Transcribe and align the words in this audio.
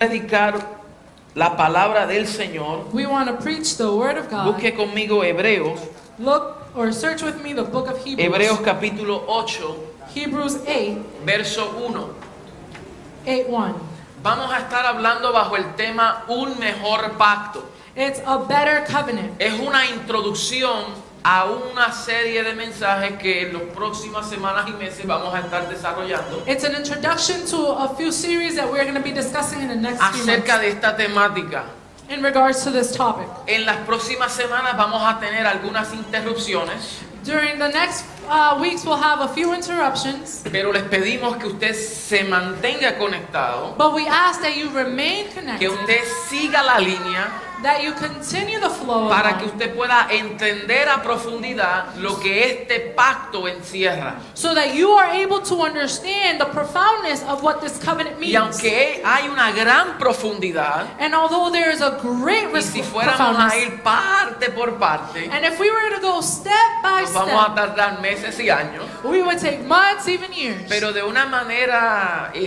dedicar 0.00 0.80
la 1.34 1.56
palabra 1.58 2.06
del 2.06 2.26
Señor. 2.26 2.86
We 2.92 3.06
want 3.06 3.28
to 3.28 3.36
preach 3.36 3.76
the 3.76 3.92
Word 3.92 4.16
of 4.16 4.30
God. 4.30 4.46
Busque 4.46 4.74
conmigo 4.74 5.22
Hebreos, 5.22 5.78
Look 6.18 6.56
or 6.74 6.90
search 6.92 7.22
with 7.22 7.42
me 7.42 7.52
the 7.52 7.64
book 7.64 7.86
of 7.86 8.02
Hebrews. 8.02 8.24
Hebreos 8.24 8.60
capítulo 8.60 9.22
8, 9.28 9.76
Hebrews 10.14 10.56
8, 10.66 10.98
verso 11.26 11.68
1. 11.76 12.14
8 13.26 13.46
1. 13.48 13.74
Vamos 14.22 14.50
a 14.50 14.58
estar 14.60 14.86
hablando 14.86 15.32
bajo 15.32 15.56
el 15.56 15.74
tema 15.76 16.24
Un 16.28 16.58
mejor 16.58 17.18
pacto. 17.18 17.62
It's 17.94 18.22
a 18.24 18.38
better 18.38 18.84
covenant. 18.86 19.38
Es 19.38 19.60
una 19.60 19.84
introducción 19.84 20.84
a 21.22 21.44
una 21.44 21.92
serie 21.92 22.42
de 22.42 22.54
mensajes 22.54 23.18
que 23.18 23.42
en 23.42 23.52
las 23.52 23.62
próximas 23.74 24.28
semanas 24.28 24.68
y 24.68 24.72
meses 24.72 25.06
vamos 25.06 25.34
a 25.34 25.40
estar 25.40 25.68
desarrollando 25.68 26.42
It's 26.46 26.64
an 26.64 26.74
introduction 26.74 27.44
to 27.46 27.72
a 27.78 27.94
few 27.96 28.10
series 28.10 28.56
that 28.56 28.70
we're 28.70 28.84
going 28.84 28.94
to 28.94 29.02
be 29.02 29.12
discussing 29.12 29.60
in 29.60 29.68
the 29.68 29.76
next 29.76 30.00
acerca 30.00 30.58
de 30.58 30.68
esta 30.70 30.96
temática. 30.96 31.64
in 32.08 32.22
regards 32.22 32.64
to 32.64 32.70
this 32.70 32.92
topic. 32.92 33.28
En 33.46 33.64
las 33.64 33.76
próximas 33.86 34.32
semanas 34.32 34.76
vamos 34.76 35.02
a 35.02 35.20
tener 35.20 35.46
algunas 35.46 35.92
interrupciones, 35.94 37.00
During 37.24 37.58
the 37.58 37.68
next 37.68 38.04
uh, 38.30 38.58
weeks, 38.60 38.84
we'll 38.84 38.96
have 38.96 39.20
a 39.20 39.28
few 39.34 39.52
interruptions, 39.54 40.42
pero 40.50 40.72
les 40.72 40.82
pedimos 40.84 41.36
que 41.38 41.48
usted 41.48 41.74
se 41.74 42.24
mantenga 42.24 42.96
conectado, 42.98 43.74
but 43.76 43.92
we 43.94 44.06
ask 44.06 44.40
that 44.40 44.56
you 44.56 44.70
remain 44.70 45.26
que 45.26 45.34
connected, 45.40 45.68
usted 45.70 46.00
siga 46.28 46.62
la 46.62 46.78
línea 46.78 47.28
that 47.62 47.82
you 47.82 47.92
continue 47.92 48.58
the 48.58 48.70
flow 48.70 49.08
para 49.10 49.36
que 49.38 49.44
usted 49.46 49.74
pueda 49.76 50.06
entender 50.10 50.88
a 50.88 51.02
profundidad 51.02 51.94
lo 51.96 52.18
que 52.18 52.44
este 52.44 52.94
pacto 52.96 53.46
encierra. 53.48 54.14
so 54.34 54.54
that 54.54 54.74
you 54.74 54.90
are 54.92 55.10
able 55.12 55.40
to 55.42 55.62
understand 55.62 56.40
the 56.40 56.46
profoundness 56.46 57.22
of 57.24 57.42
what 57.42 57.60
this 57.60 57.78
covenant 57.84 58.16
Y 58.16 58.32
means. 58.32 58.36
aunque 58.36 59.02
hay 59.04 59.28
una 59.28 59.52
gran 59.52 59.98
profundidad, 59.98 60.86
And 60.98 61.14
although 61.14 61.50
there 61.50 61.70
is 61.70 61.82
a 61.82 61.98
great 62.00 62.50
y 62.54 62.62
si 62.62 62.82
fuéramos 62.82 63.36
a 63.38 63.56
ir 63.58 63.82
parte 63.82 64.50
por 64.50 64.78
parte, 64.78 65.28
and 65.30 65.44
if 65.44 65.60
we 65.60 65.70
were 65.70 65.90
to 65.96 66.00
go 66.00 66.20
step 66.22 66.52
by 66.82 67.02
nos 67.02 67.12
vamos 67.12 67.34
a 67.34 67.44
step, 67.52 67.54
tardar 67.56 68.00
meses 68.00 68.19
y 68.38 68.50
años, 68.50 68.84
we 69.04 69.22
would 69.22 69.38
take 69.38 69.60
months, 69.66 70.08
even 70.08 70.32
years. 70.32 70.66
pero 70.68 70.92
de 70.92 71.02
una 71.02 71.26
manera, 71.26 72.30
eh, 72.34 72.40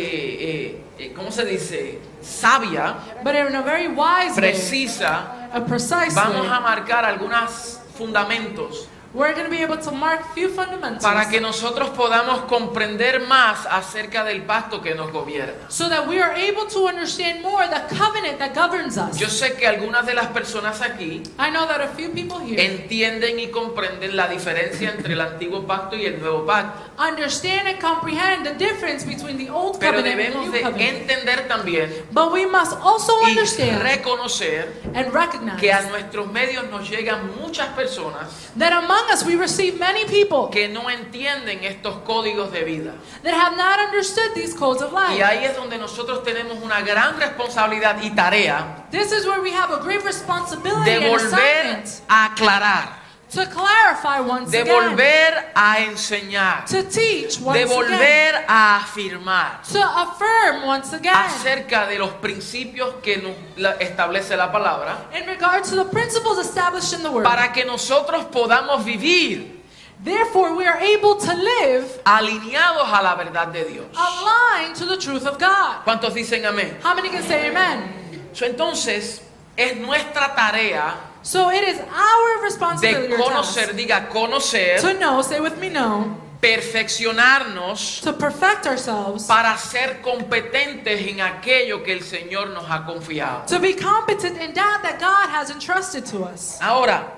eh, 0.98 1.06
eh, 1.06 1.14
¿cómo 1.16 1.32
se 1.32 1.46
dice? 1.46 2.00
Sabia, 2.22 2.96
But 3.24 3.36
in 3.36 3.56
a 3.56 3.62
very 3.62 3.88
wise 3.88 4.40
way, 4.40 4.52
precisa, 4.52 5.50
a 5.54 5.66
precise 5.66 6.16
vamos 6.16 6.42
way, 6.42 6.50
a 6.50 6.60
marcar 6.62 7.04
algunos 7.06 7.80
fundamentos 7.98 8.88
we're 9.14 9.34
going 9.34 9.46
to 9.46 9.52
be 9.52 9.62
able 9.62 9.78
to 9.78 9.92
mark 9.92 10.22
a 10.22 10.34
few 10.34 10.50
fundamentals 10.50 11.04
para 11.04 11.30
que 11.30 11.40
nosotros 11.40 11.90
podamos 11.92 12.42
comprender 12.46 13.20
más 13.28 13.68
acerca 13.70 14.24
del 14.24 14.42
pacto 14.42 14.82
que 14.82 14.96
nos 14.96 15.12
gobierna. 15.12 15.70
so 15.70 15.88
that 15.88 16.08
we 16.08 16.20
are 16.20 16.34
able 16.36 16.66
to 16.68 16.88
understand 16.88 17.42
more 17.44 17.68
the 17.68 17.96
covenant 17.96 18.40
that 18.40 18.54
governs 18.56 18.98
us. 18.98 19.18
Yo 19.18 19.28
sé 19.28 19.54
que 19.56 19.68
algunas 19.68 20.06
de 20.06 20.14
las 20.16 20.28
personas 20.28 20.82
aquí 20.82 21.22
I 21.38 21.52
know 21.52 21.68
that 21.68 21.82
a 21.82 21.90
few 21.90 22.10
people 22.12 22.40
here 22.40 22.60
entienden 22.66 23.40
y 23.40 23.48
comprenden 23.48 24.16
la 24.18 24.28
diferencia 24.28 24.90
entre 24.90 25.14
el 25.14 25.22
antiguo 25.22 25.66
pacto 25.68 25.96
y 25.96 26.06
el 26.06 26.20
nuevo 26.20 26.46
pacto, 26.46 26.82
understand 26.98 27.68
and 27.68 27.80
comprehend 27.80 28.46
the 28.46 28.54
difference 28.56 29.06
between 29.06 29.38
the 29.38 29.50
old 29.50 29.78
pero 29.80 29.98
covenant 29.98 30.08
and 30.08 30.34
the 30.34 30.40
debemos 30.40 30.46
new 30.46 30.52
de 30.52 30.62
covenant. 30.62 31.02
entender 31.02 31.48
también 31.48 31.94
But 32.12 32.32
we 32.34 32.46
must 32.48 32.74
also 32.82 33.14
y 33.26 33.30
understand 33.32 33.82
reconocer 33.84 34.74
and 34.96 35.14
recognize 35.14 35.60
que 35.60 35.72
a 35.72 35.82
nuestros 35.84 36.32
medios 36.32 36.68
nos 36.72 36.90
llegan 36.90 37.30
muchas 37.40 37.68
personas 37.76 38.52
that 38.58 38.72
among 38.74 39.03
us 39.12 39.24
we 39.26 39.36
receive 39.36 39.80
many 39.80 40.06
people 40.06 40.50
que 40.50 40.68
no 40.68 40.90
entienden 40.90 41.64
estos 41.64 41.96
códigos 42.06 42.52
de 42.52 42.64
vida. 42.64 42.94
that 43.24 43.34
have 43.34 43.56
not 43.58 43.80
understood 43.80 44.34
these 44.36 44.54
codes 44.54 44.82
of 44.82 44.92
Y 44.94 44.96
life. 45.16 45.24
ahí 45.24 45.46
es 45.46 45.56
donde 45.56 45.78
nosotros 45.78 46.24
tenemos 46.24 46.58
una 46.64 46.82
gran 46.82 47.20
responsabilidad 47.20 48.02
y 48.04 48.10
tarea 48.12 48.86
This 48.92 49.12
is 49.12 49.26
where 49.26 49.42
we 49.42 49.52
have 49.52 49.72
a 49.72 49.80
great 49.82 50.04
responsibility 50.04 50.86
de 50.86 50.96
and 50.98 51.06
volver 51.06 51.26
assignment 51.28 52.02
a 52.08 52.26
aclarar, 52.26 53.03
to 53.34 53.46
clarify 53.50 54.20
once 54.20 54.52
de 54.52 54.62
again, 54.62 54.74
volver 54.74 55.52
a 55.56 55.80
enseñar, 55.80 56.66
to 56.66 56.84
teach 56.84 57.40
once 57.40 57.60
de 57.60 57.64
again, 57.64 57.68
volver 57.68 58.46
a 58.48 58.78
afirmar 58.78 59.62
to 59.64 59.80
affirm 59.82 60.64
once 60.66 60.94
again 60.94 61.14
acerca 61.16 61.88
de 61.88 61.98
los 61.98 62.12
principios 62.22 62.96
que 63.02 63.18
nos 63.18 63.36
establece 63.80 64.36
la 64.38 64.52
palabra 64.52 65.08
in 65.18 65.26
regard 65.26 65.64
to 65.64 65.76
the 65.76 65.86
principles 65.86 66.38
established 66.38 66.94
in 66.94 67.02
the 67.02 67.10
Word. 67.10 67.24
para 67.24 67.52
que 67.52 67.66
nosotros 67.66 68.26
podamos 68.26 68.84
vivir 68.86 69.62
Therefore, 70.04 70.54
we 70.56 70.66
are 70.68 70.80
able 70.82 71.16
to 71.16 71.34
live 71.34 71.86
alineados 72.04 72.92
a 72.92 73.02
la 73.02 73.16
verdad 73.16 73.48
de 73.54 73.64
Dios. 73.64 73.86
aligned 73.96 74.76
to 74.76 74.86
the 74.86 74.98
truth 74.98 75.26
of 75.26 75.40
God. 75.40 75.86
¿Cuántos 75.86 76.14
dicen 76.14 76.46
amén? 76.46 76.78
How 76.84 76.94
many 76.94 77.08
can 77.10 77.24
say 77.24 77.48
amen? 77.48 78.30
So, 78.34 78.46
entonces, 78.46 79.22
es 79.56 79.78
nuestra 79.78 80.36
tarea 80.36 80.94
So 81.24 81.50
it 81.50 81.64
is 81.64 81.80
our 81.80 82.38
de 82.38 82.44
responsibility 82.44 83.14
or 83.14 83.18
conocer, 83.18 83.68
task 83.68 83.76
diga 83.76 84.10
conocer, 84.10 84.80
to 84.82 84.94
know, 85.00 85.22
say 85.22 85.40
with 85.40 85.58
me, 85.58 85.70
know, 85.70 86.18
perfeccionarnos 86.42 88.02
to 88.02 88.14
perfect 88.14 88.68
ourselves, 88.68 89.26
para 89.26 89.58
ser 89.58 90.02
competentes 90.02 91.08
en 91.08 91.22
aquello 91.22 91.84
que 91.84 91.94
el 91.94 92.02
Señor 92.02 92.54
nos 92.54 92.66
ha 92.66 92.86
confiado. 92.86 93.48
to 93.48 93.60
be 93.60 93.74
competent 93.74 94.38
in 94.38 94.54
that 94.54 94.82
that 94.84 95.00
God 95.00 95.30
has 95.30 95.50
entrusted 95.50 96.06
to 96.06 96.26
us. 96.26 96.60
Ahora, 96.62 97.10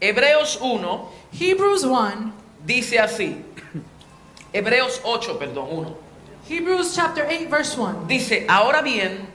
Hebreos 0.00 0.60
1 0.60 1.22
Hebrews 1.32 1.86
1, 1.86 2.32
dice 2.66 2.98
así. 2.98 3.42
Hebreos 4.52 5.00
8, 5.02 5.38
perdón, 5.38 5.68
1. 5.70 5.96
Hebrews 6.44 6.94
chapter 6.94 7.24
8, 7.26 7.48
verse 7.48 7.76
1. 7.76 8.06
Dice, 8.06 8.44
ahora 8.48 8.82
bien, 8.82 9.31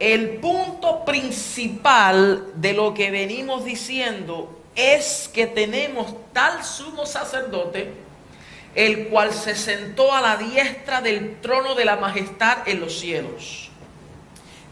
el 0.00 0.36
punto 0.36 1.04
principal 1.04 2.52
de 2.56 2.72
lo 2.72 2.94
que 2.94 3.10
venimos 3.10 3.64
diciendo 3.64 4.60
es 4.74 5.30
que 5.32 5.46
tenemos 5.46 6.14
tal 6.32 6.64
sumo 6.64 7.06
sacerdote, 7.06 7.92
el 8.74 9.08
cual 9.08 9.32
se 9.32 9.54
sentó 9.54 10.12
a 10.12 10.20
la 10.20 10.36
diestra 10.36 11.00
del 11.00 11.40
trono 11.40 11.74
de 11.74 11.84
la 11.84 11.96
majestad 11.96 12.66
en 12.66 12.80
los 12.80 12.98
cielos. 12.98 13.70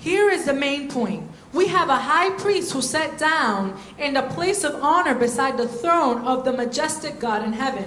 Here 0.04 0.34
is 0.34 0.44
the 0.44 0.52
main 0.52 0.88
point. 0.88 1.22
We 1.52 1.68
have 1.68 1.88
a 1.88 1.96
high 1.96 2.30
priest 2.30 2.72
who 2.72 2.82
sat 2.82 3.18
down 3.18 3.74
in 3.98 4.14
the 4.14 4.22
place 4.22 4.64
of 4.64 4.82
honor 4.82 5.14
beside 5.14 5.56
the 5.56 5.68
throne 5.68 6.26
of 6.26 6.44
the 6.44 6.52
majestic 6.52 7.20
God 7.20 7.44
in 7.44 7.52
heaven. 7.52 7.86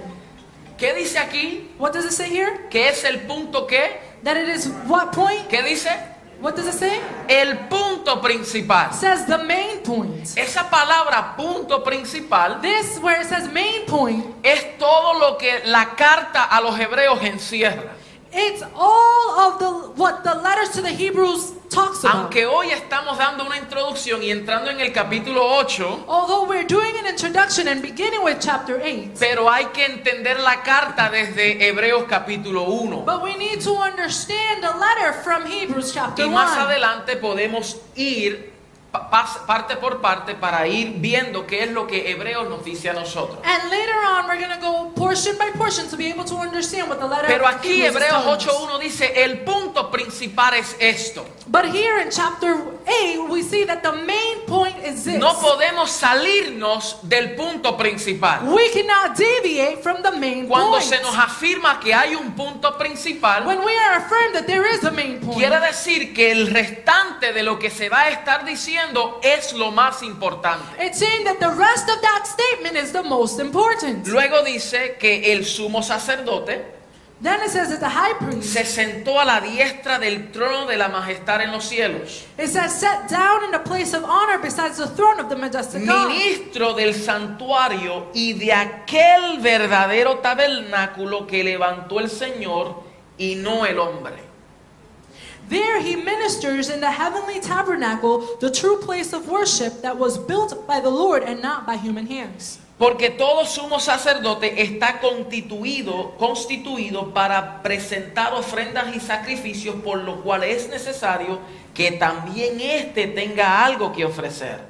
¿Qué 0.78 0.94
dice 0.94 1.18
aquí? 1.18 1.68
What 1.78 1.92
does 1.92 2.06
it 2.06 2.12
say 2.12 2.30
here? 2.30 2.68
¿Qué 2.70 2.88
es 2.88 3.04
el 3.04 3.26
punto 3.26 3.66
qué? 3.66 4.00
That 4.22 4.36
it 4.36 4.48
is 4.48 4.68
what 4.86 5.12
point? 5.12 5.48
¿Qué 5.48 5.62
dice? 5.62 5.90
What 6.40 6.54
does 6.56 6.66
it 6.66 6.74
say? 6.74 7.00
El 7.28 7.68
punto 7.68 8.20
principal. 8.20 8.92
Says 8.92 9.26
the 9.26 9.38
main 9.38 9.82
point. 9.82 10.36
Esa 10.36 10.68
palabra 10.70 11.34
punto 11.36 11.82
principal 11.82 12.60
This, 12.60 12.98
where 13.00 13.20
it 13.20 13.26
says 13.26 13.50
main 13.52 13.86
point, 13.86 14.24
es 14.42 14.78
todo 14.78 15.18
lo 15.18 15.38
que 15.38 15.62
la 15.64 15.94
carta 15.96 16.44
a 16.44 16.60
los 16.60 16.78
hebreos 16.78 17.22
encierra. 17.22 17.96
It's 18.38 18.62
all 18.74 19.30
of 19.40 19.58
the 19.58 19.70
what 19.96 20.22
the 20.22 20.34
letters 20.34 20.70
to 20.70 20.82
the 20.82 20.90
Hebrews 20.90 21.52
talks 21.70 22.04
about. 22.04 22.14
Aunque 22.30 22.46
hoy 22.46 22.70
estamos 22.70 23.16
dando 23.18 23.44
una 23.44 23.56
introducción 23.56 24.22
y 24.22 24.30
entrando 24.30 24.70
en 24.70 24.80
el 24.80 24.92
capítulo 24.92 25.42
8, 25.58 26.04
Although 26.06 26.44
we're 26.48 26.66
doing 26.66 26.94
an 26.98 27.06
introduction 27.06 27.66
and 27.68 27.80
beginning 27.82 28.22
with 28.22 28.38
chapter 28.40 28.80
8, 28.82 29.12
pero 29.18 29.48
hay 29.50 29.66
que 29.72 29.84
entender 29.86 30.38
la 30.40 30.62
carta 30.62 31.08
desde 31.10 31.66
Hebreos 31.66 32.04
capítulo 32.08 32.62
1. 32.64 33.04
but 33.06 33.22
we 33.22 33.34
need 33.36 33.60
to 33.60 33.74
understand 33.74 34.62
the 34.62 34.72
letter 34.78 35.12
from 35.24 35.44
Hebrews 35.46 35.92
chapter 35.94 36.24
Y 36.24 36.28
más 36.30 36.56
1. 36.56 36.60
adelante 36.68 37.16
podemos 37.16 37.76
ir 37.96 38.52
parte 39.10 39.76
por 39.76 40.00
parte 40.00 40.34
para 40.34 40.66
ir 40.66 40.94
viendo 40.98 41.46
qué 41.46 41.64
es 41.64 41.70
lo 41.70 41.86
que 41.86 42.10
Hebreos 42.10 42.48
nos 42.48 42.64
dice 42.64 42.90
a 42.90 42.92
nosotros. 42.92 43.38
And 43.44 43.70
later 43.70 43.94
on, 43.94 44.26
we're 44.26 44.38
going 44.38 44.58
to 44.58 44.60
go 44.60 44.92
portion 44.94 45.36
by 45.38 45.50
portion 45.56 45.88
to 45.88 45.96
be 45.96 46.10
able 46.10 46.24
to 46.24 46.36
understand 46.36 46.88
what 46.88 46.98
the 46.98 47.06
letter 47.06 47.26
Pero 47.26 47.46
aquí 47.46 47.82
Hebreos 47.82 48.08
telling 48.08 48.38
us. 48.38 48.46
8.1 48.46 48.78
dice, 48.80 49.24
el 49.24 49.40
punto 49.40 49.90
principal 49.90 50.54
es 50.54 50.76
esto. 50.78 51.24
But 51.48 51.66
here 51.66 52.02
in 52.02 52.10
chapter 52.10 52.56
8, 52.86 53.30
we 53.30 53.42
see 53.42 53.64
that 53.66 53.82
the 53.82 53.92
main 53.92 54.46
point 54.46 54.76
is 54.84 55.04
this. 55.04 55.18
No 55.18 55.34
podemos 55.34 55.90
salirnos 55.90 56.98
del 57.02 57.36
punto 57.36 57.76
principal. 57.76 58.40
we 58.42 58.68
cannot 58.70 59.16
deviate 59.16 59.82
from 59.82 60.02
the 60.02 60.10
main 60.10 60.48
Cuando 60.48 60.72
point. 60.72 60.84
se 60.84 61.00
nos 61.00 61.16
afirma 61.16 61.78
que 61.78 61.94
hay 61.94 62.14
un 62.14 62.32
punto 62.32 62.76
principal, 62.76 63.46
when 63.46 63.60
we 63.64 63.76
are 63.76 63.98
affirmed 63.98 64.34
that 64.34 64.46
there 64.46 64.66
is 64.66 64.84
a 64.84 64.90
main 64.90 65.20
point, 65.20 65.38
quiere 65.38 65.60
decir 65.60 66.12
que 66.12 66.32
el 66.32 66.48
restante 66.48 67.32
de 67.32 67.42
lo 67.42 67.58
que 67.58 67.70
se 67.70 67.88
va 67.88 68.02
a 68.02 68.08
estar 68.10 68.44
diciendo 68.44 68.85
es 69.22 69.52
lo 69.52 69.70
más 69.70 70.02
importante. 70.02 70.64
it's 70.80 70.98
saying 70.98 71.24
that 71.24 71.38
the 71.38 71.50
rest 71.50 71.88
of 71.88 72.00
that 72.02 72.26
statement 72.26 72.76
is 72.76 72.92
the 72.92 73.02
most 73.02 73.40
important. 73.40 74.06
Luego 74.06 74.42
dice 74.44 74.96
que 74.98 75.32
el 75.32 75.44
sumo 75.44 75.82
sacerdote 75.82 76.76
Then 77.18 77.40
it 77.40 77.48
says 77.48 77.70
that 77.70 77.80
the 77.80 77.88
high 77.88 78.12
priest 78.18 78.52
se 78.52 78.64
sentó 78.66 79.18
a 79.18 79.24
la 79.24 79.40
diestra 79.40 79.98
del 79.98 80.30
trono 80.32 80.66
de 80.66 80.76
la 80.76 80.88
majestad 80.88 81.40
en 81.40 81.50
los 81.50 81.64
cielos, 81.64 82.26
it 82.38 82.48
says 82.48 82.78
sat 82.78 83.08
down 83.08 83.42
in 83.44 83.52
the 83.52 83.58
place 83.60 83.94
of 83.94 84.04
honor 84.04 84.38
besides 84.38 84.76
the 84.76 84.86
throne 84.86 85.18
of 85.18 85.30
the 85.30 85.36
majestic 85.36 85.86
God. 85.86 86.08
ministro 86.08 86.74
del 86.74 86.92
santuario 86.94 88.08
y 88.12 88.34
de 88.34 88.52
aquel 88.52 89.38
verdadero 89.40 90.18
tabernáculo 90.18 91.26
que 91.26 91.42
levantó 91.42 92.00
el 92.00 92.10
Señor 92.10 92.82
y 93.16 93.36
no 93.36 93.64
el 93.64 93.78
hombre. 93.78 94.25
There 95.48 95.80
he 95.80 95.94
ministers 95.94 96.70
in 96.70 96.80
the 96.80 96.90
heavenly 96.90 97.40
tabernacle, 97.40 98.36
the 98.40 98.50
true 98.50 98.78
place 98.78 99.12
of 99.12 99.28
worship 99.28 99.82
that 99.82 99.96
was 99.96 100.18
built 100.18 100.66
by 100.66 100.80
the 100.80 100.90
Lord 100.90 101.22
and 101.22 101.40
not 101.40 101.66
by 101.66 101.76
human 101.76 102.06
hands. 102.06 102.58
Porque 102.78 103.16
todo 103.16 103.44
sumo 103.44 103.80
sacerdote 103.80 104.60
está 104.60 105.00
constituido, 105.00 106.14
constituido 106.18 107.14
para 107.14 107.62
presentar 107.62 108.34
ofrendas 108.34 108.94
y 108.94 109.00
sacrificios, 109.00 109.76
por 109.82 109.98
lo 109.98 110.22
cual 110.22 110.42
es 110.42 110.68
necesario 110.68 111.38
que 111.72 111.92
también 111.92 112.60
éste 112.60 113.06
tenga 113.06 113.64
algo 113.64 113.92
que 113.94 114.04
ofrecer. 114.04 114.60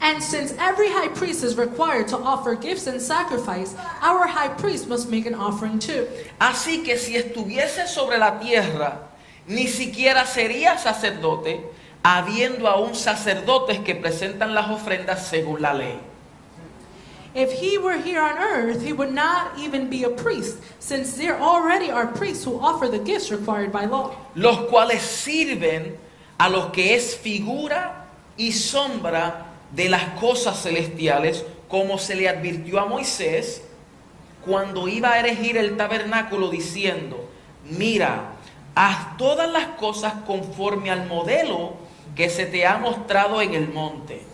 And 0.00 0.22
since 0.22 0.54
every 0.58 0.88
high 0.88 1.08
priest 1.08 1.44
is 1.44 1.56
required 1.56 2.08
to 2.08 2.16
offer 2.16 2.54
gifts 2.54 2.86
and 2.86 3.00
sacrifice, 3.00 3.74
our 4.00 4.26
high 4.26 4.48
priest 4.48 4.88
must 4.88 5.10
make 5.10 5.26
an 5.26 5.34
offering 5.34 5.78
too. 5.78 6.06
Así 6.40 6.84
que 6.84 6.96
si 6.96 7.16
estuviese 7.16 7.86
sobre 7.86 8.16
la 8.16 8.38
tierra, 8.38 9.07
ni 9.48 9.66
siquiera 9.66 10.26
sería 10.26 10.78
sacerdote, 10.78 11.64
habiendo 12.02 12.68
aún 12.68 12.94
sacerdotes 12.94 13.80
que 13.80 13.94
presentan 13.94 14.54
las 14.54 14.70
ofrendas 14.70 15.26
según 15.26 15.60
la 15.60 15.74
ley. 15.74 15.98
If 17.34 17.52
he 17.52 17.78
were 17.78 17.98
here 17.98 18.20
on 18.20 18.38
earth, 18.38 18.82
he 18.82 18.92
would 18.92 19.12
not 19.12 19.58
even 19.58 19.88
be 19.90 20.04
a 20.04 20.10
priest, 20.10 20.58
since 20.78 21.16
there 21.16 21.38
already 21.38 21.90
are 21.90 22.06
priests 22.06 22.44
who 22.44 22.58
offer 22.60 22.88
the 22.88 22.98
gifts 22.98 23.30
required 23.30 23.70
by 23.70 23.86
law. 23.86 24.14
los 24.34 24.68
cuales 24.70 25.02
sirven 25.02 25.96
a 26.38 26.48
lo 26.48 26.70
que 26.72 26.94
es 26.94 27.16
figura 27.16 28.06
y 28.36 28.52
sombra 28.52 29.46
de 29.72 29.88
las 29.88 30.18
cosas 30.20 30.62
celestiales, 30.62 31.44
como 31.68 31.98
se 31.98 32.14
le 32.14 32.28
advirtió 32.28 32.80
a 32.80 32.86
Moisés 32.86 33.62
cuando 34.44 34.88
iba 34.88 35.12
a 35.12 35.20
erigir 35.20 35.58
el 35.58 35.76
tabernáculo 35.76 36.48
diciendo, 36.48 37.28
mira, 37.64 38.37
haz 38.78 39.16
todas 39.16 39.50
las 39.50 39.76
cosas 39.76 40.12
conforme 40.24 40.90
al 40.90 41.06
modelo 41.06 41.74
que 42.14 42.30
se 42.30 42.46
te 42.46 42.64
ha 42.64 42.78
mostrado 42.78 43.42
en 43.42 43.54
el 43.54 43.68
monte. 43.68 44.24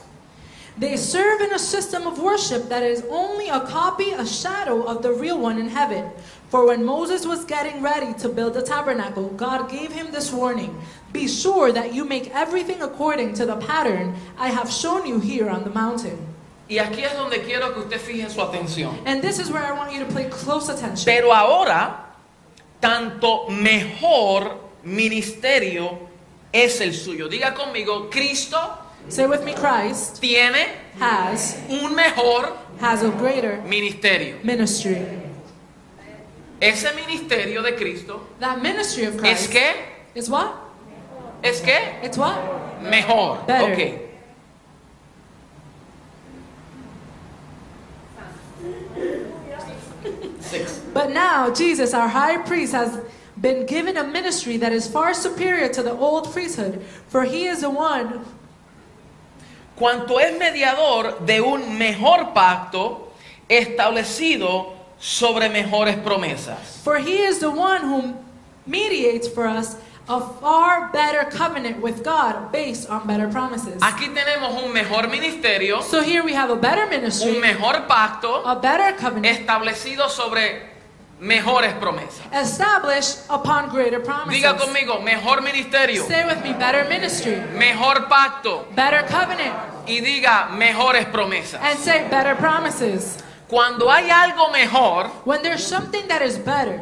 They 0.76 0.96
serve 0.96 1.41
in 1.41 1.52
a 1.52 1.58
system 1.58 2.06
of 2.06 2.19
worship 2.19 2.69
that 2.69 2.82
is 2.82 3.05
only 3.08 3.49
a 3.49 3.61
copy, 3.61 4.11
a 4.11 4.26
shadow 4.26 4.82
of 4.82 5.02
the 5.02 5.12
real 5.12 5.38
one 5.38 5.61
in 5.61 5.69
heaven. 5.69 6.11
For 6.50 6.67
when 6.67 6.85
Moses 6.85 7.25
was 7.25 7.44
getting 7.44 7.81
ready 7.81 8.12
to 8.14 8.29
build 8.29 8.55
the 8.55 8.62
tabernacle, 8.62 9.29
God 9.37 9.70
gave 9.70 9.93
him 9.93 10.11
this 10.11 10.32
warning 10.32 10.76
Be 11.12 11.29
sure 11.29 11.70
that 11.70 11.94
you 11.94 12.05
make 12.05 12.35
everything 12.35 12.82
according 12.82 13.35
to 13.35 13.46
the 13.46 13.56
pattern 13.56 14.17
I 14.37 14.49
have 14.49 14.69
shown 14.69 15.06
you 15.06 15.20
here 15.20 15.49
on 15.49 15.62
the 15.62 15.70
mountain. 15.70 16.19
Y 16.69 16.79
aquí 16.79 17.05
es 17.05 17.14
donde 17.14 17.44
quiero 17.44 17.73
que 17.73 17.82
usted 17.82 18.00
fije 18.00 18.29
su 18.29 18.41
atención. 18.41 18.99
And 19.06 19.23
this 19.23 19.38
is 19.38 19.50
where 19.50 19.62
I 19.62 19.73
want 19.73 19.93
you 19.93 20.05
to 20.05 20.12
pay 20.12 20.29
close 20.29 20.69
attention. 20.69 21.05
Pero 21.05 21.32
ahora, 21.32 22.04
tanto 22.85 23.47
mejor 23.49 24.61
ministerio 24.83 25.99
es 26.53 26.81
el 26.83 26.93
suyo. 26.93 27.29
Diga 27.29 27.55
conmigo, 27.55 28.11
Cristo 28.11 28.59
Say 29.09 29.27
with 29.27 29.43
me 29.43 29.55
Christ 29.55 30.21
tiene 30.21 30.67
has 31.01 31.57
un 31.71 31.95
mejor 31.95 32.53
has 32.81 33.03
a 33.03 33.09
greater 33.09 33.63
ministerio. 33.67 34.37
ministry. 34.43 34.97
Ese 36.61 36.93
ministerio 36.95 37.63
de 37.63 37.75
Cristo 37.75 38.21
That 38.41 38.61
ministry 38.63 39.07
of 39.07 39.15
es 39.25 39.47
Christ 39.49 39.51
que, 39.53 39.73
is 40.15 40.29
what? 40.29 40.53
es 41.43 41.61
que 41.63 42.01
It's 42.03 42.19
what? 42.19 42.37
mejor. 42.83 43.39
Better. 43.47 43.73
Ok. 43.73 44.01
Six. 50.41 50.84
But 50.94 51.11
now 51.11 51.50
Jesus, 51.52 51.93
our 51.93 52.08
high 52.08 52.38
priest, 52.38 52.73
has 52.73 53.00
been 53.37 53.67
given 53.67 53.96
a 53.96 54.05
ministry 54.05 54.56
that 54.58 54.73
is 54.73 54.87
far 54.87 55.12
superior 55.12 55.69
to 55.69 55.82
the 55.82 55.91
old 55.93 56.32
priesthood, 56.32 56.81
for 57.08 57.25
he 57.25 57.46
is 57.46 57.61
the 57.62 57.70
one 57.70 58.25
Cuanto 59.76 60.19
es 60.20 60.38
mediador 60.38 61.26
de 61.26 61.41
un 61.41 61.76
mejor 61.76 62.32
pacto 62.32 63.08
establecido 63.49 64.73
sobre 65.00 65.49
mejores 65.49 65.96
promesas. 65.96 66.81
for 66.85 66.99
he 66.99 67.19
is 67.19 67.41
the 67.41 67.50
one 67.50 67.81
who 67.82 68.14
mediates 68.67 69.26
for 69.26 69.49
us 69.49 69.76
a 70.08 70.20
far 70.20 70.91
better 70.93 71.25
covenant 71.29 71.81
with 71.82 72.05
God 72.05 72.52
based 72.52 72.88
on 72.88 73.05
better 73.06 73.26
promises. 73.29 73.82
Aquí 73.82 74.06
tenemos 74.14 74.62
un 74.62 74.73
mejor 74.73 75.08
ministerio, 75.08 75.82
So 75.82 76.02
here 76.02 76.23
we 76.23 76.35
have 76.35 76.50
a 76.50 76.56
better 76.56 76.87
ministry, 76.87 77.35
un 77.35 77.41
mejor 77.41 77.75
pacto 77.88 78.43
a 78.44 78.55
better 78.55 78.93
covenant 78.96 79.26
establecido 79.26 80.08
sobre 80.08 80.74
mejores 81.21 81.73
promesas. 81.75 82.21
established 82.33 83.21
upon 83.31 83.69
greater 83.71 84.01
promises. 84.01 84.43
Diga 84.43 84.57
conmigo, 84.57 85.01
mejor 85.03 85.41
ministerio, 85.43 86.05
Say 86.07 86.25
with 86.27 86.43
me, 86.43 86.53
better 86.53 86.85
ministry, 86.89 87.37
mejor 87.57 88.09
pacto 88.09 88.67
better 88.75 89.03
covenant, 89.07 89.55
y 89.87 90.01
diga 90.01 90.49
mejores 90.51 91.07
promesas. 91.07 91.61
and 91.63 91.79
say 91.79 92.07
better 92.09 92.35
promises. 92.37 93.19
Cuando 93.49 93.89
hay 93.91 94.09
algo 94.11 94.51
mejor, 94.53 95.09
When 95.25 95.43
there's 95.43 95.65
something 95.65 96.07
that 96.09 96.23
is 96.23 96.37
better, 96.39 96.81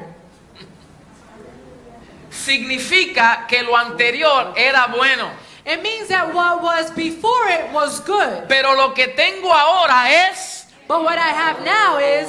significa 2.30 3.46
que 3.48 3.62
lo 3.62 3.76
anterior 3.76 4.54
era 4.56 4.86
bueno. 4.88 5.30
it 5.64 5.82
means 5.82 6.08
that 6.08 6.32
what 6.34 6.62
was 6.62 6.90
before 6.92 7.48
it 7.48 7.70
was 7.72 8.00
good. 8.00 8.48
Pero 8.48 8.74
lo 8.74 8.92
que 8.94 9.08
tengo 9.08 9.52
ahora 9.52 10.10
es... 10.30 10.66
But 10.88 11.02
what 11.04 11.18
I 11.18 11.28
have 11.28 11.64
now 11.64 11.98
is 11.98 12.28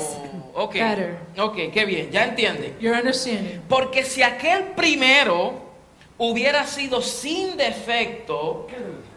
Ok, 0.56 0.74
Better. 0.74 1.18
ok, 1.38 1.56
qué 1.74 1.86
bien, 1.86 2.12
ya 2.12 2.26
entiende. 2.26 2.76
your 2.80 2.96
understanding. 2.96 3.62
Porque 3.68 4.04
si 4.04 4.22
aquel 4.22 4.64
primero 4.76 5.62
hubiera 6.18 6.66
sido 6.68 7.02
sin 7.02 7.58
defecto, 7.58 8.68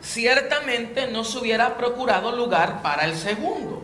ciertamente 0.00 1.08
no 1.08 1.24
se 1.24 1.38
hubiera 1.38 1.76
procurado 1.76 2.32
lugar 2.32 2.80
para 2.82 3.04
el 3.04 3.14
segundo. 3.14 3.82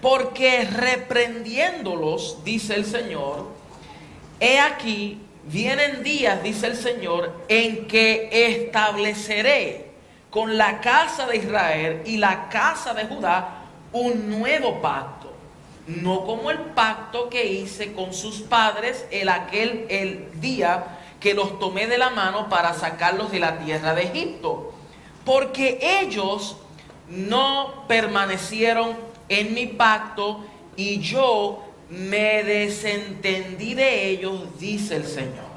Porque 0.00 0.64
reprendiéndolos, 0.64 2.42
dice 2.44 2.74
el 2.74 2.86
Señor, 2.86 3.48
he 4.40 4.58
aquí, 4.58 5.20
vienen 5.44 6.02
días, 6.02 6.42
dice 6.42 6.68
el 6.68 6.76
Señor, 6.76 7.44
en 7.48 7.86
que 7.86 8.30
estableceré 8.32 9.90
con 10.30 10.56
la 10.56 10.80
casa 10.80 11.26
de 11.26 11.36
Israel 11.36 12.02
y 12.06 12.16
la 12.16 12.48
casa 12.48 12.94
de 12.94 13.04
Judá 13.04 13.64
un 13.92 14.30
nuevo 14.30 14.80
pacto 14.80 15.19
no 16.02 16.24
como 16.24 16.50
el 16.50 16.58
pacto 16.58 17.28
que 17.28 17.46
hice 17.46 17.92
con 17.92 18.14
sus 18.14 18.40
padres 18.40 19.04
el 19.10 19.28
aquel 19.28 19.86
el 19.88 20.40
día 20.40 20.98
que 21.18 21.34
los 21.34 21.58
tomé 21.58 21.86
de 21.86 21.98
la 21.98 22.10
mano 22.10 22.48
para 22.48 22.72
sacarlos 22.74 23.30
de 23.30 23.40
la 23.40 23.58
tierra 23.58 23.94
de 23.94 24.04
Egipto, 24.04 24.72
porque 25.24 25.78
ellos 26.00 26.56
no 27.08 27.84
permanecieron 27.88 28.96
en 29.28 29.52
mi 29.52 29.66
pacto 29.66 30.44
y 30.76 31.00
yo 31.00 31.64
me 31.90 32.42
desentendí 32.44 33.74
de 33.74 34.08
ellos, 34.08 34.58
dice 34.58 34.96
el 34.96 35.06
Señor. 35.06 35.50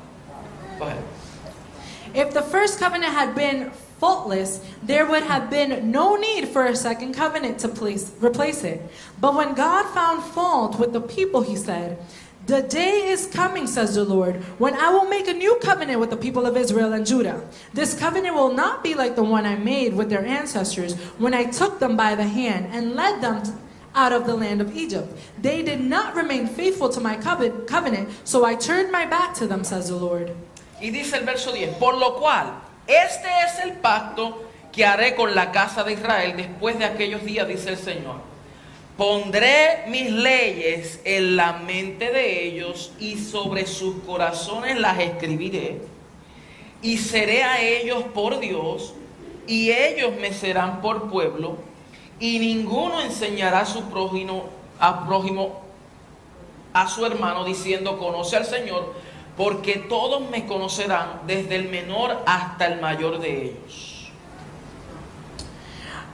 If 2.14 2.34
the 2.34 2.42
first 2.42 2.80
covenant 2.80 3.16
had 3.16 3.34
been 3.34 3.72
faultless, 4.04 4.60
there 4.84 5.06
would 5.06 5.24
have 5.24 5.50
been 5.50 5.90
no 5.90 6.18
need 6.18 6.50
for 6.50 6.66
a 6.66 6.76
second 6.76 7.14
covenant 7.14 7.58
to 7.58 7.70
place, 7.70 8.12
replace 8.20 8.66
it. 8.66 8.82
But 9.22 9.34
when 9.34 9.54
God 9.54 9.84
found 9.94 10.22
fault 10.22 10.78
with 10.78 10.92
the 10.92 11.00
people, 11.00 11.40
he 11.40 11.56
said, 11.56 11.98
The 12.46 12.64
day 12.64 13.08
is 13.08 13.28
coming, 13.28 13.66
says 13.66 13.96
the 13.96 14.04
Lord, 14.04 14.44
when 14.60 14.74
I 14.74 14.90
will 14.90 15.06
make 15.06 15.30
a 15.30 15.34
new 15.34 15.56
covenant 15.64 16.02
with 16.02 16.10
the 16.10 16.18
people 16.18 16.46
of 16.46 16.58
Israel 16.58 16.92
and 16.92 17.08
Judah. 17.08 17.48
This 17.74 17.98
covenant 17.98 18.36
will 18.36 18.54
not 18.54 18.84
be 18.84 18.94
like 18.94 19.16
the 19.16 19.24
one 19.24 19.46
I 19.46 19.56
made 19.56 19.94
with 19.94 20.10
their 20.10 20.26
ancestors 20.26 20.96
when 21.18 21.34
I 21.34 21.46
took 21.46 21.80
them 21.80 21.96
by 21.96 22.14
the 22.16 22.28
hand 22.28 22.68
and 22.76 22.96
led 22.96 23.22
them 23.22 23.42
out 23.96 24.12
of 24.12 24.26
the 24.26 24.36
land 24.36 24.60
of 24.60 24.76
Egypt. 24.76 25.18
They 25.42 25.64
did 25.64 25.80
not 25.80 26.14
remain 26.14 26.48
faithful 26.48 26.90
to 26.90 27.00
my 27.00 27.16
covenant, 27.16 28.10
so 28.26 28.44
I 28.44 28.56
turned 28.56 28.92
my 28.92 29.06
back 29.06 29.34
to 29.36 29.48
them, 29.48 29.64
says 29.64 29.88
the 29.88 29.96
Lord. 29.96 30.36
Y 30.82 30.90
dice 30.90 31.14
el 31.14 31.24
verso 31.24 31.54
10, 31.54 31.80
por 31.80 31.96
lo 31.96 32.20
cual, 32.20 32.63
este 32.88 33.28
es 33.46 33.60
el 33.64 33.74
pacto 33.74 34.44
que 34.72 34.86
haré 34.86 35.16
con 35.16 35.36
la 35.36 35.52
casa 35.52 35.84
de 35.84 35.94
Israel 35.94 36.34
después 36.36 36.78
de 36.80 36.86
aquellos 36.86 37.24
días, 37.24 37.48
dice 37.48 37.70
el 37.70 37.78
Señor. 37.78 38.16
Pondré 38.98 39.86
mis 39.88 40.12
leyes 40.12 41.00
en 41.04 41.36
la 41.36 41.54
mente 41.54 42.12
de 42.12 42.46
ellos 42.46 42.92
y 43.00 43.18
sobre 43.18 43.66
sus 43.66 44.04
corazones 44.04 44.80
las 44.80 45.00
escribiré. 45.00 45.82
Y 46.82 46.98
seré 46.98 47.44
a 47.44 47.62
ellos 47.62 48.04
por 48.14 48.40
Dios 48.40 48.94
y 49.48 49.72
ellos 49.72 50.14
me 50.20 50.34
serán 50.34 50.82
por 50.82 51.10
pueblo. 51.10 51.58
Y 52.20 52.40
ninguno 52.40 53.02
enseñará 53.02 53.62
a 53.62 53.66
su 53.66 53.84
prójimo, 53.90 54.50
a 54.80 55.06
prójimo 55.06 55.62
a 56.74 56.88
su 56.88 57.06
hermano 57.06 57.46
diciendo, 57.46 57.98
conoce 57.98 58.36
al 58.36 58.46
Señor, 58.46 58.94
porque 59.36 59.86
todos 59.90 60.30
me 60.30 60.46
conocerán, 60.46 61.26
desde 61.28 61.56
el 61.56 61.70
menor 61.70 62.24
hasta 62.26 62.68
el 62.68 62.82
mayor 62.82 63.20
de 63.20 63.46
ellos. 63.50 64.12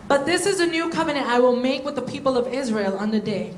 But 0.08 0.26
this 0.26 0.46
is 0.46 0.60
a 0.60 0.66
new 0.66 0.90
covenant 0.90 1.28
I 1.28 1.40
will 1.40 1.56
make 1.56 1.86
with 1.86 1.96
the 1.96 2.02
people 2.02 2.38
of 2.38 2.52
Israel 2.52 2.98
on 2.98 3.12
the 3.12 3.20
day 3.20 3.54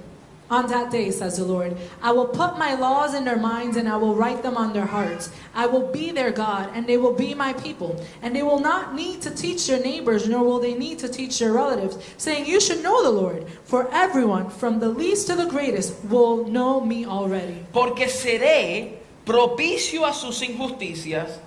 On 0.51 0.67
that 0.67 0.91
day, 0.91 1.11
says 1.11 1.37
the 1.37 1.45
Lord, 1.45 1.77
I 2.01 2.11
will 2.11 2.27
put 2.27 2.59
my 2.59 2.73
laws 2.75 3.13
in 3.13 3.23
their 3.23 3.37
minds 3.37 3.77
and 3.77 3.87
I 3.87 3.95
will 3.95 4.15
write 4.15 4.43
them 4.43 4.57
on 4.57 4.73
their 4.73 4.85
hearts. 4.85 5.31
I 5.55 5.65
will 5.65 5.87
be 5.87 6.11
their 6.11 6.29
God 6.29 6.69
and 6.75 6.85
they 6.85 6.97
will 6.97 7.13
be 7.13 7.33
my 7.33 7.53
people. 7.53 7.95
And 8.21 8.35
they 8.35 8.43
will 8.43 8.59
not 8.59 8.93
need 8.93 9.21
to 9.21 9.31
teach 9.31 9.65
their 9.67 9.79
neighbors, 9.79 10.27
nor 10.27 10.43
will 10.43 10.59
they 10.59 10.73
need 10.73 10.99
to 10.99 11.07
teach 11.07 11.39
their 11.39 11.53
relatives, 11.53 11.97
saying, 12.17 12.47
You 12.47 12.59
should 12.59 12.83
know 12.83 13.01
the 13.01 13.11
Lord. 13.11 13.47
For 13.63 13.89
everyone, 13.93 14.49
from 14.49 14.81
the 14.81 14.89
least 14.89 15.27
to 15.27 15.37
the 15.37 15.45
greatest, 15.45 16.03
will 16.03 16.45
know 16.45 16.81
me 16.81 17.05
already. 17.05 17.65
Porque 17.71 18.09
seré 18.09 18.97
propicio 19.25 20.05
a 20.05 20.13
sus 20.13 20.41
injusticias 20.41 21.39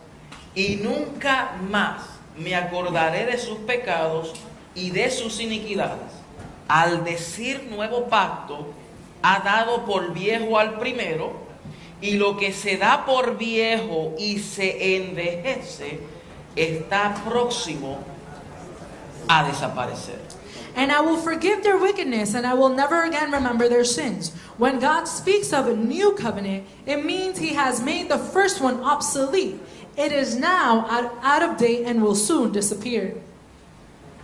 y 0.54 0.76
nunca 0.76 1.56
más 1.70 2.02
me 2.38 2.54
acordaré 2.54 3.26
de 3.26 3.38
sus 3.38 3.58
pecados 3.58 4.32
y 4.74 4.90
de 4.90 5.10
sus 5.10 5.40
iniquidades. 5.40 6.12
Al 6.68 7.04
decir 7.04 7.68
nuevo 7.70 8.08
pacto, 8.08 8.66
ha 9.22 9.40
dado 9.40 9.84
por 9.84 10.12
viejo 10.12 10.58
al 10.58 10.78
primero, 10.78 11.44
y 12.00 12.16
lo 12.16 12.36
que 12.36 12.52
se 12.52 12.76
da 12.76 13.06
por 13.06 13.38
viejo 13.38 14.12
y 14.18 14.38
se 14.38 14.96
envejece 14.96 16.00
está 16.54 17.14
próximo 17.24 17.98
a 19.26 19.44
desaparecer. 19.44 20.20
And 20.76 20.90
I 20.90 21.00
will 21.00 21.16
forgive 21.16 21.62
their 21.62 21.78
wickedness, 21.78 22.34
and 22.34 22.44
I 22.46 22.54
will 22.54 22.68
never 22.68 23.04
again 23.04 23.30
remember 23.30 23.68
their 23.68 23.84
sins. 23.84 24.32
When 24.58 24.80
God 24.80 25.04
speaks 25.06 25.52
of 25.52 25.68
a 25.68 25.76
new 25.76 26.12
covenant, 26.14 26.66
it 26.84 27.04
means 27.04 27.38
He 27.38 27.54
has 27.54 27.80
made 27.80 28.08
the 28.08 28.18
first 28.18 28.60
one 28.60 28.80
obsolete. 28.82 29.60
It 29.96 30.10
is 30.10 30.34
now 30.36 30.86
out, 30.90 31.14
out 31.22 31.42
of 31.42 31.56
date 31.58 31.86
and 31.86 32.02
will 32.02 32.16
soon 32.16 32.50
disappear. 32.50 33.14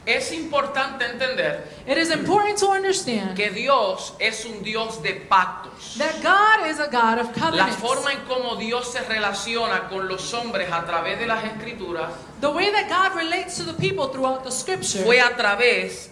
Es 0.07 0.33
importante 0.33 1.03
entender 1.05 1.63
It 1.87 1.99
is 1.99 2.11
important 2.11 2.59
to 2.59 2.69
understand 2.69 3.37
que 3.37 3.51
Dios 3.51 4.15
es 4.19 4.45
un 4.47 4.63
Dios 4.63 4.97
de 5.03 5.21
pactos. 5.29 5.99
that 5.99 6.21
God 6.23 6.67
is 6.67 6.81
a 6.81 6.89
God 6.91 7.19
of 7.19 7.27
La 7.29 7.33
covenants. 7.51 7.77
forma 7.77 8.11
en 8.13 8.19
cómo 8.27 8.57
Dios 8.59 8.91
se 8.93 9.01
relaciona 9.05 9.89
con 9.91 10.09
los 10.09 10.33
hombres 10.35 10.69
a 10.73 10.85
través 10.87 11.19
de 11.21 11.27
las 11.27 11.45
escrituras 11.45 12.11
The 12.41 12.51
way 12.51 12.73
that 12.73 12.89
God 12.89 13.15
relates 13.17 13.59
to 13.59 13.63
the 13.63 13.75
people 13.75 14.09
throughout 14.09 14.43
the 14.43 14.51
scripture, 14.51 15.05
fue 15.05 15.21
a 15.21 15.37
través 15.37 16.09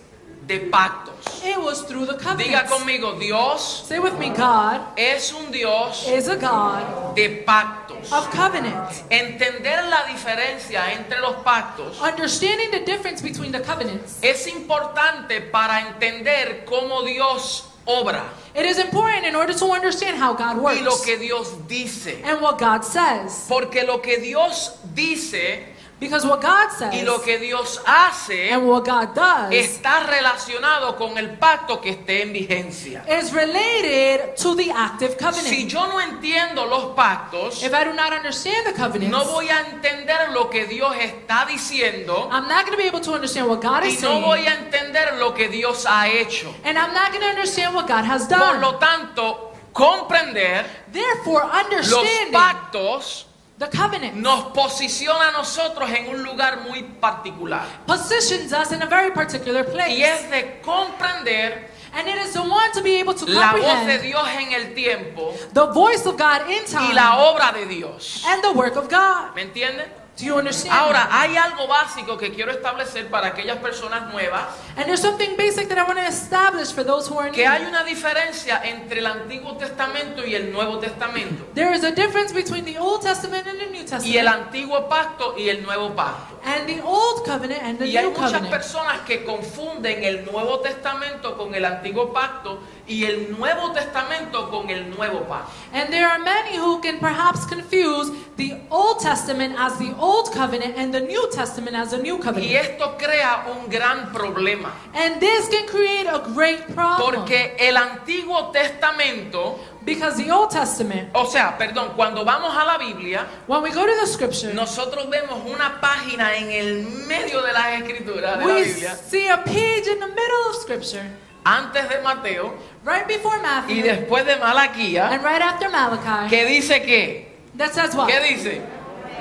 de 0.49 0.59
pactos. 0.71 1.45
it 1.45 1.57
was 1.61 1.83
through 1.83 2.07
the 2.07 2.15
Diga 2.15 2.65
covenants. 2.67 2.73
conmigo, 2.73 3.19
Dios 3.21 3.85
Say 3.87 3.99
with 4.01 4.19
me, 4.19 4.31
God 4.31 4.81
es 4.97 5.33
un 5.33 5.53
Dios 5.53 6.09
is 6.09 6.27
a 6.29 6.37
God 6.37 7.15
de 7.15 7.45
pactos. 7.45 8.11
of 8.11 8.31
covenants. 8.31 9.05
Entender 9.11 9.85
la 9.91 10.05
diferencia 10.07 10.91
entre 10.93 11.21
los 11.21 11.37
pactos 11.45 12.01
Understanding 12.01 12.71
the 12.71 12.81
difference 12.81 13.21
between 13.23 13.53
the 13.53 13.61
covenants, 13.61 14.19
es 14.23 14.47
importante 14.47 15.43
para 15.53 15.81
entender 15.87 16.65
cómo 16.65 17.03
Dios 17.05 17.65
obra 17.85 18.25
it 18.55 18.65
is 18.67 18.79
important 18.79 19.25
in 19.27 19.35
order 19.37 19.53
to 19.55 19.67
understand 19.67 20.17
how 20.19 20.33
God 20.35 20.57
y 20.75 20.81
lo 20.83 20.91
works 20.93 21.05
que 21.05 21.17
Dios 21.19 21.53
dice. 21.69 22.23
and 22.25 22.41
what 22.41 22.59
God 22.59 22.83
says. 22.85 23.45
Porque 23.49 23.85
lo 23.87 24.01
que 24.01 24.19
Dios 24.19 24.73
dice 24.95 25.75
Because 26.01 26.25
what 26.25 26.41
God 26.41 26.69
y 26.71 26.79
says 26.79 27.05
lo 27.05 27.21
que 27.21 27.39
Dios 27.39 27.81
hace 27.85 28.53
and 28.53 28.69
what 28.69 28.85
God 28.85 29.15
does 29.17 29.51
está 29.53 30.07
relacionado 30.07 30.97
con 30.97 31.19
el 31.19 31.31
pacto 31.39 31.81
que 31.81 31.91
esté 31.91 32.23
en 32.23 32.33
vigencia. 32.33 33.05
is 33.09 33.33
related 33.33 34.37
to 34.37 34.55
the 34.55 34.71
active 34.71 35.13
Si 35.13 35.17
covenant. 35.19 35.69
yo 35.69 35.87
no 35.89 36.01
entiendo 36.01 36.67
los 36.67 36.95
pactos, 36.95 37.63
If 37.65 37.75
I 37.75 37.83
do 37.85 37.93
not 37.95 38.13
understand 38.13 38.65
the 38.67 38.75
covenants, 38.75 39.11
no 39.11 39.25
voy 39.25 39.49
a 39.49 39.59
entender 39.71 40.31
lo 40.33 40.49
que 40.49 40.67
Dios 40.67 40.95
está 40.97 41.45
diciendo 41.47 42.29
I'm 42.31 42.47
not 42.47 42.65
going 42.67 42.77
to 42.77 42.83
be 42.83 42.87
able 42.87 43.01
to 43.01 43.13
understand 43.15 43.49
what 43.49 43.61
God 43.61 43.83
y 43.83 43.89
is 43.89 44.01
no 44.01 44.21
voy 44.21 44.47
a 44.47 44.55
entender 44.55 45.17
lo 45.19 45.35
que 45.35 45.49
Dios 45.49 45.85
ha 45.85 46.07
hecho. 46.07 46.55
and 46.63 46.79
I'm 46.79 46.95
not 46.95 47.11
going 47.11 47.23
to 47.23 47.29
understand 47.31 47.75
what 47.75 47.89
God 47.89 48.05
has 48.05 48.29
Por 48.29 48.39
done. 48.39 48.61
lo 48.61 48.77
tanto, 48.79 49.53
comprender 49.73 50.65
Therefore, 50.93 51.43
los 51.91 52.05
pactos 52.33 53.27
the 53.59 53.67
covenant 53.69 54.15
nos 54.15 54.53
posiciona 54.53 55.29
a 55.29 55.33
nosotros 55.33 55.91
en 55.91 56.09
un 56.15 56.23
lugar 56.23 56.61
muy 56.69 56.83
particular. 57.01 57.63
positions 57.87 58.53
us 58.53 58.73
in 58.73 58.83
a 58.83 58.87
very 58.87 59.11
particular 59.11 59.65
Y 59.69 59.73
place. 59.73 60.03
es 60.03 60.31
de 60.31 60.61
comprender 60.63 61.69
And 61.95 62.07
it 62.07 62.17
is 62.19 62.35
the 62.35 62.43
one 62.43 62.71
to 62.75 62.83
be 62.83 63.01
able 63.01 63.15
to 63.15 63.25
la 63.27 63.53
voz 63.53 63.87
de 63.87 63.99
Dios 63.99 64.29
en 64.29 64.53
el 64.53 64.75
tiempo 64.75 65.33
the 65.55 65.67
voice 65.73 66.05
of 66.07 66.17
God 66.19 66.43
in 66.49 66.63
y 66.65 66.93
la 66.93 67.13
time 67.13 67.19
obra 67.19 67.53
de 67.53 67.65
Dios. 67.67 68.23
and 68.27 68.43
the 68.43 68.53
work 68.53 68.77
of 68.77 68.89
God. 68.91 69.35
¿Me 69.35 69.43
entienden? 69.43 69.87
Do 70.19 70.25
you 70.25 70.37
understand? 70.37 70.75
Ahora, 70.77 71.09
hay 71.13 71.37
algo 71.37 71.69
básico 71.69 72.19
que 72.19 72.33
quiero 72.33 72.51
establecer 72.51 73.09
para 73.09 73.29
aquellas 73.29 73.59
personas 73.59 74.13
nuevas, 74.13 74.47
And 74.77 74.87
there's 74.87 75.01
something 75.01 75.37
basic 75.37 75.69
that 75.69 75.79
I 75.79 75.85
want 75.85 75.99
to 75.99 76.07
establish 76.07 76.73
for 76.73 76.83
those 76.85 77.07
who 77.09 77.19
are 77.21 77.31
que 77.31 77.45
new. 77.45 77.49
hay 77.53 77.65
una 77.67 77.85
diferencia 77.85 78.61
entre 78.65 78.99
el 78.99 79.07
Antiguo 79.07 79.57
Testamento 79.57 80.27
y 80.27 80.35
el 80.35 80.51
Nuevo 80.53 80.79
Testamento, 80.81 81.47
There 81.55 81.73
is 81.73 81.85
a 81.85 81.93
difference 81.93 82.33
between 82.35 82.65
the 82.65 82.79
Old 82.79 83.03
Testament 83.03 83.47
and 83.47 83.61
the 83.61 83.67
New 83.67 83.75
y 83.77 83.79
el 83.79 83.87
Testament, 83.87 84.29
Antiguo 84.29 84.89
Pacto 84.89 85.35
y 85.39 85.49
el 85.51 85.63
Nuevo 85.63 85.95
Pacto. 85.95 86.41
and 86.45 86.67
the 86.67 86.81
Old 86.83 87.25
Covenant 87.25 87.63
and 87.63 87.79
the 87.79 87.87
Y 87.87 87.97
hay 87.97 88.03
New 88.05 88.11
muchas 88.11 88.33
Covenant. 88.33 88.51
personas 88.51 89.01
que 89.07 89.25
confunden 89.25 90.03
el 90.03 90.25
Nuevo 90.25 90.59
Testamento 90.61 91.37
con 91.37 91.55
el 91.55 91.65
Antiguo 91.65 92.13
Pacto 92.13 92.59
y 92.89 93.05
el 93.05 93.37
Nuevo 93.39 93.73
Testamento 93.73 94.51
con 94.51 94.71
el 94.71 94.91
Nuevo 94.91 95.21
Pacto. 95.29 95.51
And 95.73 95.91
there 95.91 96.07
are 96.07 96.19
many 96.19 96.57
who 96.57 96.81
can 96.81 96.99
perhaps 96.99 97.45
confuse 97.47 98.11
the 98.37 98.57
Old 98.71 99.01
Testament 99.01 99.55
as 99.59 99.77
the 99.79 99.95
Old 99.99 100.33
Covenant 100.33 100.75
and 100.77 100.93
the 100.93 101.01
New 101.01 101.29
Testament 101.31 101.77
as 101.77 101.91
the 101.91 101.99
New 101.99 102.17
Y 102.17 102.21
Covenant. 102.21 102.53
esto 102.53 102.97
crea 102.97 103.45
un 103.51 103.69
gran 103.69 104.11
problema, 104.13 104.73
And 104.95 105.21
this 105.21 105.49
can 105.49 105.67
create 105.67 106.07
a 106.07 106.21
great 106.35 106.67
problem 106.75 106.99
porque 107.15 107.57
el 107.59 107.77
Antiguo 107.77 108.51
Testamento, 108.53 109.59
because 109.85 110.17
the 110.23 110.31
Old 110.31 110.51
Testament, 110.51 111.11
o 111.15 111.27
sea, 111.27 111.57
perdón, 111.59 111.95
cuando 111.97 112.25
vamos 112.25 112.55
a 112.57 112.65
la 112.65 112.79
Biblia, 112.79 113.27
when 113.47 113.63
we 113.63 113.71
go 113.71 113.87
to 113.87 113.93
the 114.01 114.07
scripture, 114.07 114.53
nosotros 114.55 115.09
vemos 115.11 115.45
una 115.47 115.79
página 115.81 116.37
en 116.37 116.51
el 116.51 116.85
medio 117.07 117.43
de 117.43 117.53
las 117.53 117.81
escrituras 117.83 118.39
de 118.39 118.45
la 118.47 118.55
we 118.55 118.65
Biblia, 118.65 118.95
see 118.95 119.29
a 119.29 119.39
page 119.39 119.87
in 119.89 119.99
the 120.01 120.07
middle 120.07 120.51
of 120.51 120.57
scripture, 120.57 121.05
antes 121.45 121.89
de 121.89 122.03
Mateo 122.03 122.53
right 122.89 123.07
before 123.07 123.37
y 123.37 123.43
Matthew 123.43 123.83
después 123.83 124.25
de 124.25 124.37
Malaquía, 124.37 125.11
and 125.13 125.23
right 125.23 125.43
after 125.43 125.69
Malachi, 125.69 126.29
que 126.29 126.47
dice 126.47 126.83
que, 126.83 127.27
that 127.57 127.73
says 127.75 127.95
what? 127.95 128.09
¿qué 128.09 128.21
dice? 128.21 128.63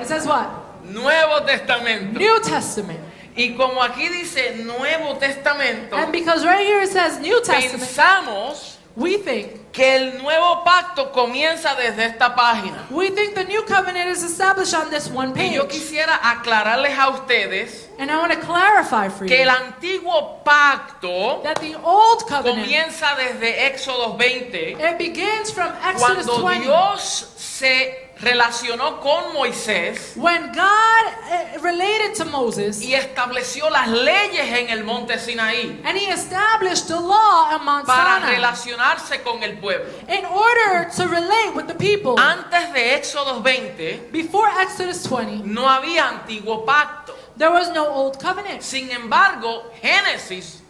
It 0.00 0.06
says 0.06 0.26
what? 0.26 0.48
Nuevo 0.84 1.44
Testamento. 1.44 2.18
New 2.18 2.40
Testament. 2.40 3.00
Y 3.36 3.54
como 3.56 3.80
aquí 3.82 4.08
dice 4.08 4.56
Nuevo 4.64 5.16
Testamento, 5.18 5.96
And 5.96 6.10
because 6.10 6.44
right 6.44 6.66
here 6.66 6.80
it 6.80 6.90
says 6.90 7.20
New 7.20 7.40
Testament, 7.40 7.84
pensamos 7.84 8.77
we 8.98 9.16
think 9.18 9.70
que 9.72 9.94
el 9.96 10.18
nuevo 10.20 10.64
pacto 10.64 11.12
comienza 11.12 11.74
desde 11.76 12.06
esta 12.06 12.34
página. 12.34 12.86
we 12.90 13.10
think 13.10 13.34
the 13.34 13.44
new 13.44 13.64
covenant 13.64 14.10
is 14.10 14.24
established 14.24 14.74
on 14.74 14.90
this 14.90 15.08
one 15.08 15.30
Y 15.30 15.34
page. 15.34 15.54
yo 15.54 15.68
quisiera 15.68 16.18
aclararles 16.22 16.98
a 16.98 17.08
ustedes 17.10 17.88
And 17.98 18.10
I 18.10 18.16
want 18.16 18.32
to 18.32 18.40
clarify 18.40 19.08
for 19.08 19.26
que 19.26 19.36
you 19.36 19.42
el 19.42 19.50
antiguo 19.50 20.42
pacto 20.44 21.42
that 21.44 21.60
the 21.60 21.76
old 21.76 22.26
covenant 22.28 22.64
comienza 22.66 23.14
desde 23.16 23.66
Éxodo 23.66 24.16
20, 24.16 24.72
it 24.72 24.98
begins 24.98 25.52
from 25.52 25.72
Exodus 25.84 26.26
cuando 26.26 26.42
20 26.42 26.64
Dios 26.64 27.34
se 27.36 28.07
relacionó 28.20 29.00
con 29.00 29.32
Moisés 29.34 30.12
when 30.16 30.52
God 30.52 30.62
uh, 30.62 31.60
related 31.62 32.14
to 32.16 32.24
Moses 32.24 32.80
y 32.82 32.94
estableció 32.94 33.70
las 33.70 33.88
leyes 33.88 34.58
en 34.58 34.70
el 34.70 34.84
monte 34.84 35.18
Sinaí 35.18 35.80
and 35.84 35.96
he 35.96 36.08
established 36.10 36.88
the 36.88 36.98
law 36.98 37.54
on 37.54 37.64
Mount 37.64 37.86
para 37.86 38.20
Sinai 38.20 38.34
relacionarse 38.36 39.22
con 39.22 39.42
el 39.42 39.58
pueblo. 39.58 39.86
in 40.08 40.24
order 40.26 40.90
to 40.96 41.06
relate 41.06 41.54
with 41.54 41.66
the 41.66 41.74
people. 41.74 42.16
Antes 42.18 42.72
de 42.72 42.94
Éxodo 42.96 43.42
20 43.42 44.08
Before 44.12 44.48
Exodus 44.60 45.06
20, 45.08 45.46
no 45.46 45.68
había 45.68 46.08
antiguo 46.08 46.64
pacto. 46.64 47.14
there 47.36 47.50
was 47.50 47.70
no 47.72 47.86
old 47.88 48.18
covenant. 48.18 48.62
Sin 48.62 48.90
embargo, 48.90 49.62
Génesis 49.80 50.60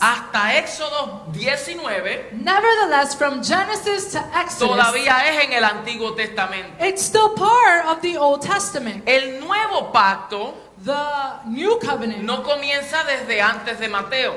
hasta 0.00 0.56
Éxodo 0.58 1.24
19 1.32 2.30
Nevertheless, 2.32 3.14
from 3.16 3.42
Genesis 3.42 4.12
to 4.12 4.18
Exodus, 4.34 4.76
todavía 4.76 5.26
es 5.28 5.44
en 5.44 5.52
el 5.52 5.64
Antiguo 5.64 6.14
Testamento. 6.14 6.84
it's 6.84 7.02
still 7.02 7.34
part 7.34 7.86
of 7.86 8.00
the 8.02 8.16
Old 8.18 8.40
Testament. 8.42 9.02
El 9.06 9.40
nuevo 9.40 9.92
pacto 9.92 10.54
The 10.84 11.48
new 11.48 11.78
covenant 11.78 12.22
no 12.24 12.42
comienza 12.42 13.04
desde 13.04 13.40
antes 13.40 13.78
de 13.78 13.88
Mateo. 13.88 14.34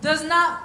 does 0.00 0.22
not 0.24 0.60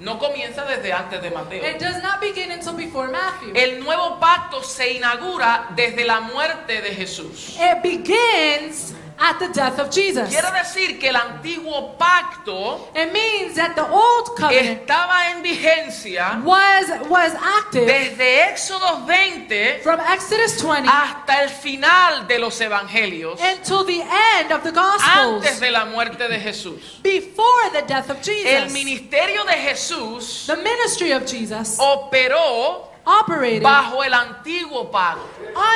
No 0.00 0.16
comienza 0.16 0.64
desde 0.64 0.92
antes 0.92 1.20
de 1.20 1.30
Mateo. 1.30 1.60
it 1.64 1.80
does 1.80 2.00
not 2.04 2.20
begin 2.20 2.52
until 2.52 2.74
before 2.74 3.08
Matthew. 3.08 3.52
El 3.56 3.80
nuevo 3.82 4.20
pacto 4.20 4.62
se 4.62 4.92
inaugura 4.92 5.66
desde 5.74 6.04
la 6.04 6.20
muerte 6.20 6.80
de 6.80 6.94
Jesús. 6.94 7.56
It 7.58 7.82
begins 7.82 8.94
at 9.20 9.38
the 9.38 9.48
death 9.48 9.78
of 9.78 9.90
Jesus. 9.90 10.28
Quiere 10.30 10.50
decir 10.52 10.98
que 10.98 11.08
el 11.08 11.16
antiguo 11.16 11.96
pacto 11.98 12.88
It 12.94 13.12
means 13.12 13.56
that 13.56 13.74
the 13.74 13.86
old 13.88 14.36
covenant 14.36 14.86
estaba 14.86 15.30
en 15.30 15.42
vigencia 15.42 16.40
was 16.44 16.86
was 17.08 17.34
active 17.34 17.86
desde 17.86 18.50
Éxodo 18.52 19.06
20 19.06 19.80
from 19.82 20.00
Exodus 20.00 20.56
20 20.58 20.88
hasta 20.88 21.42
el 21.42 21.48
final 21.50 22.26
de 22.28 22.38
los 22.38 22.60
evangelios, 22.60 23.40
until 23.40 23.84
the 23.84 24.00
end 24.00 24.52
of 24.52 24.62
the 24.62 24.72
Gospels, 24.72 25.44
antes 25.44 25.60
de 25.60 25.70
la 25.70 25.84
muerte 25.86 26.28
de 26.28 26.38
Jesús. 26.38 27.02
before 27.02 27.70
the 27.72 27.82
death 27.82 28.10
of 28.10 28.22
Jesus. 28.22 28.46
El 28.46 28.70
ministerio 28.70 29.44
de 29.44 29.54
Jesús 29.54 30.46
The 30.46 30.56
ministry 30.56 31.12
of 31.12 31.26
Jesus 31.26 31.78
operó 31.78 32.88
operated 33.04 33.62
bajo 33.62 34.02
el 34.04 34.12
antiguo 34.14 34.90
pacto. 34.90 35.20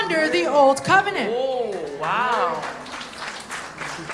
under 0.00 0.28
the 0.30 0.46
old 0.46 0.82
covenant. 0.84 1.30
Oh, 1.34 1.72
wow. 1.99 2.61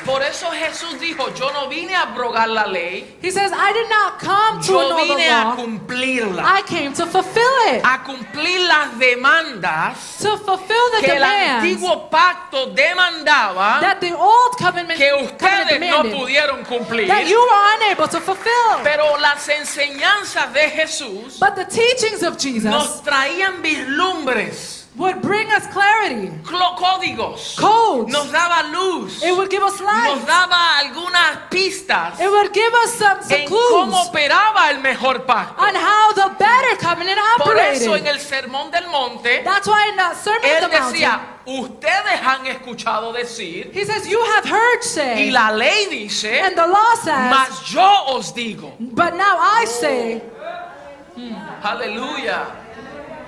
Por 0.09 0.23
eso 0.23 0.47
Jesús 0.51 0.99
dijo, 0.99 1.35
yo 1.35 1.53
no 1.53 1.69
vine 1.69 1.95
a 1.95 2.03
abrogar 2.05 2.49
la 2.49 2.67
ley, 2.67 3.19
He 3.23 3.31
says, 3.31 3.53
I 3.53 3.73
did 3.75 3.89
not 3.91 4.19
come 4.19 4.63
to 4.63 4.73
yo 4.73 4.97
vine 4.97 5.29
a 5.29 5.55
cumplirla, 5.55 6.43
I 6.43 6.63
came 6.63 6.95
to 6.95 7.05
fulfill 7.07 7.75
it. 7.75 7.83
a 7.85 8.03
cumplir 8.05 8.59
las 8.67 8.99
demandas 8.99 10.17
To 10.23 10.39
fulfill 10.39 10.91
the 10.99 11.05
que 11.05 11.13
el 11.13 11.21
demands 11.21 11.63
antiguo 11.63 12.09
pacto 12.09 12.67
demandaba 12.75 13.81
that 13.83 14.01
the 14.01 14.15
old 14.15 14.57
covenant, 14.59 14.99
que 14.99 15.11
covenant 15.11 15.33
ustedes 15.33 15.81
no 15.81 16.03
demanded. 16.03 16.13
pudieron 16.17 16.65
cumplir. 16.65 17.07
That 17.07 17.27
you 17.29 17.39
were 17.39 17.77
unable 17.77 18.09
to 18.09 18.21
fulfill. 18.21 18.81
Pero 18.83 19.19
las 19.19 19.47
enseñanzas 19.49 20.53
de 20.55 20.71
Jesús 20.71 21.39
But 21.39 21.55
the 21.55 21.67
teachings 21.67 22.23
of 22.23 22.39
Jesus 22.39 22.65
nos 22.71 23.03
traían 23.03 23.61
vislumbres, 23.61 24.78
would 24.99 25.23
bring 25.23 25.49
us 25.53 25.67
clarity. 25.69 26.31
códigos, 26.45 27.57
Codes. 27.57 28.13
nos 28.13 28.31
daba 28.33 28.63
luz, 28.73 29.23
It 29.23 29.33
would 29.37 29.49
give 29.51 29.63
us 29.63 29.81
nos 29.81 29.83
light. 29.83 30.27
daba 30.27 30.79
algunas 30.79 31.49
pistas 31.51 32.21
It 32.21 32.29
would 32.29 32.53
give 32.53 32.73
us 32.85 32.95
some, 32.95 33.23
some 33.23 33.41
en 33.43 33.49
cómo 33.49 34.03
operaba 34.09 34.71
el 34.71 34.81
mejor 34.81 35.25
pacto. 35.25 35.61
on 35.63 35.75
how 35.75 36.13
the 36.13 36.29
better 36.39 36.77
covenant 36.81 37.19
Por 37.39 37.57
eso 37.57 37.95
en 37.95 38.03
operated. 38.03 38.07
el 38.09 38.19
sermón 38.21 38.71
del 38.71 38.87
monte, 38.89 39.43
That's 39.45 39.67
why 39.69 39.89
in 39.91 39.97
the 39.97 40.15
Sermon 40.15 40.45
él 40.45 40.65
on 40.65 40.71
the 40.71 40.79
Mountain, 40.79 40.93
decía, 40.93 41.21
ustedes 41.47 42.21
han 42.23 42.47
escuchado 42.47 43.13
decir, 43.13 43.71
he 43.73 43.85
says, 43.85 44.07
You 44.09 44.21
have 44.37 44.45
heard 44.45 44.81
y 44.81 44.87
say, 44.87 45.31
la 45.31 45.51
ley 45.53 45.87
dice, 45.91 46.41
and 46.43 46.57
the 46.57 46.67
law 46.67 46.95
says, 46.97 47.31
mas 47.31 47.63
yo 47.71 48.05
os 48.09 48.33
digo. 48.33 48.73
but 48.79 49.15
now 49.15 49.39
I 49.39 49.65
say, 49.67 50.23
Aleluya. 51.63 52.68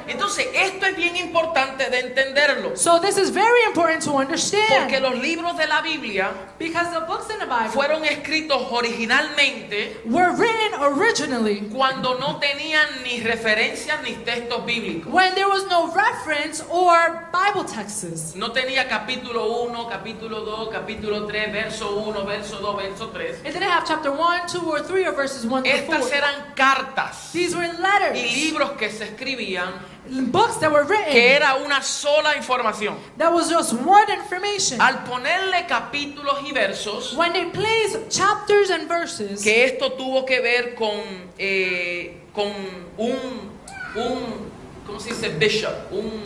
Entonces, 0.08 0.46
esto 0.54 0.86
es 0.86 0.96
bien 0.96 1.16
importante 1.16 1.88
de 1.90 2.00
entenderlo. 2.00 2.76
So 2.76 3.00
this 3.00 3.16
is 3.16 3.30
very 3.30 3.64
important 3.66 4.02
to 4.04 4.12
Porque 4.12 4.34
understand 4.34 5.02
los 5.02 5.18
libros 5.18 5.56
de 5.56 5.66
la 5.66 5.80
Biblia 5.82 6.30
because 6.58 6.90
the 6.92 7.00
books 7.00 7.30
in 7.30 7.38
the 7.38 7.46
Bible 7.46 7.70
fueron 7.70 8.04
escritos 8.04 8.70
originalmente 8.70 10.00
were 10.04 10.30
written 10.30 10.74
originally 10.80 11.68
cuando 11.72 12.18
no 12.18 12.38
tenían 12.38 12.86
ni 13.04 13.20
referencias 13.20 14.02
ni 14.02 14.14
textos 14.24 14.64
bíblicos. 14.64 15.12
when 15.12 15.34
there 15.34 15.48
was 15.48 15.66
no 15.68 15.92
reference 15.94 16.62
or 16.70 17.28
Bible 17.32 17.64
texts. 17.64 18.34
No 18.34 18.52
tenía 18.52 18.88
capítulo 18.88 19.62
1, 19.64 19.88
capítulo 19.88 20.40
2, 20.44 20.70
capítulo 20.70 21.26
3, 21.26 21.52
verso 21.52 21.96
1, 21.96 22.24
verso 22.24 22.58
2, 22.60 22.76
verso 22.76 23.08
3. 23.08 23.40
It 23.44 23.52
didn't 23.52 23.62
have 23.62 23.86
chapter 23.86 24.10
1, 24.12 24.48
2, 24.48 24.60
or 24.70 24.80
3, 24.80 25.06
or 25.06 25.12
verses 25.12 25.46
1 25.46 25.62
to 25.64 25.68
Estas 25.70 26.00
4. 26.00 26.14
eran 26.14 26.54
cartas 26.54 27.32
These 27.32 27.56
were 27.56 27.66
y 27.66 27.72
letters, 27.80 28.36
libros 28.36 28.72
que 28.72 28.90
se 28.90 29.04
escribían 29.04 29.72
books 30.10 30.56
that 30.58 30.70
were 30.70 30.84
que 30.84 30.90
written 30.92 31.16
era 31.16 31.54
una 31.64 31.82
sola 31.82 32.34
información. 32.36 32.96
that 33.16 33.32
was 33.32 33.48
just 33.48 33.72
one 33.74 34.10
information. 34.10 34.80
Al 34.80 35.04
ponerle 35.04 35.66
capítulos 35.66 36.42
y 36.44 36.52
versos, 36.52 37.14
When 37.14 37.32
they 37.32 37.46
place 37.46 37.96
chapters 38.08 38.70
and 38.70 38.88
verses, 38.88 39.42
que 39.42 39.64
esto 39.64 39.92
tuvo 39.92 40.26
que 40.26 40.40
ver 40.40 40.74
con, 40.74 41.00
eh, 41.38 42.22
con 42.34 42.52
un, 42.96 43.50
un, 43.94 44.50
¿cómo 44.86 45.00
se 45.00 45.10
dice? 45.10 45.28
Bishop, 45.38 45.92
un, 45.92 46.22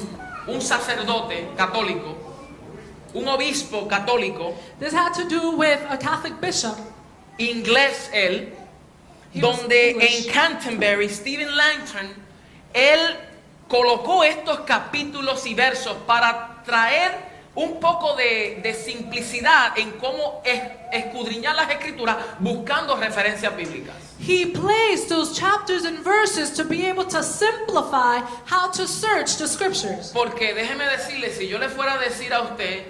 un 0.46 0.60
sacerdote 0.60 1.48
católico, 1.56 2.16
un 3.12 3.28
obispo 3.28 3.86
católico, 3.86 4.54
this 4.80 4.92
had 4.92 5.12
to 5.12 5.24
do 5.28 5.52
with 5.56 5.78
a 5.90 5.96
Catholic 5.96 6.40
bishop. 6.40 6.76
inglés 7.38 8.10
él, 8.12 8.52
He 9.32 9.40
donde 9.40 9.96
en 10.00 10.32
Canterbury, 10.32 11.08
Stephen 11.08 11.56
Langton, 11.56 12.08
él 12.72 13.16
colocó 13.68 14.24
estos 14.24 14.60
capítulos 14.60 15.46
y 15.46 15.54
versos 15.54 15.96
para 16.06 16.62
traer 16.64 17.32
un 17.56 17.78
poco 17.78 18.16
de, 18.16 18.58
de 18.62 18.74
simplicidad 18.74 19.78
en 19.78 19.92
cómo 19.92 20.42
es- 20.44 20.60
escudriñar 20.92 21.54
las 21.54 21.70
escrituras 21.70 22.16
buscando 22.40 22.96
referencias 22.96 23.54
bíblicas. 23.56 23.94
He 24.18 24.46
placed 24.46 25.08
those 25.08 25.38
chapters 25.38 25.84
and 25.84 25.98
verses 26.04 26.52
to 26.54 26.64
be 26.64 26.86
able 26.88 27.04
to 27.06 27.22
simplify 27.22 28.20
how 28.50 28.70
to 28.72 28.86
search 28.88 29.36
the 29.36 29.46
scriptures. 29.46 30.10
Porque 30.12 30.52
déjeme 30.54 30.84
decirle, 30.88 31.30
si 31.32 31.46
yo 31.48 31.58
le 31.58 31.68
fuera 31.68 31.94
a 31.94 31.98
decir 31.98 32.32
a 32.32 32.42
usted 32.42 32.84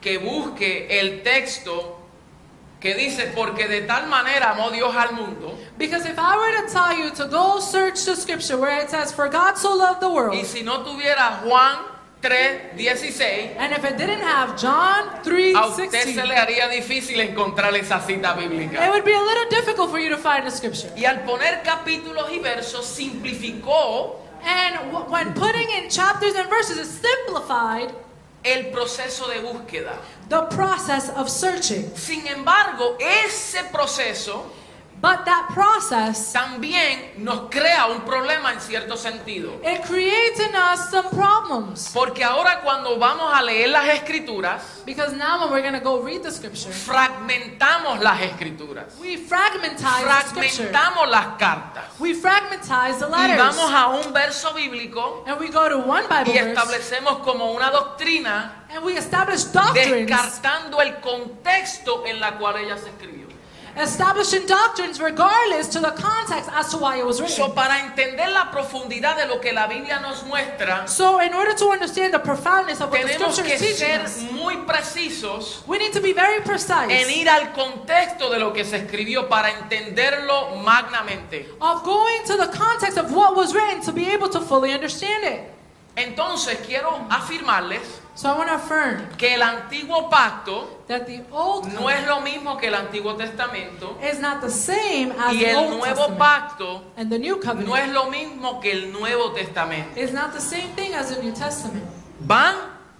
que 0.00 0.18
busque 0.18 0.98
el 1.00 1.22
texto 1.22 1.97
que 2.80 2.94
dice, 2.94 3.32
porque 3.34 3.66
de 3.66 3.82
tal 3.82 4.06
manera 4.08 4.50
amó 4.52 4.70
Dios 4.70 4.94
al 4.94 5.12
mundo, 5.12 5.58
Because 5.76 6.06
if 6.06 6.18
I 6.18 6.36
were 6.36 6.66
to 6.66 6.72
tell 6.72 6.96
you 6.96 7.10
to 7.10 7.26
go 7.26 7.58
search 7.60 8.04
the 8.04 8.14
scripture 8.14 8.56
where 8.56 8.80
it 8.82 8.90
says, 8.90 9.12
For 9.12 9.28
God 9.28 9.56
so 9.56 9.74
loved 9.74 10.00
the 10.00 10.08
world, 10.08 10.34
y 10.36 10.44
si 10.44 10.62
no 10.62 10.82
tuviera 10.84 11.42
Juan 11.44 11.76
3, 12.20 12.76
16, 12.76 13.56
and 13.58 13.72
if 13.72 13.84
it 13.84 13.96
didn't 13.96 14.22
have 14.22 14.56
John 14.60 15.22
3 15.22 15.54
a 15.54 15.66
usted 15.68 15.90
se 15.90 16.04
16, 16.14 16.26
le 16.26 16.34
haría 16.36 16.68
difícil 16.68 17.20
encontrar 17.20 17.74
esa 17.76 18.00
cita 18.00 18.34
it 18.36 18.50
bíblica. 18.50 18.90
would 18.90 19.04
be 19.04 19.12
a 19.14 19.22
little 19.22 19.48
difficult 19.50 19.90
for 19.90 20.00
you 20.00 20.08
to 20.08 20.16
find 20.16 20.44
the 20.44 20.50
scripture. 20.50 20.90
Y 20.96 21.04
al 21.04 21.20
poner 21.24 21.62
capítulos 21.62 22.30
y 22.30 22.38
versos, 22.40 22.84
simplificó 22.86 24.16
And 24.44 25.10
when 25.10 25.32
putting 25.34 25.68
in 25.70 25.90
chapters 25.90 26.34
and 26.36 26.48
verses, 26.48 26.78
it 26.78 26.86
simplified 26.86 27.92
el 28.42 28.70
proceso 28.70 29.28
de 29.28 29.40
búsqueda. 29.40 29.98
the 30.28 30.42
process 30.54 31.10
of 31.16 31.28
searching. 31.28 31.90
Sin 31.96 32.26
embargo, 32.26 32.96
ese 33.00 33.64
proceso 33.72 34.52
But 35.00 35.24
that 35.26 35.50
process, 35.54 36.32
también 36.32 37.12
nos 37.18 37.48
crea 37.50 37.86
un 37.86 38.00
problema 38.00 38.52
en 38.52 38.60
cierto 38.60 38.96
sentido. 38.96 39.60
it 39.62 39.82
creates 39.86 40.40
in 40.40 40.54
us 40.56 40.90
some 40.90 41.08
problems. 41.10 41.90
Porque 41.94 42.24
ahora 42.24 42.60
cuando 42.62 42.98
vamos 42.98 43.32
a 43.32 43.40
leer 43.42 43.68
las 43.68 43.88
escrituras, 43.88 44.62
Because 44.84 45.12
now 45.14 45.40
when 45.42 45.52
we're 45.52 45.62
going 45.62 45.78
to 45.78 45.84
go 45.84 46.00
read 46.02 46.22
the 46.22 46.32
scripture, 46.32 46.72
fragmentamos 46.72 48.00
las 48.00 48.20
escrituras. 48.22 48.96
we 49.00 49.16
fragmentize 49.16 50.04
the 50.04 50.28
scripture. 50.30 50.68
Fragmentamos 50.72 51.08
las 51.10 51.26
cartas. 51.38 51.84
We 52.00 52.14
fragmentize 52.14 52.98
the 52.98 53.06
Y 53.06 53.36
vamos 53.36 53.56
letters. 53.56 53.72
a 53.74 53.86
un 53.88 54.12
verso 54.12 54.52
bíblico 54.54 55.22
And 55.26 55.38
we 55.38 55.48
go 55.48 55.68
to 55.68 55.78
one 55.78 56.06
Bible 56.08 56.32
y 56.34 56.38
establecemos 56.38 57.18
como 57.22 57.52
una 57.52 57.70
doctrina 57.70 58.64
and 58.70 58.84
we 58.84 58.96
establish 58.96 59.44
descartando 59.72 60.80
el 60.80 60.96
contexto 61.00 62.04
en 62.06 62.18
la 62.20 62.36
cual 62.36 62.56
ella 62.56 62.76
se 62.76 62.88
escribió. 62.88 63.17
Establishing 63.80 64.46
doctrines 64.46 65.00
regardless 65.00 65.68
to 65.68 65.80
the 65.80 65.92
context 65.92 66.50
as 66.54 66.68
to 66.70 66.78
why 66.78 66.98
it 66.98 67.04
was 67.06 67.18
So, 67.18 67.24
written. 67.24 67.54
para 67.54 67.80
entender 67.80 68.28
la 68.30 68.50
profundidad 68.50 69.16
de 69.16 69.26
lo 69.26 69.40
que 69.40 69.52
la 69.52 69.66
Biblia 69.66 70.00
nos 70.00 70.22
muestra, 70.24 70.86
So 70.88 71.20
in 71.20 71.34
order 71.34 71.54
to 71.54 71.70
understand 71.70 72.12
the 72.12 72.18
profoundness 72.18 72.80
of 72.80 72.90
what 72.90 73.02
the 73.02 73.08
tenemos 73.14 73.34
scripture 73.36 73.58
que 73.58 73.74
ser 73.74 74.00
us, 74.04 74.22
muy 74.32 74.56
precisos 74.66 75.62
we 75.66 75.78
need 75.78 75.92
to 75.92 76.00
be 76.00 76.12
very 76.12 76.36
en 76.38 76.42
precise 76.44 77.10
ir 77.16 77.28
al 77.28 77.52
contexto 77.52 78.30
de 78.30 78.38
lo 78.38 78.52
que 78.52 78.64
se 78.64 78.76
escribió 78.78 79.28
para 79.28 79.50
entenderlo 79.50 80.56
magnamente. 80.64 81.46
of 81.60 81.82
going 81.84 82.22
to 82.26 82.36
the 82.36 82.48
context 82.56 82.98
of 82.98 83.12
what 83.12 83.34
was 83.36 83.54
written 83.54 83.80
to 83.80 83.92
be 83.92 84.08
able 84.10 84.28
to 84.28 84.40
fully 84.40 84.72
understand 84.72 85.24
it. 85.24 85.40
Entonces 85.96 86.58
quiero 86.66 87.06
afirmarles 87.10 87.82
So 88.18 88.28
I 88.28 88.36
want 88.36 88.48
to 88.48 88.56
affirm 88.56 89.16
que 89.16 89.34
el 89.34 89.42
antiguo 89.42 90.10
pacto 90.10 90.82
that 90.88 91.06
the 91.06 91.22
Old 91.30 91.72
no 91.72 91.88
es 91.88 92.04
lo 92.04 92.20
mismo 92.20 92.58
que 92.58 92.66
el 92.66 92.74
Antiguo 92.74 93.14
Testamento 93.16 93.96
is 94.02 94.18
not 94.18 94.40
the 94.40 94.50
same 94.50 95.12
as 95.16 95.32
y 95.34 95.38
the 95.38 95.50
el 95.52 95.56
Old 95.56 95.70
nuevo 95.78 95.84
Testament. 96.08 96.18
pacto 96.18 96.82
And 96.96 97.12
the 97.12 97.18
New 97.20 97.36
no 97.36 97.40
Covenant 97.40 97.76
es 97.86 97.92
lo 97.92 98.10
mismo 98.10 98.60
que 98.60 98.72
el 98.72 98.90
Nuevo 98.92 99.30
Testamento. 99.30 99.96
is 100.00 100.12
not 100.12 100.32
the 100.32 100.40
same 100.40 100.74
thing 100.74 100.94
as 100.94 101.14
the 101.14 101.22
New 101.22 101.32
Testament. 101.32 101.84
Van 102.18 102.56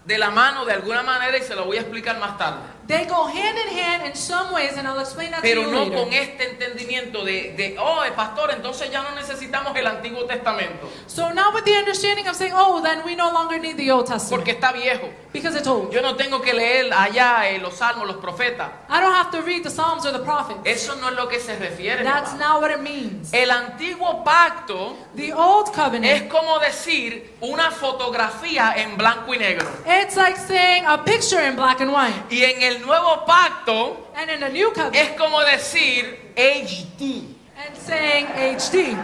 de 0.06 0.18
la 0.18 0.30
mano 0.30 0.64
de 0.64 0.74
alguna 0.74 1.02
manera 1.02 1.36
y 1.36 1.42
se 1.42 1.56
lo 1.56 1.64
voy 1.64 1.78
a 1.78 1.80
explicar 1.80 2.20
más 2.20 2.38
tarde. 2.38 2.77
They 2.88 3.04
go 3.04 3.26
hand 3.26 3.58
in 3.58 3.68
hand 3.76 4.06
in 4.06 4.14
some 4.16 4.50
ways, 4.52 4.72
and 4.78 4.88
I'll 4.88 4.98
explain 4.98 5.30
that 5.32 5.42
to 5.42 5.42
Pero 5.42 5.60
you 5.60 5.70
no 5.70 5.84
later. 5.84 5.96
con 6.04 6.12
este 6.12 6.50
entendimiento 6.50 7.22
de, 7.22 7.52
de, 7.54 7.76
oh, 7.78 8.02
pastor, 8.16 8.50
entonces 8.50 8.90
ya 8.90 9.02
no 9.02 9.14
necesitamos 9.14 9.76
el 9.76 9.86
Antiguo 9.86 10.24
Testamento 10.24 10.88
So 11.06 11.30
not 11.34 11.52
with 11.54 11.64
the 11.64 11.74
understanding 11.74 12.26
of 12.26 12.34
saying, 12.34 12.54
oh, 12.56 12.80
then 12.82 13.04
we 13.04 13.14
no 13.14 13.30
longer 13.30 13.58
need 13.58 13.76
the 13.76 13.90
Old 13.90 14.06
Testament 14.06 14.42
porque 14.42 14.52
está 14.58 14.72
viejo. 14.72 15.10
because 15.32 15.54
it's 15.54 15.68
old. 15.68 15.92
Yo 15.92 16.00
no 16.00 16.16
tengo 16.16 16.40
que 16.40 16.54
leer 16.54 16.90
allá 16.94 17.50
eh, 17.50 17.58
los 17.58 17.74
salmos, 17.74 18.06
los 18.06 18.16
profetas. 18.16 18.70
I 18.88 19.00
don't 19.02 19.12
have 19.14 19.30
to 19.32 19.42
read 19.42 19.62
the 19.64 19.70
Psalms 19.70 20.06
or 20.06 20.12
the 20.12 20.24
prophets. 20.24 20.60
Eso 20.64 20.96
no 20.96 21.10
es 21.10 21.14
lo 21.14 21.28
que 21.28 21.38
se 21.40 21.56
refiere. 21.58 22.02
That's 22.02 22.32
hermano. 22.32 22.54
not 22.54 22.62
what 22.62 22.70
it 22.70 22.80
means. 22.80 23.32
El 23.34 23.50
antiguo 23.50 24.24
pacto 24.24 24.96
The 25.14 25.34
Old 25.34 25.68
es 25.68 25.74
Covenant, 25.76 26.28
como 26.28 26.58
decir 26.58 27.34
una 27.42 27.70
fotografía 27.70 28.72
en 28.76 28.96
blanco 28.96 29.34
y 29.34 29.38
negro. 29.38 29.66
it's 29.86 30.16
like 30.16 30.36
saying 30.38 30.84
a 30.86 30.96
picture 31.04 31.40
in 31.46 31.54
black 31.54 31.80
and 31.82 31.92
white. 31.92 32.14
Y 32.30 32.42
en 32.44 32.62
el 32.62 32.77
el 32.78 32.86
nuevo 32.86 33.24
pacto 33.26 34.08
And 34.14 34.30
in 34.30 34.40
the 34.40 34.48
new 34.48 34.68
covenant, 34.72 34.94
es 34.96 35.10
como 35.18 35.40
decir 35.40 36.32
HD, 36.36 37.24
and 37.56 37.76
saying 37.76 38.26
HD, 38.56 38.96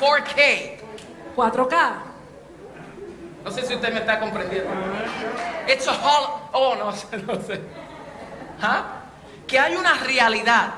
4K. 0.00 0.78
4K. 1.36 1.92
No 3.44 3.50
sé 3.50 3.66
si 3.66 3.74
usted 3.74 3.92
me 3.92 4.00
está 4.00 4.20
comprendiendo. 4.20 4.70
It's 5.66 5.86
a 5.88 5.92
hol- 5.92 6.40
Oh, 6.52 6.74
no 6.78 6.92
sé, 6.92 7.16
no 7.26 7.34
sé. 7.42 7.60
¿Ah? 8.60 9.00
Que 9.46 9.58
hay 9.58 9.74
una 9.74 9.94
realidad. 9.94 10.74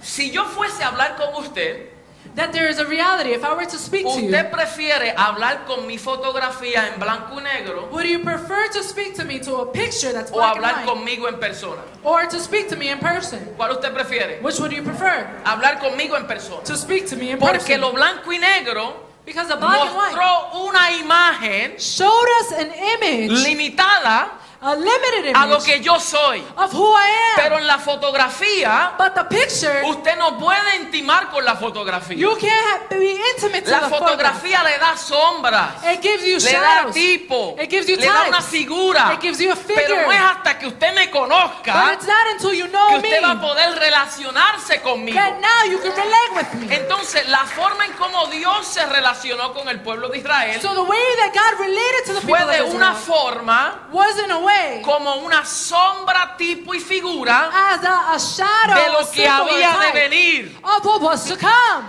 Si 0.00 0.30
yo 0.30 0.44
fuese 0.46 0.82
a 0.82 0.88
hablar 0.88 1.16
con 1.16 1.34
usted, 1.44 1.89
That 2.36 2.52
there 2.52 2.68
is 2.68 2.78
a 2.78 2.86
reality. 2.86 3.30
If 3.30 3.44
I 3.44 3.54
were 3.54 3.64
to 3.66 3.76
speak 3.78 4.06
to 4.06 4.20
you, 4.20 4.30
usted 4.30 4.50
prefiere 4.52 5.14
hablar 5.16 5.66
con 5.66 5.86
mi 5.86 5.98
fotografía 5.98 6.86
en 6.92 7.00
blanco 7.00 7.36
y 7.36 7.42
negro 7.42 7.90
would 7.90 8.06
you 8.06 8.20
prefer 8.20 8.68
to 8.68 8.82
speak 8.84 9.14
to 9.16 9.24
me 9.24 9.40
to 9.40 9.56
a 9.56 9.66
picture 9.66 10.12
that's 10.12 10.30
o 10.30 10.34
black 10.34 10.56
and 10.56 10.64
hablar 10.64 10.76
white, 10.76 10.86
conmigo 10.86 11.26
en 11.26 11.40
persona. 11.40 11.82
or 12.04 12.26
to 12.26 12.38
speak 12.38 12.68
to 12.68 12.76
me 12.76 12.88
in 12.90 12.98
person? 12.98 13.40
¿Cuál 13.56 13.72
usted 13.72 13.92
prefiere? 13.92 14.40
Which 14.42 14.60
would 14.60 14.72
you 14.72 14.82
prefer? 14.82 15.26
Hablar 15.44 15.80
conmigo 15.80 16.16
en 16.16 16.26
persona. 16.26 16.62
To 16.64 16.76
speak 16.76 17.06
to 17.08 17.16
me 17.16 17.30
in 17.30 17.38
Porque 17.38 17.58
person? 17.58 17.80
lo 17.80 17.92
blanco 17.92 18.30
y 18.30 18.38
negro 18.38 19.10
Because 19.26 19.48
the 19.48 19.56
black 19.56 19.80
and 19.80 19.94
white 19.96 20.16
una 20.54 20.90
imagen 21.02 21.78
showed 21.78 22.28
us 22.40 22.52
an 22.52 22.72
image, 22.72 23.30
limitada 23.44 24.30
a 24.62 24.74
limited 24.74 25.34
a 25.34 25.46
lo 25.46 25.58
que 25.62 25.80
yo 25.80 25.98
soy. 25.98 26.44
of 26.56 26.72
who 26.74 26.94
I 26.94 27.08
am. 27.34 27.42
Pero 27.42 27.58
en 27.58 27.66
la 27.66 27.78
fotografía, 27.78 28.92
but 28.98 29.14
the 29.14 29.24
picture, 29.24 29.82
usted 29.86 30.16
no 30.18 30.38
puede 30.38 30.76
intimar 30.76 31.30
con 31.30 31.44
la 31.44 31.56
fotografía. 31.56 32.16
you 32.16 32.36
can't 32.36 32.90
be 32.90 33.18
intimate 33.34 33.66
La 33.70 33.88
fotografía 33.88 34.62
le 34.62 34.78
da 34.78 34.96
sombras, 34.96 35.82
It 35.84 36.02
gives 36.02 36.24
you 36.26 36.38
le 36.38 36.52
da 36.52 36.90
tipo, 36.92 37.56
It 37.58 37.70
gives 37.70 37.88
you 37.88 37.96
le 37.96 38.06
da 38.06 38.24
una 38.28 38.42
figura. 38.42 39.12
It 39.14 39.20
gives 39.22 39.38
you 39.40 39.50
a 39.50 39.56
figure. 39.56 39.82
Pero 39.86 40.02
no 40.02 40.12
es 40.12 40.20
hasta 40.20 40.58
que 40.58 40.66
usted 40.66 40.94
me 40.94 41.06
But 41.06 41.12
conozca 41.12 41.92
it's 41.94 42.06
not 42.06 42.26
until 42.32 42.52
you 42.52 42.66
que 42.66 42.70
know 42.72 42.90
me 42.90 42.96
usted 42.98 43.22
va 43.22 43.30
a 43.32 43.40
poder 43.40 43.78
relacionarse 43.78 44.82
conmigo. 44.82 45.18
now 45.40 45.64
you 45.70 45.78
can 45.78 45.92
relate 45.92 46.32
with 46.34 46.60
me. 46.60 46.74
Entonces, 46.74 47.26
la 47.28 47.46
forma 47.46 47.86
en 47.86 47.92
cómo 47.94 48.26
Dios 48.26 48.66
se 48.66 48.84
relacionó 48.84 49.54
con 49.54 49.68
el 49.68 49.80
pueblo 49.80 50.08
de 50.08 50.18
Israel 50.18 50.60
So 50.60 50.74
the 50.74 50.82
way 50.82 51.00
that 51.16 51.32
God 51.32 51.60
related 51.60 52.04
to 52.06 52.12
the 52.14 52.20
people 52.20 52.36
fue 52.44 52.56
de 52.56 52.62
una 52.62 52.94
forma 52.94 53.88
was 53.90 54.18
in 54.18 54.30
a 54.30 54.38
way 54.38 54.49
como 54.82 55.16
una 55.16 55.44
sombra, 55.44 56.36
tipo 56.36 56.74
y 56.74 56.80
figura 56.80 57.50
as 57.72 57.84
a, 57.84 58.14
a 58.14 58.18
shadow, 58.18 58.74
de 58.74 58.90
lo 58.90 59.10
que 59.10 59.28
había 59.28 59.78
de 59.78 59.92
venir. 59.92 60.58
of 60.62 60.84
what 60.84 61.00
was 61.00 61.24
to 61.24 61.36
come. 61.36 61.84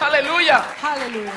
Aleluya. 0.00 0.62
Hallelujah. 0.80 1.32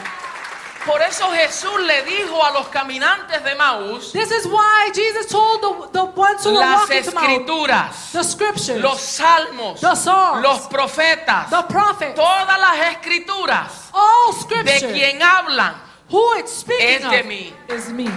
Por 0.86 1.02
eso 1.02 1.30
Jesús 1.34 1.82
le 1.86 2.04
dijo 2.04 2.42
a 2.42 2.52
los 2.52 2.70
caminantes 2.70 3.44
de 3.44 3.56
Maús 3.56 4.14
This 4.14 4.32
is 4.32 4.46
why 4.48 4.90
Jesus 4.94 5.28
told 5.28 5.62
the, 5.62 6.00
the 6.00 6.06
ones 6.06 6.46
who 6.46 6.58
las 6.58 6.90
escrituras, 6.90 8.12
the 8.14 8.24
scriptures, 8.24 8.82
los 8.82 9.02
salmos, 9.02 9.82
The 9.82 10.42
los 10.42 10.68
profetas, 10.70 11.50
the 11.50 11.64
prophets, 11.64 12.16
todas 12.16 12.58
las 12.60 12.96
escrituras 12.96 13.90
all 13.94 14.34
de 14.64 14.80
quien 14.94 15.22
hablan. 15.22 15.76
Who 16.10 16.36
it's 16.38 16.54
speaking 16.54 17.04
Es 17.04 17.12
de 17.12 17.24
mí. 17.24 17.54
is 17.70 17.90
me. 17.90 18.10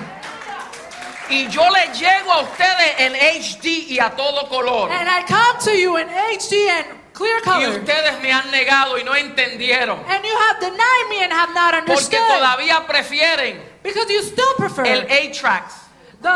Y 1.30 1.48
yo 1.48 1.62
le 1.70 1.86
llego 1.94 2.32
a 2.32 2.40
ustedes 2.42 2.94
en 2.98 3.14
HD 3.14 3.66
y 3.88 3.98
a 4.00 4.10
todo 4.10 4.48
color. 4.48 4.90
And 4.90 5.08
I 5.08 5.22
come 5.26 5.58
to 5.64 5.70
you 5.72 5.96
in 5.96 6.08
HD 6.08 6.68
and 6.68 6.86
clear 7.12 7.38
Y 7.38 7.42
color. 7.42 7.68
ustedes 7.78 8.20
me 8.20 8.32
han 8.32 8.50
negado 8.50 8.98
y 8.98 9.04
no 9.04 9.14
entendieron. 9.14 10.00
And 10.08 10.24
you 10.24 10.36
have 10.48 10.60
denied 10.60 11.06
me 11.08 11.22
and 11.22 11.32
have 11.32 11.54
not 11.54 11.72
Porque 11.86 11.90
understood. 11.92 12.18
todavía 12.28 12.86
prefieren 12.86 13.62
Because 13.82 14.10
you 14.12 14.22
still 14.22 14.54
prefer 14.58 14.84
el 14.86 15.06
A-Tracks. 15.10 15.74
the 16.20 16.28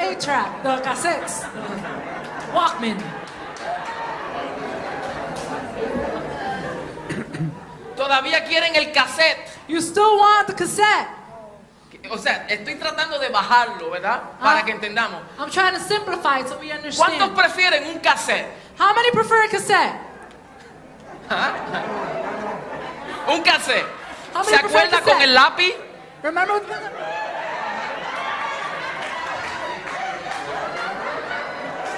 A-track, 0.00 0.62
the 0.62 0.80
cassettes, 0.82 1.40
the 1.42 2.52
Walkman. 2.54 2.96
Todavía 7.96 8.44
quieren 8.44 8.74
el 8.76 8.92
cassette. 8.92 9.36
You 9.68 9.80
still 9.80 10.16
want 10.18 10.46
the 10.46 10.54
cassette. 10.54 11.08
O 12.10 12.18
sea, 12.18 12.46
estoy 12.48 12.74
tratando 12.74 13.18
de 13.18 13.28
bajarlo, 13.28 13.90
¿verdad? 13.90 14.20
Para 14.40 14.60
Ah. 14.60 14.64
que 14.64 14.72
entendamos. 14.72 15.20
I'm 15.38 15.48
trying 15.50 15.74
to 15.74 15.80
simplify 15.80 16.40
it 16.40 16.48
so 16.48 16.56
we 16.58 16.68
¿Cuántos 16.68 17.28
understand. 17.28 17.34
prefieren 17.36 17.86
un 17.86 18.00
cassette? 18.00 18.46
How 18.78 18.92
many 18.94 19.10
prefer 19.12 19.44
a 19.44 19.48
cassette? 19.48 19.94
Un 23.28 23.42
cassette. 23.42 23.86
How 24.34 24.42
¿Se 24.44 24.50
many 24.52 24.64
acuerda 24.66 24.90
cassette? 24.98 25.04
con 25.12 25.22
el 25.22 25.34
lápiz? 25.34 25.74
Remember 26.22 26.58
the- 26.60 26.90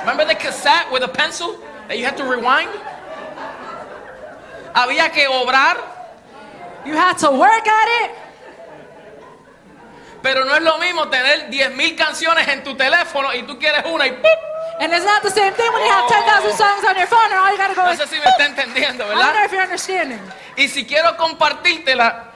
Remember 0.00 0.24
the 0.24 0.34
cassette 0.34 0.90
with 0.90 1.02
a 1.04 1.08
pencil 1.08 1.56
that 1.88 1.96
you 1.98 2.04
had 2.04 2.16
to 2.16 2.24
rewind? 2.24 2.70
Había 4.74 5.12
que 5.12 5.26
obrar, 5.28 5.76
you 6.84 6.96
had 6.96 7.18
to 7.18 7.30
work 7.30 7.66
at 7.68 7.88
it, 8.04 8.10
pero 10.22 10.44
no 10.44 10.54
es 10.54 10.62
lo 10.62 10.78
mismo 10.78 11.08
tener 11.08 11.50
10.000 11.50 11.96
canciones 11.96 12.46
en 12.48 12.62
tu 12.62 12.76
teléfono 12.76 13.32
y 13.34 13.42
tú 13.42 13.58
quieres 13.58 13.84
una 13.86 14.06
y 14.06 14.12
¡pum! 14.12 14.30
and 14.80 14.92
it's 14.92 15.04
not 15.04 15.22
the 15.22 15.30
same 15.30 15.52
thing 15.52 15.70
when 15.72 15.84
you 15.84 15.90
have 15.90 16.08
10,000 16.08 16.56
songs 16.56 16.84
on 16.88 16.96
your 16.96 17.06
phone 17.06 17.30
and 17.30 17.34
all 17.34 17.50
you 17.50 17.58
gotta 17.58 17.74
go 17.74 17.82
No 17.84 17.94
sé 17.94 18.06
si 18.06 18.16
me 18.16 18.24
está 18.26 18.46
entendiendo, 18.46 19.04
I 19.04 19.08
don't 19.08 19.18
know 19.18 19.26
¿verdad? 19.26 19.44
if 19.44 19.52
you're 19.52 19.62
understanding. 19.62 20.20
Y 20.56 20.68
si 20.68 20.86
quiero 20.86 21.16
compartírtela, 21.16 22.28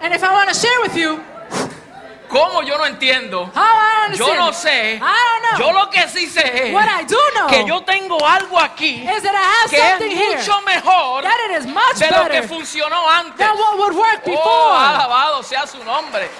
And 0.00 0.14
if 0.14 0.22
I 0.22 0.30
want 0.30 0.48
to 0.48 0.54
share 0.54 0.80
with 0.82 0.94
you 0.96 1.20
¿cómo 2.28 2.62
yo 2.62 2.78
no 2.78 2.86
entiendo? 2.86 3.50
how 3.54 4.08
I 4.08 4.14
Yo 4.16 4.34
no 4.34 4.52
sé. 4.52 4.94
I 4.94 4.98
don't 4.98 5.58
know. 5.58 5.66
Yo 5.66 5.72
lo 5.72 5.90
que 5.90 6.08
sí 6.08 6.26
sé 6.26 6.68
es 6.68 6.74
what 6.74 6.86
I 6.88 7.04
do 7.04 7.18
know 7.34 7.48
que 7.48 7.64
yo 7.66 7.82
tengo 7.82 8.16
algo 8.26 8.58
aquí 8.58 9.02
is 9.02 9.22
that 9.22 9.34
I 9.34 9.62
have 9.62 9.70
que 9.70 9.76
es 9.76 9.90
something 9.90 10.10
here 10.16 10.36
mucho 10.36 10.60
mejor 10.62 11.22
that 11.22 11.36
it 11.50 11.58
is 11.60 11.66
much 11.66 11.96
de 11.98 12.10
lo 12.10 12.28
que 12.28 12.42
funcionó 12.44 13.08
antes. 13.10 13.36
than 13.36 13.56
what 13.56 13.78
would 13.78 13.94
work 13.96 14.24
before. 14.24 14.40
Oh, 14.44 14.76
alabado 14.78 15.42
sea 15.42 15.66
su 15.66 15.82
nombre. 15.84 16.30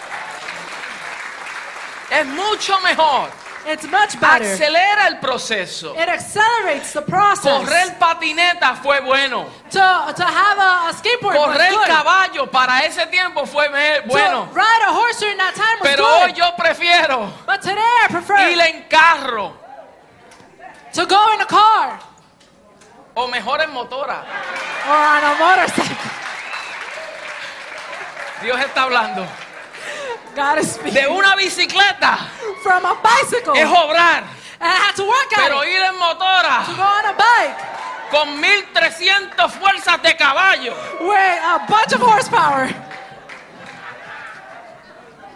Es 2.10 2.26
mucho 2.26 2.78
mejor. 2.80 3.30
It's 3.66 3.84
much 3.84 4.18
better. 4.18 4.54
Acelera 4.54 5.06
el 5.08 5.18
proceso. 5.20 5.94
It 5.94 6.08
accelerates 6.08 6.92
the 6.94 7.02
process. 7.02 7.52
Correr 7.52 7.98
patineta 7.98 8.74
fue 8.76 9.00
bueno. 9.00 9.46
to, 9.70 9.78
to 10.16 10.24
have 10.24 10.58
a, 10.58 10.88
a 10.88 10.92
skateboard 10.94 11.36
was 11.36 11.46
Correr 11.56 11.70
good. 11.70 11.86
caballo 11.86 12.50
para 12.50 12.80
ese 12.86 13.06
tiempo 13.08 13.44
fue 13.46 13.68
bueno. 14.06 14.46
To 14.48 14.54
ride 14.54 14.82
a 14.88 14.92
horse 14.92 15.20
during 15.20 15.36
that 15.36 15.54
time 15.54 15.78
was 15.80 15.90
Pero 15.90 16.04
good. 16.04 16.22
hoy 16.22 16.32
yo 16.32 16.56
prefiero 16.56 17.30
But 17.46 17.60
today 17.60 17.76
I 18.04 18.08
prefer 18.10 18.50
ir 18.50 18.60
en 18.60 18.82
carro 18.88 19.52
to 20.94 21.06
go 21.06 21.32
in 21.34 21.40
a 21.42 21.46
car 21.46 22.00
o 23.14 23.28
mejor 23.28 23.60
en 23.60 23.70
motora. 23.72 24.24
or 24.88 24.96
on 24.96 25.22
a 25.22 25.34
motorcycle. 25.38 26.10
Dios 28.42 28.58
está 28.58 28.84
hablando. 28.84 29.26
God 30.40 30.58
is. 30.58 30.76
De 30.78 31.06
una 31.08 31.36
bicicleta 31.36 32.16
From 32.62 32.84
a 32.86 32.94
bicycle. 33.02 33.54
es 33.56 33.66
obrar, 33.68 34.22
and 34.60 34.70
I 34.72 34.76
had 34.86 34.94
to 34.96 35.04
work 35.04 35.28
pero 35.34 35.62
ir 35.64 35.82
en 35.82 35.94
motora 35.98 36.64
To 36.66 36.74
go 36.74 36.82
on 36.82 37.04
a 37.06 37.12
bike 37.12 37.56
con 38.10 38.40
1300 38.40 39.48
fuerzas 39.52 40.02
de 40.02 40.14
caballo. 40.16 40.72
with 41.00 41.40
a 41.44 41.58
bunch 41.68 41.92
of 41.92 42.00
horsepower. 42.00 42.68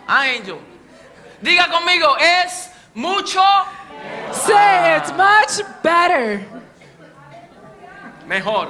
Angel. 0.09 0.59
Diga 1.43 1.67
conmigo, 1.71 2.17
es 2.19 2.71
mucho 2.95 3.43
Say 4.33 4.97
it's 4.97 5.13
much 5.13 5.61
better. 5.83 6.41
mejor. 8.27 8.69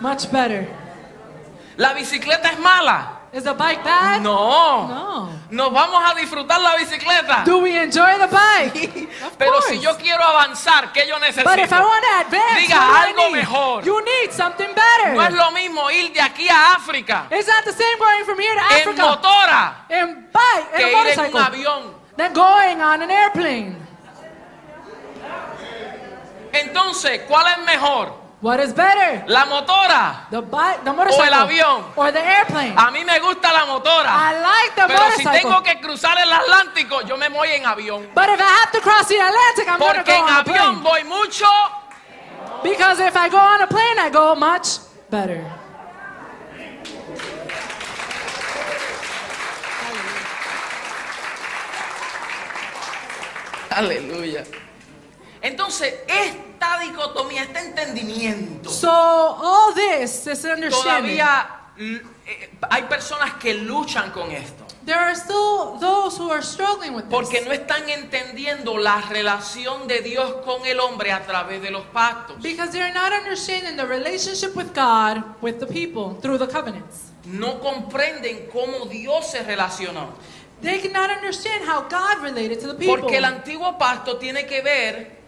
Much 0.00 0.30
better. 0.30 0.66
¿La 1.76 1.92
bicicleta 1.94 2.50
es 2.52 2.58
mala? 2.58 3.20
Is 3.32 3.44
the 3.44 3.54
bike 3.54 3.82
bad? 3.82 4.22
No. 4.22 4.86
No. 4.86 5.28
Nos 5.50 5.72
vamos 5.72 6.02
a 6.04 6.14
disfrutar 6.14 6.60
la 6.60 6.76
bicicleta. 6.76 7.44
Do 7.44 7.58
we 7.58 7.76
enjoy 7.76 8.18
the 8.18 8.26
bike? 8.26 9.08
Pero 9.38 9.60
si 9.62 9.78
yo 9.78 9.96
quiero 9.96 10.24
avanzar, 10.24 10.92
¿qué 10.92 11.06
yo 11.06 11.18
necesito? 11.18 11.48
But 11.48 11.58
if 11.58 11.70
I 11.72 11.80
want 11.80 12.04
to 12.04 12.26
advance, 12.26 12.60
Diga 12.60 13.02
algo 13.02 13.30
mejor. 13.30 13.84
You 13.84 14.00
need 14.00 14.32
something 14.32 14.68
better. 14.68 15.14
No 15.14 15.22
es 15.22 15.34
lo 15.34 15.50
mismo 15.50 15.90
ir 15.90 16.12
de 16.12 16.20
aquí 16.20 16.48
a 16.48 16.72
África 16.74 17.26
It's 17.30 17.46
not 17.46 17.64
the 17.64 17.72
same 17.72 17.98
going 17.98 18.24
from 18.24 18.38
here 18.38 18.54
to 18.54 18.74
en 18.74 18.88
Africa 18.88 19.02
motora 19.02 19.86
in 19.90 20.28
bike, 20.32 20.76
que 20.76 20.84
a 20.84 20.90
ir 20.90 21.18
en 21.18 21.34
un 21.34 21.42
avión. 21.42 21.94
than 22.16 22.32
going 22.32 22.80
on 22.80 23.02
an 23.02 23.10
airplane. 23.10 23.76
Entonces, 26.52 27.22
¿cuál 27.26 27.46
es 27.48 27.58
mejor? 27.64 28.23
What 28.44 28.60
is 28.60 28.74
better? 28.74 29.24
¿La 29.26 29.46
motora? 29.46 30.28
The 30.30 30.42
bike, 30.42 30.84
the 30.84 30.92
motorcycle, 30.92 31.32
avión. 31.32 31.82
or 31.96 32.12
the 32.12 32.20
airplane? 32.20 32.74
A 32.76 32.90
mí 32.90 33.02
me 33.02 33.18
gusta 33.18 33.50
la 33.50 33.64
motora. 33.64 34.04
I 34.04 34.38
like 34.38 34.74
the 34.76 34.86
Pero 34.86 35.00
si 35.16 35.24
motorcycle. 35.24 35.40
tengo 35.40 35.62
que 35.62 35.80
cruzar 35.80 36.18
el 36.18 36.30
Atlántico, 36.30 37.00
yo 37.06 37.16
me 37.16 37.30
voy 37.30 37.48
en 37.52 37.64
avión. 37.64 38.06
But 38.14 38.28
if 38.28 38.38
I 38.38 38.50
have 38.60 38.70
to 38.72 38.82
cross 38.82 39.08
the 39.08 39.18
Atlantic, 39.18 39.66
I'm 39.66 39.78
going 39.78 39.94
to 39.94 40.04
Porque 40.04 40.12
go 40.12 40.18
en 40.18 40.24
on 40.24 40.44
avión 40.44 40.82
voy 40.82 41.04
mucho 41.04 41.46
Because 42.62 43.00
if 43.00 43.16
I 43.16 43.30
go 43.30 43.38
on 43.38 43.62
a 43.62 43.66
plane, 43.66 43.98
I 43.98 44.10
go 44.10 44.34
much 44.34 44.78
better. 45.08 45.42
Aleluya. 53.70 54.44
Entonces, 55.40 55.94
esta 56.64 56.78
dicotomía, 56.80 57.42
este 57.42 57.60
entendimiento, 57.60 58.70
So 58.70 58.90
all 58.90 59.74
this, 59.74 60.24
this 60.24 60.44
understanding, 60.44 61.18
todavía 61.18 61.46
eh, 61.78 62.02
hay 62.70 62.82
personas 62.84 63.34
que 63.34 63.54
luchan 63.54 64.10
con 64.10 64.30
esto. 64.30 64.64
there 64.84 64.98
are 64.98 65.14
still 65.14 65.78
those 65.80 66.16
who 66.18 66.30
are 66.30 66.42
struggling 66.42 66.94
with 66.94 67.04
Porque 67.08 67.38
this. 67.38 67.46
no 67.46 67.52
están 67.52 67.88
entendiendo 67.88 68.76
la 68.76 69.00
relación 69.00 69.86
de 69.88 70.00
Dios 70.00 70.42
con 70.44 70.64
el 70.66 70.78
hombre 70.78 71.10
a 71.10 71.24
través 71.24 71.62
de 71.62 71.70
los 71.70 71.84
pactos. 71.86 72.40
Because 72.42 72.70
they're 72.70 72.92
not 72.92 73.12
understanding 73.12 73.76
the 73.76 73.86
relationship 73.86 74.54
with 74.54 74.74
God, 74.74 75.22
with 75.40 75.58
the 75.58 75.66
people, 75.66 76.18
through 76.20 76.38
the 76.38 76.48
covenants. 76.48 77.12
No 77.24 77.60
comprenden 77.60 78.50
cómo 78.52 78.86
Dios 78.86 79.30
se 79.30 79.42
relacionó. 79.42 80.08
They 80.60 80.80
cannot 80.80 81.10
understand 81.10 81.64
how 81.66 81.82
God 81.88 82.22
related 82.22 82.60
to 82.60 82.68
the 82.68 82.74
people. 82.74 83.00
Porque 83.00 83.16
el 83.16 83.24
antiguo 83.24 83.78
pacto 83.78 84.18
tiene 84.18 84.46
que 84.46 84.62
ver 84.62 85.23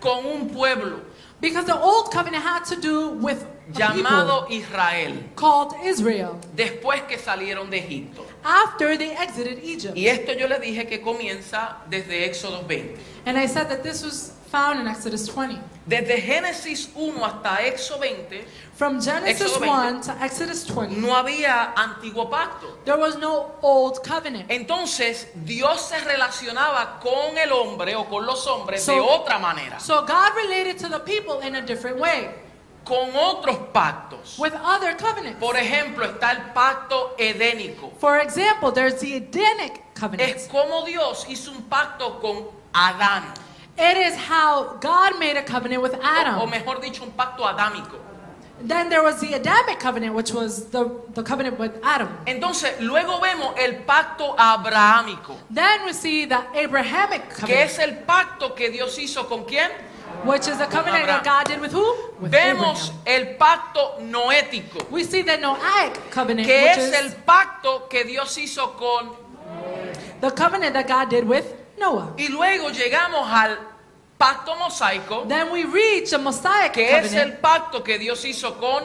con 0.00 0.24
un 0.24 0.50
pueblo. 0.50 1.00
Because 1.40 1.66
the 1.66 1.78
old 1.78 2.12
covenant 2.12 2.42
had 2.42 2.64
to 2.66 2.76
do 2.80 3.10
with 3.10 3.46
llamado 3.72 4.46
Israel 4.50 5.30
called 5.34 5.74
Israel 5.84 6.32
después 6.54 7.02
que 7.02 7.18
salieron 7.18 7.70
de 7.70 7.78
Egipto. 7.78 8.24
after 8.44 8.96
they 8.96 9.12
exited 9.16 9.58
Egypt. 9.62 9.96
Y 9.96 10.06
esto 10.08 10.32
yo 10.32 10.46
le 10.48 10.58
dije 10.58 10.86
que 10.86 11.00
comienza 11.02 11.78
desde 11.88 12.24
Éxodo 12.24 12.62
20. 12.66 12.96
And 13.26 13.36
I 13.38 13.46
said 13.46 13.68
that 13.68 13.82
this 13.82 14.02
was 14.02 14.32
found 14.50 14.80
in 14.80 14.88
Exodus 14.88 15.28
20. 15.28 15.58
Desde 15.86 16.20
Génesis 16.20 16.88
1 16.94 17.24
hasta 17.24 17.62
Éxodo 17.66 18.00
20 18.00 18.44
From 18.74 19.00
Genesis 19.00 19.40
Éxodo 19.52 19.66
1 19.66 20.00
to 20.02 20.12
Exodus 20.24 20.64
20, 20.66 20.96
no 21.00 21.14
había 21.16 21.72
antiguo 21.74 22.30
pacto. 22.30 22.78
there 22.84 22.96
was 22.98 23.16
no 23.18 23.56
old 23.62 23.98
covenant. 24.02 24.46
Entonces 24.50 25.26
Dios 25.44 25.80
se 25.88 25.98
relacionaba 26.00 27.00
con 27.00 27.36
el 27.36 27.50
hombre 27.52 27.94
o 27.96 28.04
con 28.08 28.24
los 28.24 28.46
hombres 28.46 28.82
So- 28.84 28.92
de 28.92 29.00
otra 29.00 29.38
manera, 29.38 29.80
So 29.80 30.02
God 30.02 30.34
related 30.36 30.78
to 30.78 30.88
the 30.88 31.00
people 31.00 31.40
in 31.46 31.56
a 31.56 31.62
different 31.62 31.98
way, 31.98 32.30
con 32.88 33.14
otros 33.14 33.56
pactos. 33.72 34.38
with 34.38 34.54
other 34.54 34.96
covenants. 34.96 35.38
Por 35.38 35.56
ejemplo, 35.56 36.06
está 36.06 36.32
el 36.32 36.52
pacto 36.54 37.14
edénico. 37.18 37.92
For 38.00 38.18
example, 38.18 38.72
there's 38.72 38.98
the 39.00 39.16
Edenic 39.16 39.94
covenant. 39.94 40.36
Es 40.36 40.48
como 40.48 40.84
Dios 40.86 41.26
hizo 41.28 41.52
un 41.52 41.62
pacto 41.68 42.18
con 42.20 42.46
Adán, 42.72 43.34
It 43.76 43.96
is 43.96 44.16
how 44.16 44.76
God 44.80 45.20
made 45.20 45.36
a 45.36 45.44
covenant 45.44 45.82
with 45.82 45.94
o, 45.94 45.98
o 45.98 46.02
Adam. 46.02 46.50
mejor 46.50 46.80
dicho, 46.80 47.04
un 47.04 47.12
pacto 47.12 47.46
adámico. 47.46 47.96
Then 48.60 48.88
there 48.88 49.02
was 49.04 49.20
the 49.20 49.34
Adamic 49.34 49.78
covenant, 49.78 50.14
which 50.16 50.32
was 50.32 50.70
the, 50.70 50.90
the 51.14 51.22
covenant 51.22 51.60
with 51.60 51.78
Adam. 51.84 52.08
Entonces, 52.26 52.80
luego 52.80 53.20
vemos 53.20 53.54
el 53.56 53.84
pacto 53.84 54.34
abrahámico, 54.36 55.36
Then 55.48 55.84
we 55.84 55.92
see 55.92 56.26
the 56.26 56.38
Abrahamic 56.60 57.28
que 57.28 57.42
covenant, 57.42 57.70
es 57.70 57.78
el 57.78 57.98
pacto 57.98 58.56
que 58.56 58.68
Dios 58.70 58.98
hizo 58.98 59.28
con 59.28 59.44
quién? 59.44 59.70
Which 60.24 60.48
is 60.48 60.58
the 60.58 60.66
covenant 60.66 61.06
that 61.06 61.24
God 61.24 61.46
did 61.46 61.60
with 61.60 61.72
who? 61.72 61.96
With 62.20 62.32
Vemos 62.32 62.90
Abraham. 62.90 63.02
el 63.06 63.36
pacto 63.36 63.98
noético, 64.00 64.90
We 64.90 65.04
see 65.04 65.22
the 65.22 65.36
Noahic 65.38 66.10
covenant, 66.10 66.46
que 66.46 66.62
which 66.62 66.78
es 66.78 66.88
is 66.88 66.92
el 66.94 67.10
pacto 67.24 67.88
que 67.88 68.04
Dios 68.04 68.36
hizo 68.36 68.76
con... 68.76 69.16
the 70.20 70.30
covenant 70.30 70.74
that 70.74 70.88
God 70.88 71.08
did 71.10 71.24
with 71.24 71.44
Noah. 71.78 72.12
Y 72.18 72.28
luego 72.28 72.70
llegamos 72.70 73.26
al 73.30 73.56
pacto 74.18 74.56
mosaico, 74.56 75.26
Then 75.28 75.50
we 75.52 75.64
reach 75.64 76.10
the 76.10 76.18
Mosaic 76.18 76.72
que 76.72 76.84
es 76.90 77.06
covenant, 77.08 77.30
el 77.30 77.36
pacto 77.38 77.84
que 77.84 77.98
Dios 77.98 78.24
hizo 78.24 78.58
con... 78.58 78.84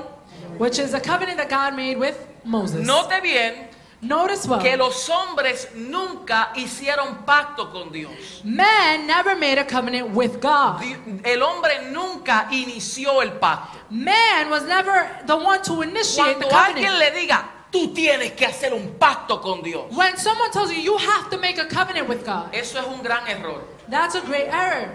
which 0.57 0.77
is 0.79 0.93
a 0.93 0.99
covenant 0.99 1.37
that 1.37 1.49
God 1.49 1.75
made 1.75 1.97
with 1.97 2.15
Moses. 2.43 2.85
Note 2.85 3.21
bien 3.21 3.69
Notice 4.03 4.47
well, 4.47 4.59
que 4.61 4.75
los 4.75 5.09
hombres 5.09 5.69
nunca 5.75 6.51
hicieron 6.55 7.23
pacto 7.25 7.71
con 7.71 7.91
Dios. 7.91 8.11
man 8.43 9.07
never 9.07 9.35
made 9.35 9.57
a 9.57 9.65
covenant 9.65 10.13
with 10.13 10.39
God. 10.41 10.81
El 11.23 11.41
hombre 11.41 11.89
nunca 11.91 12.47
inició 12.51 13.21
el 13.21 13.31
pacto. 13.39 13.79
Man 13.89 14.49
was 14.49 14.63
never 14.63 15.09
the 15.25 15.35
one 15.35 15.61
to 15.63 15.81
initiate 15.83 16.37
the 16.39 16.45
Cuando 16.45 16.55
alguien 16.55 16.91
covenant. 16.91 16.99
le 16.99 17.11
diga, 17.21 17.49
tú 17.71 17.93
tienes 17.93 18.33
que 18.33 18.45
hacer 18.45 18.73
un 18.73 18.95
pacto 18.99 19.41
con 19.41 19.61
Dios, 19.63 19.85
When 19.95 20.17
someone 20.17 20.51
tells 20.51 20.69
you 20.71 20.81
you 20.81 20.97
have 20.97 21.29
to 21.31 21.37
make 21.37 21.57
a 21.57 21.65
covenant 21.65 22.07
with 22.09 22.25
God, 22.25 22.53
eso 22.53 22.79
es 22.79 22.85
un 22.85 23.01
gran 23.01 23.25
error. 23.27 23.63
that's 23.89 24.15
a 24.15 24.21
great 24.21 24.47
error. 24.47 24.89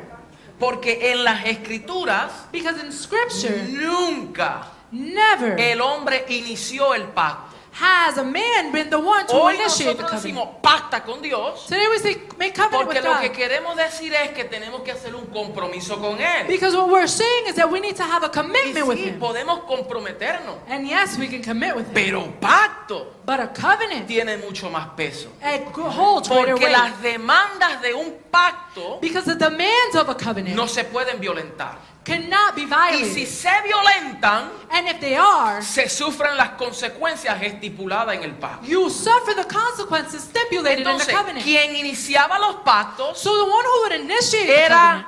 Porque 0.60 1.12
en 1.12 1.24
las 1.24 1.44
escrituras 1.46 2.30
Because 2.52 2.78
in 2.80 2.92
scripture, 2.92 3.62
nunca 3.68 4.66
never 4.90 5.58
el 5.58 5.80
hombre 5.80 6.24
inició 6.28 6.94
el 6.94 7.04
pacto. 7.14 7.47
Has 7.80 8.18
a 8.18 8.24
man 8.24 8.72
been 8.72 8.90
the 8.90 8.98
one 8.98 9.26
to 9.26 9.32
Hoy 9.34 9.54
initiate 9.54 9.96
the 9.96 10.02
nosotros 10.02 10.10
covenant. 10.22 10.22
decimos 10.22 10.48
pacta 10.62 11.04
con 11.04 11.22
Dios 11.22 11.66
Today 11.66 11.86
we 11.88 11.98
say 11.98 12.16
make 12.38 12.54
covenant 12.54 12.84
porque 12.88 13.00
with 13.00 13.04
lo 13.04 13.20
que 13.20 13.28
God. 13.28 13.36
queremos 13.36 13.76
decir 13.76 14.12
es 14.14 14.30
que 14.32 14.44
tenemos 14.44 14.82
que 14.82 14.90
hacer 14.92 15.14
un 15.14 15.26
compromiso 15.26 15.98
con 16.00 16.18
Él. 16.20 16.46
Because 16.48 16.76
what 16.76 16.88
we're 16.88 17.06
saying 17.06 17.46
is 17.48 17.54
that 17.54 17.70
we 17.70 17.80
need 17.80 17.96
to 17.96 18.02
have 18.04 18.22
a 18.24 18.28
Y 18.28 18.30
commitment 18.32 18.86
with 18.86 18.98
sí, 18.98 19.04
Him. 19.10 19.18
podemos 19.20 19.60
comprometernos, 19.66 20.56
And 20.68 20.86
yes, 20.88 21.16
we 21.18 21.28
can 21.28 21.42
commit 21.42 21.76
with 21.76 21.86
Him. 21.88 21.94
pero 21.94 22.32
pacto 22.40 23.14
But 23.28 23.40
a 23.40 23.48
covenant, 23.52 24.06
tiene 24.06 24.38
mucho 24.38 24.70
más 24.70 24.88
peso. 24.96 25.28
holds 25.76 26.30
greater 26.30 26.54
Porque 26.54 26.70
las 26.70 27.02
demandas 27.02 27.82
de 27.82 27.92
un 27.92 28.14
pacto 28.30 28.98
Because 29.02 29.26
the 29.26 29.34
demands 29.34 29.94
of 29.96 30.08
a 30.08 30.14
covenant 30.14 30.56
no 30.56 30.66
se 30.66 30.84
pueden 30.84 31.20
violentar. 31.20 31.76
cannot 32.06 32.54
be 32.54 32.62
Y 32.62 32.64
violated. 32.64 33.12
si 33.12 33.26
se 33.26 33.50
violentan, 33.66 34.50
And 34.70 34.88
if 34.88 34.98
they 35.00 35.14
are, 35.14 35.60
se 35.60 35.90
sufren 35.90 36.38
las 36.38 36.52
consecuencias 36.56 37.42
estipuladas 37.42 38.14
en 38.16 38.24
el 38.24 38.32
pacto. 38.36 38.66
you 38.66 38.88
suffer 38.88 39.34
the 39.34 39.44
consequences 39.44 40.22
stipulated 40.22 40.86
in 40.86 40.96
the 40.96 41.12
covenant. 41.12 41.44
quien 41.44 41.76
iniciaba 41.76 42.38
los 42.38 42.56
pactos 42.64 43.18
So 43.18 43.36
the 43.36 43.44
one 43.44 43.62
who 43.66 43.80
would 43.82 44.00
initiate 44.10 44.46
the 44.46 44.58
era 44.58 45.04
covenant 45.04 45.06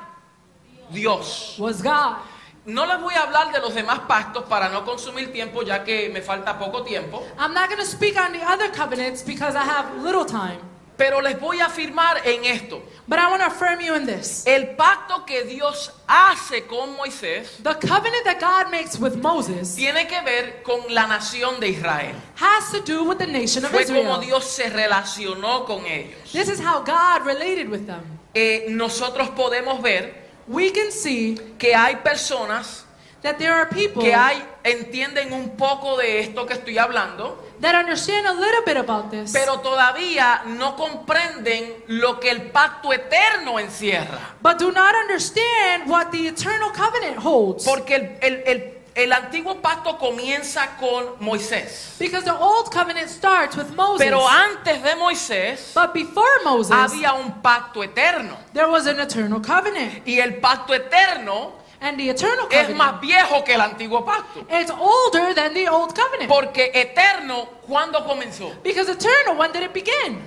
Dios. 0.93 1.55
was 1.59 1.81
God. 1.81 2.17
No 2.67 2.87
les 2.87 3.01
voy 3.01 3.15
a 3.15 3.23
hablar 3.23 3.53
de 3.53 3.59
los 3.61 3.75
demás 3.75 4.01
pactos 4.01 4.45
para 4.45 4.69
no 4.69 4.85
consumir 4.85 5.33
tiempo, 5.33 5.63
ya 5.63 5.83
que 5.83 6.11
me 6.11 6.21
falta 6.21 6.59
poco 6.59 6.83
tiempo. 6.83 7.25
I'm 7.39 7.55
not 7.55 7.69
going 7.69 7.81
to 7.81 7.87
speak 7.87 8.17
on 8.19 8.33
the 8.33 8.43
other 8.43 8.71
covenants 8.71 9.23
because 9.23 9.57
I 9.57 9.65
have 9.65 10.03
little 10.03 10.27
time. 10.27 10.59
Pero 10.99 11.23
les 11.23 11.41
voy 11.41 11.59
a 11.61 11.67
afirmar 11.67 12.21
en 12.27 12.45
esto. 12.45 12.83
But 13.09 13.19
I 13.19 13.31
want 13.31 13.41
to 13.41 13.47
affirm 13.47 13.81
you 13.81 13.95
in 13.95 14.05
this. 14.05 14.45
El 14.47 14.77
pacto 14.77 15.25
que 15.25 15.45
Dios 15.45 15.91
hace 16.07 16.67
con 16.67 16.95
Moisés 16.95 17.57
The 17.63 17.75
covenant 17.75 18.25
that 18.25 18.39
God 18.39 18.71
makes 18.71 18.99
with 18.99 19.17
Moses 19.17 19.75
tiene 19.75 20.07
que 20.07 20.21
ver 20.21 20.63
con 20.63 20.95
la 20.95 21.07
nación 21.07 21.59
de 21.59 21.71
Israel. 21.71 22.15
has 22.37 22.71
to 22.73 22.81
do 22.83 23.05
with 23.05 23.17
the 23.17 23.27
nation 23.27 23.65
of 23.65 23.71
Fue 23.71 23.87
como 23.87 23.99
Israel. 23.99 24.21
Dios 24.21 24.45
se 24.45 24.69
relacionó 24.69 25.65
con 25.65 25.87
ellos. 25.87 26.31
This 26.33 26.51
is 26.51 26.61
how 26.61 26.83
God 26.85 27.25
related 27.25 27.71
with 27.71 27.87
them. 27.87 28.03
Eh, 28.35 28.67
nosotros 28.69 29.31
podemos 29.31 29.81
ver 29.81 30.20
We 30.51 30.73
can 30.73 30.91
see 30.91 31.37
que 31.59 31.75
hay 31.75 31.97
personas 32.03 32.85
that 33.23 33.37
there 33.39 33.53
are 33.53 33.69
people 33.69 34.03
que 34.03 34.13
hay, 34.15 34.43
entienden 34.65 35.33
un 35.33 35.51
poco 35.57 35.97
de 35.97 36.21
esto 36.21 36.45
que 36.47 36.55
estoy 36.55 36.77
hablando, 36.79 37.39
that 37.61 37.75
understand 37.75 38.27
a 38.27 38.33
little 38.33 38.63
bit 38.67 38.77
about 38.79 39.11
this, 39.11 39.31
pero 39.33 39.61
todavía 39.61 40.43
no 40.47 40.75
comprenden 40.77 41.85
lo 41.89 42.19
que 42.19 42.31
el 42.31 42.51
pacto 42.51 42.93
eterno 42.93 43.59
encierra. 43.61 44.35
but 44.43 44.59
do 44.59 44.73
not 44.73 44.95
understand 44.95 45.89
what 45.89 46.11
the 46.11 46.27
eternal 46.29 46.71
covenant 46.73 47.19
holds. 47.19 47.65
Porque 47.65 47.95
el, 47.95 48.19
el- 48.23 48.43
el- 48.47 48.80
el 48.95 49.13
antiguo 49.13 49.61
pacto 49.61 49.99
comienza 49.99 50.77
con 50.79 51.17
Moisés. 51.21 51.97
Because 51.99 52.25
the 52.25 52.33
old 52.33 52.71
covenant 52.73 53.09
starts 53.09 53.57
with 53.57 53.69
Moses. 53.77 54.05
Pero 54.07 54.27
antes 54.29 54.83
de 54.83 54.95
Moisés 54.97 55.73
But 55.75 55.93
before 55.93 56.43
Moses, 56.45 56.73
había 56.73 57.13
un 57.15 57.41
pacto 57.43 57.83
eterno. 57.83 58.37
there 58.53 58.69
was 58.69 58.87
an 58.87 59.01
eternal 59.01 59.41
covenant. 59.41 60.07
Y 60.07 60.19
el 60.19 60.41
pacto 60.41 60.75
eterno 60.75 61.53
And 61.83 61.97
the 61.97 62.11
eternal 62.11 62.47
es 62.51 62.67
covenant 62.67 62.77
más 62.77 63.01
viejo 63.01 63.43
que 63.43 63.55
el 63.55 63.61
antiguo 63.63 64.05
pacto. 64.05 64.45
it's 64.51 64.71
older 64.71 65.35
than 65.35 65.55
the 65.55 65.67
old 65.69 65.95
covenant. 65.95 66.29
Porque 66.29 66.71
eterno, 66.75 67.49
¿cuándo 67.67 68.05
comenzó? 68.05 68.53
Because 68.63 68.91
eternal, 68.91 69.37
when 69.39 69.51
did 69.53 69.63
it 69.63 69.73
begin? 69.73 70.21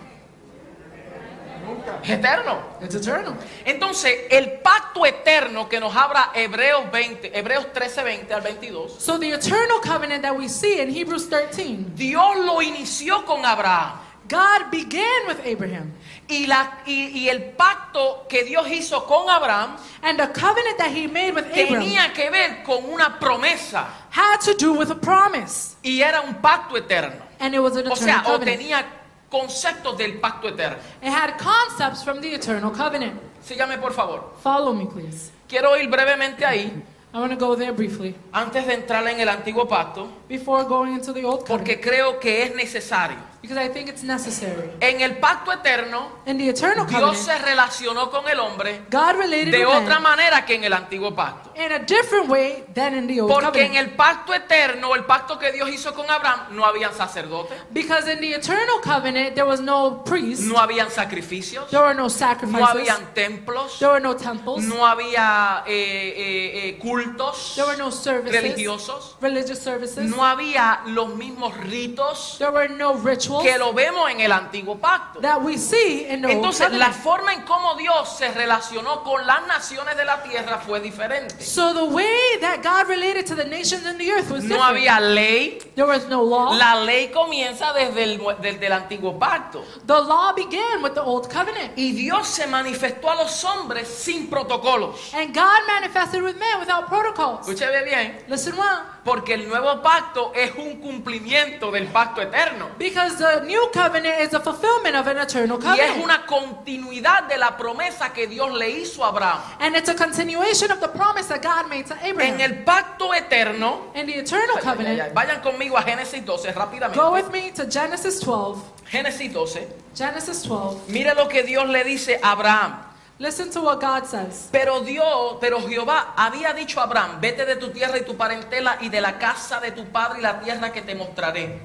Eterno. 2.03 2.59
It's 2.81 2.95
eternal. 2.95 3.33
Entonces, 3.65 4.13
el 4.29 4.59
pacto 4.61 5.05
eterno 5.05 5.67
que 5.69 5.79
nos 5.79 5.95
habla 5.95 6.31
Hebreos 6.33 6.91
20, 6.91 7.37
Hebreos 7.37 7.71
13, 7.73 8.03
20 8.03 8.33
al 8.33 8.41
22, 8.41 8.95
So 8.99 9.17
the 9.19 9.31
eternal 9.33 9.79
covenant 9.81 10.21
that 10.23 10.35
we 10.35 10.47
see 10.49 10.79
in 10.81 10.89
Hebrews 10.89 11.29
13, 11.29 11.93
Dios 11.95 12.37
lo 12.45 12.61
inició 12.61 13.25
con 13.25 13.45
Abraham. 13.45 13.99
God 14.29 14.71
began 14.71 15.27
with 15.27 15.39
Abraham. 15.45 15.91
Y, 16.29 16.47
la, 16.47 16.79
y, 16.85 17.09
y 17.09 17.29
el 17.29 17.51
pacto 17.57 18.25
que 18.29 18.43
Dios 18.45 18.65
hizo 18.71 19.05
con 19.05 19.29
Abraham 19.29 19.75
And 20.01 20.17
the 20.17 20.27
covenant 20.27 20.77
that 20.77 20.91
he 20.91 21.07
made 21.07 21.35
with 21.35 21.45
Abraham 21.51 21.83
tenía 21.83 22.13
que 22.13 22.29
ver 22.31 22.63
con 22.63 22.85
una 22.85 23.19
promesa. 23.19 23.85
had 24.09 24.39
to 24.39 24.53
do 24.53 24.73
with 24.73 24.89
a 24.89 24.95
promise. 24.95 25.75
Y 25.83 26.01
era 26.01 26.21
un 26.21 26.35
pacto 26.35 26.77
eterno. 26.77 27.21
And 27.39 27.53
it 27.53 27.59
was 27.59 27.75
an 27.75 27.91
O 27.91 27.95
sea, 27.95 28.21
o 28.25 28.31
covenant. 28.37 28.57
tenía 28.57 28.85
conceptos 29.33 29.97
del 29.97 30.19
pacto 30.19 30.47
eterno. 30.47 30.77
It 31.01 31.09
had 31.09 31.37
concepts 31.39 32.03
from 32.03 32.21
the 32.21 32.35
eternal 32.35 32.71
covenant. 32.71 33.19
Sígame 33.43 33.79
por 33.79 33.91
favor. 33.91 34.21
Follow 34.43 34.73
me, 34.73 34.85
please. 34.85 35.31
Quiero 35.49 35.75
ir 35.75 35.89
brevemente 35.89 36.45
ahí, 36.45 36.71
I 37.13 37.19
want 37.19 37.31
to 37.31 37.37
go 37.37 37.55
there 37.55 37.71
briefly 37.73 38.15
antes 38.31 38.65
de 38.65 38.73
entrar 38.73 39.07
en 39.07 39.19
el 39.19 39.29
antiguo 39.29 39.67
pacto, 39.67 40.07
before 40.29 40.63
going 40.65 40.93
into 40.93 41.13
the 41.13 41.25
old 41.25 41.39
covenant. 41.45 41.47
porque 41.47 41.81
creo 41.81 42.19
que 42.19 42.43
es 42.43 42.55
necesario 42.55 43.17
because 43.43 43.57
I 43.57 43.67
think 43.67 43.89
it's 43.89 44.03
necessary. 44.03 44.69
En 44.79 45.01
el 45.01 45.17
pacto 45.17 45.51
eterno, 45.51 46.19
In 46.25 46.37
the 46.37 46.47
eternal 46.47 46.87
Dios 46.87 47.01
covenant, 47.01 47.17
se 47.17 47.37
relacionó 47.39 48.09
con 48.09 48.25
el 48.29 48.39
hombre 48.39 48.83
God 48.89 49.17
related 49.17 49.51
de 49.51 49.65
with 49.65 49.75
otra 49.75 49.99
man 49.99 50.15
manera 50.15 50.45
que 50.45 50.55
en 50.55 50.63
el 50.63 50.71
antiguo 50.71 51.13
pacto. 51.13 51.51
in 51.55 51.73
a 51.73 51.79
different 51.79 52.29
way 52.29 52.63
than 52.73 52.95
in 52.95 53.05
the 53.05 53.19
old 53.19 53.29
Porque 53.29 53.65
en 53.65 53.73
covenant. 53.73 53.89
el 53.89 53.95
pacto 53.97 54.33
eterno, 54.33 54.95
el 54.95 55.03
pacto 55.03 55.37
que 55.37 55.51
Dios 55.51 55.69
hizo 55.69 55.93
con 55.93 56.09
Abraham, 56.09 56.55
no 56.55 56.63
habían 56.63 56.93
sacerdotes, 56.93 57.57
Because 57.73 58.07
in 58.09 58.21
the 58.21 58.33
eternal 58.33 58.79
covenant, 58.81 59.35
there 59.35 59.45
was 59.45 59.59
no 59.59 60.05
priest, 60.05 60.43
no 60.43 60.55
habían 60.57 60.89
sacrificios, 60.89 61.69
there 61.69 61.81
were 61.81 61.93
no 61.93 62.03
no 62.03 62.09
sacrifices, 62.09 62.69
habían 62.69 63.13
templos, 63.13 63.77
there 63.79 63.89
were 63.91 63.99
no 63.99 64.15
temples, 64.15 64.63
no 64.63 64.85
había 64.85 65.63
eh, 65.67 66.13
eh, 66.15 66.69
eh, 66.69 66.79
cultos 66.79 67.55
there 67.55 67.67
were 67.67 67.77
no 67.77 67.91
services, 67.91 68.41
religiosos, 68.41 69.15
religious 69.19 69.59
services, 69.59 70.05
no 70.05 70.23
había 70.23 70.81
los 70.85 71.13
mismos 71.15 71.53
ritos. 71.57 72.37
There 72.39 72.51
were 72.51 72.69
no 72.69 72.93
rituals 72.93 73.32
que 73.41 73.57
lo 73.57 73.73
vemos 73.73 74.09
en 74.11 74.19
el 74.19 74.31
antiguo 74.31 74.77
pacto. 74.77 75.19
that 75.21 75.41
we 75.41 75.57
see 75.57 76.05
in 76.09 76.21
the 76.21 76.31
Entonces, 76.31 76.71
la 76.73 76.91
forma 76.91 77.33
en 77.33 77.41
cómo 77.43 77.75
Dios 77.75 78.17
se 78.17 78.29
relacionó 78.31 79.03
con 79.03 79.25
las 79.25 79.45
naciones 79.47 79.95
de 79.97 80.05
la 80.05 80.21
tierra 80.23 80.59
fue 80.59 80.79
diferente. 80.79 81.43
So 81.43 81.73
the 81.73 81.83
way 81.85 82.37
that 82.41 82.61
God 82.61 82.87
related 82.89 83.25
to 83.27 83.35
the 83.35 83.45
nations 83.45 83.85
in 83.85 83.97
the 83.97 84.11
earth 84.11 84.29
was 84.29 84.43
No 84.43 84.55
different. 84.55 84.63
había 84.63 84.99
ley. 84.99 85.59
There 85.75 85.87
was 85.87 86.07
no 86.07 86.21
law. 86.23 86.53
La 86.55 86.75
ley 86.75 87.09
comienza 87.11 87.73
desde 87.73 88.03
el, 88.03 88.19
nue- 88.19 88.35
desde 88.39 88.65
el 88.67 88.73
antiguo 88.73 89.17
pacto. 89.17 89.63
The 89.85 89.93
law 90.01 90.33
began 90.35 90.83
with 90.83 90.93
the 90.93 91.01
old 91.01 91.27
covenant. 91.31 91.77
Y 91.77 91.93
Dios 91.93 92.27
se 92.27 92.45
manifestó 92.47 93.09
a 93.11 93.15
los 93.15 93.43
hombres 93.43 93.87
sin 93.87 94.29
protocolos. 94.29 95.13
And 95.13 95.33
God 95.33 95.65
manifested 95.67 96.21
with 96.21 96.35
man 96.37 96.59
without 96.59 96.87
protocols. 96.87 97.47
Escúcheme 97.47 97.83
bien, 97.83 98.23
Listen 98.27 98.53
well. 98.57 98.81
porque 99.05 99.33
el 99.33 99.47
nuevo 99.47 99.81
pacto 99.81 100.31
es 100.35 100.51
un 100.55 100.79
cumplimiento 100.79 101.71
del 101.71 101.87
pacto 101.87 102.21
eterno. 102.21 102.69
Because 102.77 103.22
the 103.23 103.45
new 103.45 103.69
covenant 103.73 104.19
is 104.21 104.33
a 104.33 104.39
fulfillment 104.39 104.95
of 104.95 105.07
an 105.07 105.17
eternal 105.17 105.57
Y 105.63 105.79
es 105.79 105.91
covenant. 105.91 106.03
una 106.03 106.25
continuidad 106.25 107.27
de 107.27 107.37
la 107.37 107.55
promesa 107.57 108.11
que 108.13 108.27
Dios 108.27 108.51
le 108.53 108.69
hizo 108.69 109.03
a 109.03 109.07
Abraham. 109.09 109.41
And 109.59 109.75
it's 109.75 109.89
a 109.89 109.95
continuation 109.95 110.71
of 110.71 110.79
the 110.79 110.89
promise 110.89 111.27
that 111.29 111.41
God 111.41 111.69
made 111.69 111.85
to 111.87 111.95
En 112.01 112.11
Abraham. 112.19 112.39
el 112.41 112.63
pacto 112.63 113.13
eterno, 113.13 113.91
In 113.95 114.05
the 114.05 114.19
eternal 114.19 114.57
Ay, 114.57 114.61
ay, 114.63 114.69
ay, 114.69 114.75
covenant, 114.75 115.13
vayan 115.13 115.41
conmigo 115.41 115.77
a 115.77 115.83
Génesis 115.83 116.23
12 116.25 116.51
rápidamente. 116.53 116.95
go 116.99 117.11
with 117.13 117.29
me 117.31 117.51
to 117.51 117.65
Genesis 117.69 118.19
12. 118.19 118.61
Génesis 118.91 119.31
12. 119.33 119.67
Genesis 119.95 120.43
12. 120.43 120.91
Mire 120.91 121.13
lo 121.15 121.27
que 121.27 121.43
Dios 121.43 121.67
le 121.69 121.83
dice 121.83 122.19
a 122.21 122.31
Abraham. 122.31 122.79
Listen 123.19 123.49
to 123.51 123.61
what 123.61 123.79
God 123.79 124.05
says. 124.05 124.49
Pero 124.51 124.81
Dios, 124.81 125.37
pero 125.39 125.61
Jehová 125.61 126.13
había 126.17 126.51
dicho 126.53 126.79
a 126.81 126.83
Abraham, 126.83 127.21
vete 127.21 127.45
de 127.45 127.55
tu 127.55 127.69
tierra 127.69 127.97
y 127.97 128.01
tu 128.03 128.17
parentela 128.17 128.77
y 128.81 128.89
de 128.89 128.99
la 129.01 129.17
casa 129.19 129.59
de 129.59 129.71
tu 129.71 129.85
padre 129.85 130.19
y 130.19 130.21
la 130.23 130.39
tierra 130.41 130.73
que 130.73 130.81
te 130.81 130.95
mostraré. 130.95 131.59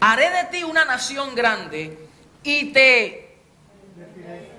Haré 0.00 0.30
de 0.30 0.44
ti 0.50 0.64
una 0.64 0.84
nación 0.84 1.34
grande 1.34 1.98
y 2.42 2.72
te 2.72 3.36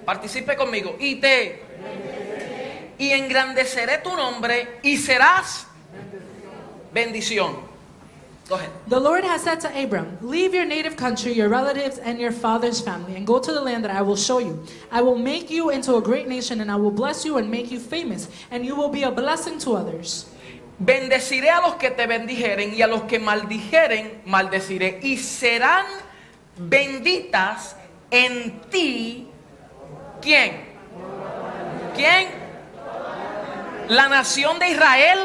participe 0.05 0.55
conmigo 0.55 0.95
y 0.99 1.15
te 1.15 1.63
y 2.97 3.11
engrandeceré 3.11 3.99
tu 3.99 4.15
nombre 4.15 4.79
y 4.81 4.97
serás 4.97 5.67
bendición. 6.93 7.67
Go 8.49 8.55
ahead. 8.55 8.69
The 8.87 8.99
Lord 8.99 9.25
has 9.25 9.43
said 9.43 9.59
to 9.61 9.67
Abram, 9.77 10.17
Leave 10.21 10.53
your 10.53 10.65
native 10.65 10.95
country, 10.95 11.33
your 11.33 11.49
relatives, 11.49 11.97
and 11.99 12.17
your 12.17 12.31
father's 12.31 12.79
family, 12.79 13.15
and 13.17 13.27
go 13.27 13.39
to 13.39 13.51
the 13.51 13.59
land 13.59 13.83
that 13.83 13.91
I 13.91 14.01
will 14.01 14.15
show 14.15 14.39
you. 14.39 14.63
I 14.89 15.01
will 15.01 15.17
make 15.17 15.49
you 15.49 15.69
into 15.69 15.95
a 15.95 16.01
great 16.01 16.29
nation, 16.29 16.61
and 16.61 16.71
I 16.71 16.77
will 16.77 16.91
bless 16.91 17.25
you 17.25 17.37
and 17.37 17.51
make 17.51 17.71
you 17.71 17.79
famous, 17.79 18.29
and 18.49 18.65
you 18.65 18.73
will 18.73 18.87
be 18.87 19.03
a 19.03 19.11
blessing 19.11 19.59
to 19.59 19.73
others. 19.73 20.27
Bendeciré 20.79 21.49
a 21.49 21.61
los 21.61 21.75
que 21.75 21.89
te 21.89 22.05
bendijeren 22.05 22.73
y 22.73 22.81
a 22.81 22.87
los 22.87 23.03
que 23.03 23.19
maldijeren, 23.19 24.21
maldeciré. 24.25 24.99
Y 25.01 25.17
serán 25.17 25.85
benditas 26.57 27.75
en 28.11 28.61
ti. 28.69 29.27
¿Quién? 30.21 30.65
¿Quién? 31.95 32.27
La 33.89 34.07
nación 34.07 34.59
de 34.59 34.69
Israel. 34.69 35.19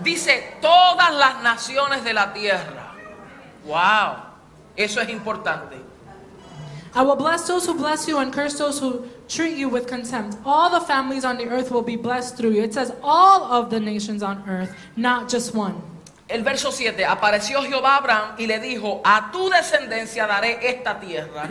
Dice 0.00 0.56
todas 0.60 1.14
las 1.14 1.42
naciones 1.42 2.02
de 2.02 2.12
la 2.12 2.32
tierra. 2.32 2.94
Wow. 3.64 4.32
Eso 4.74 5.00
es 5.00 5.08
importante. 5.10 5.76
I 6.94 7.02
will 7.02 7.16
bless 7.16 7.46
those 7.46 7.66
who 7.66 7.74
bless 7.74 8.06
you 8.06 8.18
and 8.18 8.32
curse 8.32 8.58
those 8.58 8.78
who 8.78 9.06
treat 9.32 9.56
you 9.56 9.68
with 9.68 9.86
contempt. 9.86 10.36
All 10.44 10.68
the 10.68 10.84
families 10.84 11.24
on 11.24 11.38
the 11.38 11.48
earth 11.48 11.70
will 11.70 11.82
be 11.82 11.96
blessed 11.96 12.36
through 12.36 12.50
you. 12.50 12.62
It 12.62 12.74
says 12.74 12.92
all 13.02 13.44
of 13.44 13.70
the 13.70 13.80
nations 13.80 14.22
on 14.22 14.44
earth, 14.48 14.74
not 14.96 15.28
just 15.28 15.54
one. 15.54 15.80
El 16.28 16.42
verso 16.42 16.70
7, 16.70 17.04
apareció 17.04 17.60
Jehová 17.62 17.96
a 17.96 17.98
Abraham 17.98 18.36
y 18.38 18.46
le 18.46 18.58
dijo, 18.58 19.02
a 19.04 19.30
tu 19.32 19.50
descendencia 19.50 20.26
daré 20.26 20.58
esta 20.62 20.98
tierra. 20.98 21.48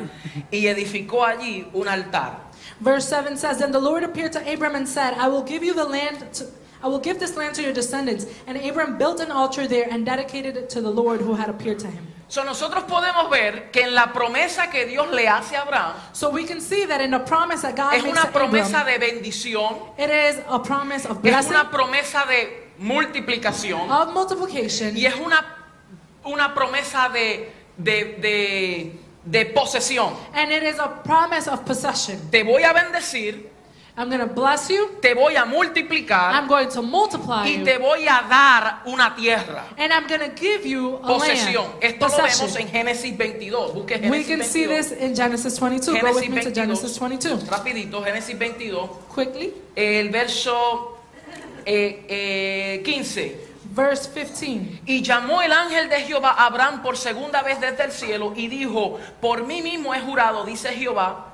Y 0.52 0.66
edificó 0.66 1.24
allí 1.24 1.68
un 1.74 1.88
altar. 1.88 2.40
Verse 2.80 3.08
7 3.08 3.38
says, 3.38 3.60
Then 3.60 3.72
the 3.72 3.80
Lord 3.80 4.04
appeared 4.04 4.32
to 4.34 4.54
Abram 4.54 4.76
and 4.76 4.88
said, 4.88 5.14
I 5.16 5.28
will 5.28 5.44
give 5.44 5.64
you 5.64 5.74
the 5.76 5.86
land 5.86 6.34
to, 6.34 6.48
I 6.82 6.88
will 6.88 7.00
give 7.00 7.20
this 7.20 7.38
land 7.38 7.54
to 7.56 7.62
your 7.62 7.74
descendants. 7.74 8.26
And 8.48 8.58
Abram 8.58 8.98
built 8.98 9.20
an 9.20 9.30
altar 9.30 9.68
there 9.68 9.88
and 9.90 10.04
dedicated 10.04 10.58
it 10.58 10.70
to 10.72 10.82
the 10.82 10.90
Lord 10.90 11.22
who 11.22 11.36
had 11.36 11.50
appeared 11.50 11.78
to 11.80 11.88
him. 11.88 12.08
So, 12.32 12.46
nosotros 12.46 12.86
podemos 12.86 13.30
ver 13.30 13.72
que 13.72 13.82
en 13.82 13.94
la 13.94 14.14
promesa 14.14 14.70
que 14.70 14.86
Dios 14.86 15.12
le 15.12 15.28
hace 15.28 15.58
a 15.58 15.64
Abraham 15.64 15.96
So 16.14 16.30
we 16.30 16.46
can 16.46 16.62
see 16.62 16.86
that 16.86 17.02
in 17.02 17.12
the 17.12 17.20
promise 17.20 17.62
that 17.64 17.76
God 17.76 17.94
es 17.94 18.04
makes 18.04 18.18
una 18.18 18.32
promesa 18.32 18.80
Abram, 18.80 18.86
de 18.86 18.98
bendición, 19.00 19.76
it 19.98 20.10
is 20.10 20.40
a 20.48 20.64
promise 20.64 21.06
of 21.06 21.18
es 21.18 21.24
blessing, 21.24 21.52
una 21.52 21.70
promesa 21.70 22.26
de 22.26 22.72
multiplicación 22.80 23.92
of 23.92 24.14
multiplication, 24.14 24.96
y 24.96 25.08
es 25.08 25.16
una, 25.16 25.44
una 26.24 26.54
promesa 26.54 27.10
de, 27.10 27.52
de, 27.76 28.16
de, 28.22 29.00
de 29.26 29.46
posesión. 29.48 30.16
and 30.34 30.54
it 30.54 30.64
is 30.64 30.80
a 30.80 30.88
promise 31.04 31.50
of 31.50 31.66
possession. 31.66 32.18
Te 32.32 32.44
voy 32.44 32.64
a 32.64 32.72
bendecir, 32.72 33.51
I'm 34.02 34.10
going 34.10 34.28
to 34.28 34.34
bless 34.34 34.68
you, 34.72 34.98
te 35.00 35.14
voy 35.14 35.36
a 35.36 35.46
multiplicar 35.46 36.34
I'm 36.34 36.48
going 36.48 36.70
to 36.70 36.82
multiply 36.82 37.46
y 37.46 37.58
you, 37.60 37.64
te 37.64 37.78
voy 37.78 38.08
a 38.08 38.24
dar 38.28 38.82
una 38.88 39.14
tierra. 39.16 39.66
and 39.78 39.94
I'm 39.94 40.08
going 40.08 40.22
to 40.22 40.30
give 40.36 40.66
you 40.66 40.96
a 40.96 41.08
Posesión. 41.08 41.66
land. 41.74 41.84
Esto 41.84 42.08
lo 42.08 42.18
vemos 42.18 42.40
Possession. 42.40 42.62
en 42.62 42.68
Génesis 42.70 43.16
22. 43.16 43.74
Busque 43.76 43.98
We 44.10 44.24
Génesis 44.24 44.28
can 44.28 44.44
see 44.44 44.66
22. 44.66 44.70
this 44.70 44.92
in 44.94 45.16
Genesis 45.16 45.60
22. 45.60 45.92
Go 45.94 46.00
Génesis 46.00 46.16
with 46.16 46.30
me 46.30 46.42
to 46.42 46.52
22. 46.52 46.56
Genesis 46.56 46.98
22. 46.98 47.38
Rapidito, 47.48 48.04
Génesis 48.04 48.38
22. 48.40 48.90
Quickly. 49.14 49.54
El 49.76 50.10
verso 50.10 50.98
eh, 51.64 52.06
eh, 52.10 52.82
15. 52.84 53.52
Verse 53.76 54.10
15. 54.10 54.82
Y 54.88 55.04
llamó 55.04 55.44
el 55.44 55.52
ángel 55.54 55.90
de 55.90 56.02
Jehová 56.02 56.32
a 56.32 56.48
Abraham 56.48 56.82
por 56.82 56.98
segunda 56.98 57.44
vez 57.44 57.62
desde 57.62 57.84
el 57.84 57.92
cielo 57.92 58.34
y 58.36 58.48
dijo, 58.48 59.00
por 59.22 59.46
mí 59.46 59.62
mismo 59.62 59.94
he 59.94 60.02
jurado, 60.02 60.44
dice 60.44 60.70
Jehová, 60.74 61.28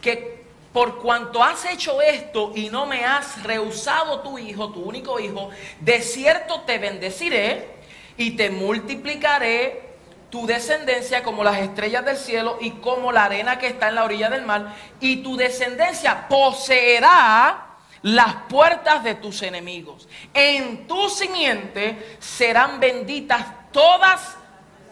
que 0.00 0.33
por 0.74 0.98
cuanto 1.00 1.40
has 1.40 1.64
hecho 1.66 2.02
esto 2.02 2.50
y 2.52 2.68
no 2.68 2.84
me 2.84 3.04
has 3.04 3.44
rehusado 3.44 4.22
tu 4.22 4.38
hijo, 4.40 4.72
tu 4.72 4.82
único 4.82 5.20
hijo, 5.20 5.50
de 5.78 6.02
cierto 6.02 6.62
te 6.62 6.78
bendeciré 6.78 7.76
y 8.16 8.32
te 8.32 8.50
multiplicaré 8.50 9.94
tu 10.30 10.48
descendencia 10.48 11.22
como 11.22 11.44
las 11.44 11.58
estrellas 11.58 12.04
del 12.04 12.16
cielo 12.16 12.58
y 12.60 12.72
como 12.72 13.12
la 13.12 13.26
arena 13.26 13.56
que 13.56 13.68
está 13.68 13.88
en 13.88 13.94
la 13.94 14.02
orilla 14.02 14.28
del 14.28 14.44
mar, 14.44 14.74
y 14.98 15.18
tu 15.18 15.36
descendencia 15.36 16.26
poseerá 16.26 17.76
las 18.02 18.34
puertas 18.48 19.04
de 19.04 19.14
tus 19.14 19.42
enemigos. 19.42 20.08
En 20.34 20.88
tu 20.88 21.08
simiente 21.08 22.16
serán 22.18 22.80
benditas 22.80 23.46
todas 23.70 24.36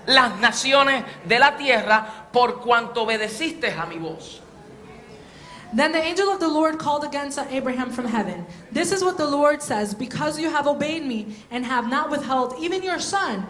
las 0.07 0.37
naciones 0.37 1.03
de 1.25 1.41
la 1.41 1.57
tierra 1.57 2.29
por 2.31 2.61
cuanto 2.61 3.03
obedeciste 3.03 3.73
a 3.73 3.85
mi 3.87 3.99
voz. 3.99 4.42
Then 5.73 5.93
the 5.93 6.03
angel 6.03 6.29
of 6.29 6.39
the 6.39 6.49
Lord 6.49 6.79
called 6.79 7.05
again 7.05 7.31
to 7.31 7.55
Abraham 7.55 7.91
from 7.91 8.05
heaven. 8.05 8.45
This 8.71 8.93
is 8.93 9.03
what 9.03 9.17
the 9.17 9.27
Lord 9.27 9.63
says 9.63 9.95
Because 9.95 10.39
you 10.39 10.51
have 10.51 10.67
obeyed 10.67 11.05
me 11.05 11.35
and 11.51 11.65
have 11.65 11.89
not 11.89 12.11
withheld 12.11 12.55
even 12.61 12.83
your 12.83 12.99
son, 12.99 13.47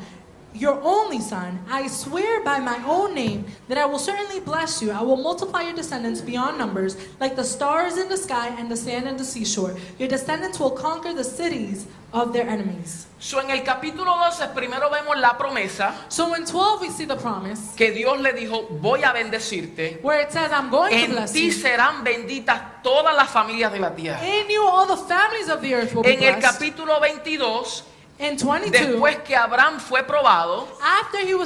your 0.55 0.81
only 0.83 1.21
son, 1.21 1.59
I 1.71 1.87
swear 1.89 2.43
by 2.45 2.59
my 2.59 2.77
own 2.87 3.15
name 3.15 3.47
that 3.69 3.79
I 3.79 3.87
will 3.87 3.99
certainly 3.99 4.41
bless 4.41 4.83
you. 4.83 4.91
I 4.91 5.01
will 5.03 5.17
multiply 5.17 5.63
your 5.63 5.75
descendants 5.75 6.21
beyond 6.21 6.59
numbers, 6.59 6.97
like 7.21 7.37
the 7.37 7.45
stars 7.45 7.97
in 7.97 8.09
the 8.09 8.17
sky 8.17 8.49
and 8.59 8.71
the 8.71 8.77
sand 8.77 9.09
in 9.09 9.17
the 9.17 9.25
seashore. 9.25 9.75
Your 9.99 10.09
descendants 10.09 10.59
will 10.61 10.71
conquer 10.73 11.15
the 11.15 11.25
cities 11.25 11.87
of 12.13 12.33
their 12.35 12.47
enemies. 12.47 13.07
So, 13.19 13.39
en 13.41 13.51
el 13.51 13.63
capítulo 13.65 14.05
12 14.17 14.49
primero 14.55 14.91
vemos 14.91 15.17
la 15.19 15.39
promesa 15.39 15.95
So 16.09 16.35
in 16.35 16.45
12, 16.45 16.81
we 16.83 16.91
see 16.91 17.07
the 17.07 17.17
promise 17.17 17.73
que 17.77 17.93
Dios 17.93 18.21
le 18.21 18.33
dijo, 18.33 18.67
voy 18.81 19.03
a 19.05 19.13
bendecirte. 19.13 20.03
where 20.03 20.21
it 20.21 20.33
says, 20.33 20.51
I'm 20.53 20.69
going 20.71 21.07
to 21.07 21.13
bless 21.13 21.33
ti 21.33 21.47
you. 21.47 21.53
serán 21.53 22.05
benditas 22.05 22.83
todas 22.83 23.15
las 23.17 23.31
familias 23.31 23.73
de 23.73 23.79
la 23.79 23.91
tierra. 23.95 24.21
In 24.23 24.51
you, 24.51 24.63
all 24.63 24.87
the 24.87 24.97
families 24.97 25.49
of 25.49 25.63
the 25.63 25.73
earth 25.75 25.95
will 25.95 26.03
be 26.03 26.13
En 26.15 26.23
el 26.23 26.41
capítulo 26.43 27.01
22 27.01 27.85
In 28.23 28.39
22, 28.39 28.71
después 28.71 29.17
que 29.25 29.35
Abraham 29.35 29.81
fue 29.81 30.05
probado 30.05 30.69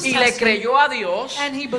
y 0.03 0.15
le 0.15 0.37
creyó 0.37 0.79
a 0.79 0.91
Dios 0.91 1.35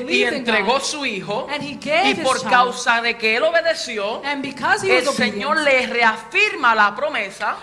y 0.10 0.24
entregó 0.24 0.74
God. 0.74 0.82
su 0.82 1.06
hijo 1.06 1.48
y 1.62 2.16
por 2.16 2.40
child. 2.40 2.50
causa 2.50 3.02
de 3.02 3.16
que 3.16 3.38
él 3.38 3.44
obedeció, 3.44 4.24
el 4.24 5.06
Señor 5.06 5.60
le 5.60 5.86
reafirma 5.86 6.74
la 6.74 6.96
promesa 6.96 7.58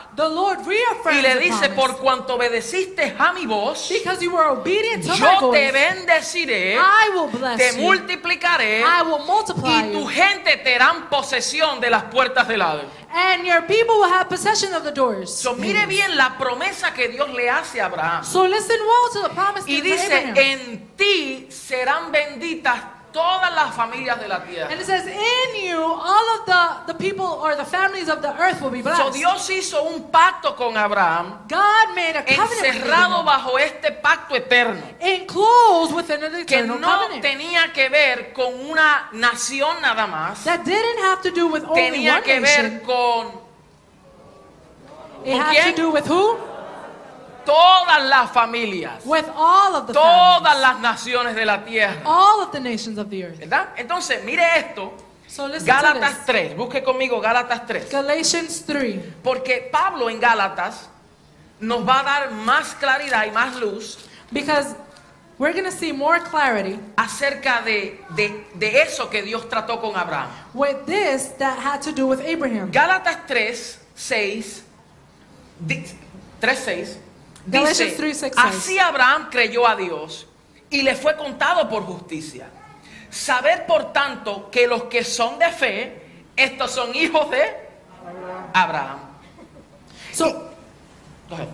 y 1.10 1.22
le 1.22 1.38
dice, 1.40 1.70
por 1.70 1.98
cuanto 1.98 2.34
obedeciste 2.34 3.16
a 3.18 3.32
mi 3.32 3.46
voz, 3.46 3.88
because 3.88 4.24
you 4.24 4.30
were 4.30 4.50
obedient 4.50 5.04
to 5.04 5.12
my 5.14 5.18
yo 5.18 5.50
te 5.50 5.72
bendeciré, 5.72 6.78
te 7.56 7.72
you. 7.72 7.82
multiplicaré 7.82 8.80
y 8.80 9.92
tu 9.92 10.06
gente 10.06 10.56
te 10.58 10.76
harán 10.76 11.08
posesión 11.10 11.80
de 11.80 11.90
las 11.90 12.04
puertas 12.04 12.46
del 12.46 12.62
Hades. 12.62 12.84
And 13.16 13.46
your 13.46 13.62
people 13.62 13.94
will 14.00 14.08
have 14.10 14.28
possession 14.28 14.74
of 14.74 14.82
the 14.82 14.90
doors. 14.90 15.32
So, 15.32 15.54
mire 15.54 15.86
bien 15.86 16.16
la 16.16 16.36
promesa 16.36 16.92
que 16.92 17.08
Dios 17.08 17.28
le 17.32 17.48
hace 17.48 17.80
a 17.80 17.86
Abraham. 17.86 18.24
So 18.24 18.44
listen 18.44 18.76
well 18.80 19.12
to 19.12 19.28
the 19.28 19.34
promise 19.34 19.64
Y 19.68 19.80
dice, 19.80 20.06
Abraham. 20.12 20.36
en 20.36 20.88
ti 20.96 21.46
serán 21.48 22.10
benditas 22.10 22.80
todas 23.14 23.54
las 23.54 23.72
familias 23.74 24.18
de 24.20 24.26
la 24.28 24.40
tierra. 24.42 24.68
and 24.70 24.80
it 24.80 24.84
says, 24.84 25.06
in 25.06 25.64
you, 25.64 25.80
all 25.80 26.26
of 26.40 26.44
the, 26.46 26.92
the 26.92 26.98
people 26.98 27.24
or 27.24 27.54
the 27.56 27.64
families 27.64 28.08
of 28.10 28.20
the 28.20 28.34
earth 28.38 28.60
will 28.60 28.70
be 28.70 28.82
blessed. 28.82 29.00
So, 29.00 29.10
Dios 29.12 29.48
hizo 29.48 29.82
un 29.84 30.10
pacto 30.10 30.54
con 30.56 30.76
Abraham, 30.76 31.46
God 31.48 31.94
made 31.94 32.16
a 32.16 32.22
covenant 32.24 32.50
with 32.50 32.64
encerrado 32.74 33.20
Abraham, 33.20 33.24
bajo 33.24 33.56
este 33.58 33.92
pacto 34.02 34.34
eterno, 34.34 34.82
enclosed 35.00 35.94
within 35.94 36.24
an 36.24 36.32
que 36.44 36.56
eternal 36.58 36.78
no 36.80 36.88
covenant. 36.88 37.22
tenía 37.22 37.72
que 37.72 37.88
ver 37.88 38.32
con 38.32 38.52
una 38.68 39.08
nación 39.12 39.80
nada 39.80 40.06
más, 40.08 40.42
that 40.44 40.64
didn't 40.64 40.98
have 41.04 41.22
to 41.22 41.30
do 41.30 41.46
with 41.46 41.62
only 41.64 41.80
tenía 41.92 42.14
one 42.16 42.22
que 42.24 42.40
nation. 42.40 42.62
ver 42.70 42.82
con 42.82 43.44
It 45.24 45.32
¿Con 45.32 45.40
had 45.40 45.52
quién? 45.52 45.74
to 45.76 45.82
do 45.82 45.90
with 45.90 46.06
who? 46.06 46.36
Todas 47.44 48.02
las 48.04 48.30
familias, 48.32 49.02
With 49.04 49.24
all 49.36 49.74
of 49.76 49.86
the 49.86 49.92
todas 49.92 50.58
las 50.60 50.78
naciones 50.80 51.34
de 51.34 51.44
la 51.44 51.64
tierra. 51.64 52.00
All 52.04 52.40
of 52.42 52.50
the 52.52 52.60
nations 52.60 52.98
of 52.98 53.08
the 53.10 53.24
earth. 53.24 53.38
¿Verdad? 53.38 53.68
Entonces, 53.76 54.22
mire 54.24 54.42
esto. 54.56 54.92
So 55.26 55.48
Gálatas 55.64 56.26
to 56.26 56.26
3, 56.26 56.56
busque 56.56 56.82
conmigo 56.84 57.20
Gálatas 57.20 57.66
3. 57.66 57.82
this. 57.84 57.92
Galatians 57.92 58.64
3. 58.66 59.00
Porque 59.22 59.68
Pablo 59.72 60.08
en 60.08 60.20
Gálatas 60.20 60.88
nos 61.60 61.86
va 61.86 62.00
a 62.00 62.02
dar 62.02 62.30
más 62.32 62.74
claridad 62.74 63.24
y 63.26 63.30
más 63.30 63.56
luz 63.56 63.98
Because 64.30 64.74
we're 65.38 65.52
going 65.52 65.64
to 65.64 65.72
see 65.76 65.92
more 65.92 66.20
clarity 66.20 66.78
acerca 66.96 67.62
de, 67.62 68.00
de- 68.16 68.46
de 68.54 68.82
eso 68.82 69.08
que 69.10 69.22
Dios 69.22 69.48
trató 69.48 69.80
con 69.80 69.96
Abraham. 69.96 70.28
with 70.52 70.84
this 70.86 71.36
that 71.38 71.58
had 71.58 71.80
to 71.82 71.90
do 71.90 72.06
with 72.06 72.20
Abraham. 72.20 72.70
Gálatas 72.70 73.26
3, 73.26 73.78
6, 73.96 74.62
di- 75.66 75.84
3, 76.40 76.56
6, 76.58 76.98
Galatians 76.98 77.03
dice, 77.46 77.92
3, 77.92 78.16
6, 78.16 78.32
así 78.36 78.78
Abraham 78.78 79.28
creyó 79.30 79.66
a 79.66 79.76
Dios 79.76 80.26
y 80.70 80.82
le 80.82 80.94
fue 80.94 81.16
contado 81.16 81.68
por 81.68 81.82
justicia. 81.84 82.48
Saber, 83.10 83.66
por 83.66 83.92
tanto, 83.92 84.50
que 84.50 84.66
los 84.66 84.84
que 84.84 85.04
son 85.04 85.38
de 85.38 85.50
fe, 85.52 86.02
estos 86.36 86.72
son 86.72 86.94
hijos 86.94 87.30
de 87.30 87.44
Abraham. 88.52 88.98
So, 90.12 90.50
Go 91.28 91.36
ahead. 91.36 91.48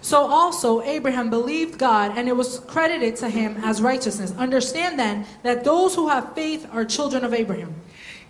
so 0.00 0.26
also 0.26 0.80
Abraham 0.82 1.28
believed 1.28 1.78
God 1.78 2.16
and 2.16 2.28
it 2.28 2.36
was 2.36 2.60
credited 2.60 3.16
to 3.16 3.28
him 3.28 3.56
as 3.64 3.82
righteousness. 3.82 4.32
Understand 4.38 4.98
then 4.98 5.26
that 5.42 5.64
those 5.64 5.94
who 5.94 6.08
have 6.08 6.34
faith 6.34 6.66
are 6.72 6.84
children 6.84 7.24
of 7.24 7.34
Abraham. 7.34 7.74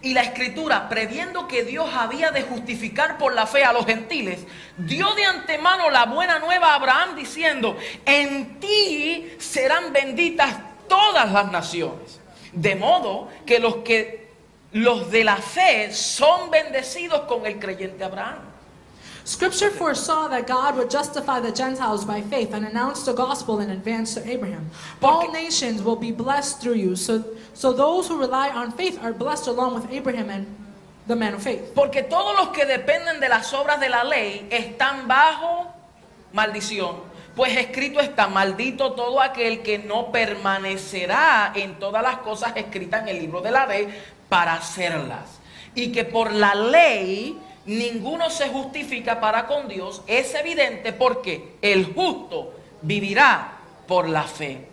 Y 0.03 0.15
la 0.15 0.23
escritura, 0.23 0.89
previendo 0.89 1.47
que 1.47 1.65
Dios 1.65 1.89
había 1.95 2.33
de 2.33 2.43
justificar 2.43 3.19
por 3.19 3.35
la 3.35 3.47
fe 3.47 3.65
a 3.65 3.73
los 3.73 3.87
gentiles, 3.87 4.41
dio 4.77 5.15
de 5.15 5.25
antemano 5.25 5.91
la 5.91 6.07
buena 6.07 6.41
nueva 6.41 6.73
a 6.73 6.75
Abraham 6.75 7.15
diciendo, 7.15 7.77
en 8.05 8.59
ti 8.59 9.33
serán 9.39 9.93
benditas 9.93 10.57
todas 10.89 11.31
las 11.31 11.53
naciones. 11.53 12.21
De 12.53 12.75
modo 12.75 13.29
que 13.47 13.61
los 13.61 13.77
que 13.77 14.23
los 14.73 15.11
de 15.11 15.25
la 15.25 15.37
fe 15.37 15.93
son 15.93 16.51
bendecidos 16.51 17.23
con 17.23 17.47
el 17.47 17.59
creyente 17.59 18.05
Abraham. 18.05 18.52
Scripture 19.25 19.71
foresaw 19.71 20.27
that 20.29 20.49
God 20.49 20.77
would 20.77 20.91
justify 20.91 21.39
the 21.39 21.53
Gentiles 21.53 22.05
by 22.05 22.23
faith 22.23 22.53
and 22.53 22.67
announced 22.67 23.07
the 23.07 23.13
gospel 23.13 23.61
in 23.61 23.71
advance 23.71 24.15
to 24.15 24.29
Abraham. 24.29 24.69
All 25.01 25.31
nations 25.31 25.83
will 25.83 25.97
be 25.97 26.11
blessed 26.11 26.61
through 26.61 26.75
you. 26.75 26.97
So, 26.97 27.25
so 27.55 27.73
those 27.73 28.09
who 28.09 28.19
rely 28.19 28.51
on 28.51 28.73
faith 28.73 28.99
are 29.03 29.13
blessed 29.13 29.47
along 29.47 29.75
with 29.75 29.91
Abraham 29.93 30.29
and 30.29 30.47
the 31.07 31.15
man 31.15 31.35
of 31.35 31.43
faith. 31.43 31.73
Porque 31.75 32.03
todos 32.03 32.37
los 32.37 32.49
que 32.49 32.67
dependen 32.67 33.21
de 33.21 33.29
las 33.29 33.53
obras 33.53 33.79
de 33.79 33.89
la 33.89 34.03
ley 34.03 34.49
están 34.51 35.07
bajo 35.07 35.73
maldición. 36.33 37.13
Pues 37.37 37.57
escrito 37.57 38.01
está, 38.01 38.27
maldito 38.27 38.93
todo 38.93 39.21
aquel 39.21 39.63
que 39.63 39.79
no 39.79 40.11
permanecerá 40.11 41.53
en 41.55 41.79
todas 41.79 42.03
las 42.03 42.19
cosas 42.19 42.53
escritas 42.57 43.03
en 43.03 43.09
el 43.09 43.21
libro 43.21 43.41
de 43.41 43.53
la 43.53 43.67
ley 43.67 43.89
para 44.29 44.55
hacerlas. 44.55 45.41
Y 45.75 45.93
que 45.93 46.05
por 46.05 46.33
la 46.33 46.55
ley 46.55 47.41
ninguno 47.67 48.31
se 48.31 48.49
justifica 48.49 49.21
para 49.21 49.47
con 49.47 49.69
Dios. 49.69 50.03
Es 50.07 50.35
evidente 50.35 50.93
porque 50.93 51.57
el 51.63 51.93
justo 51.95 52.53
vivirá 52.83 53.59
por 53.87 54.09
la 54.09 54.25
fe. 54.25 54.69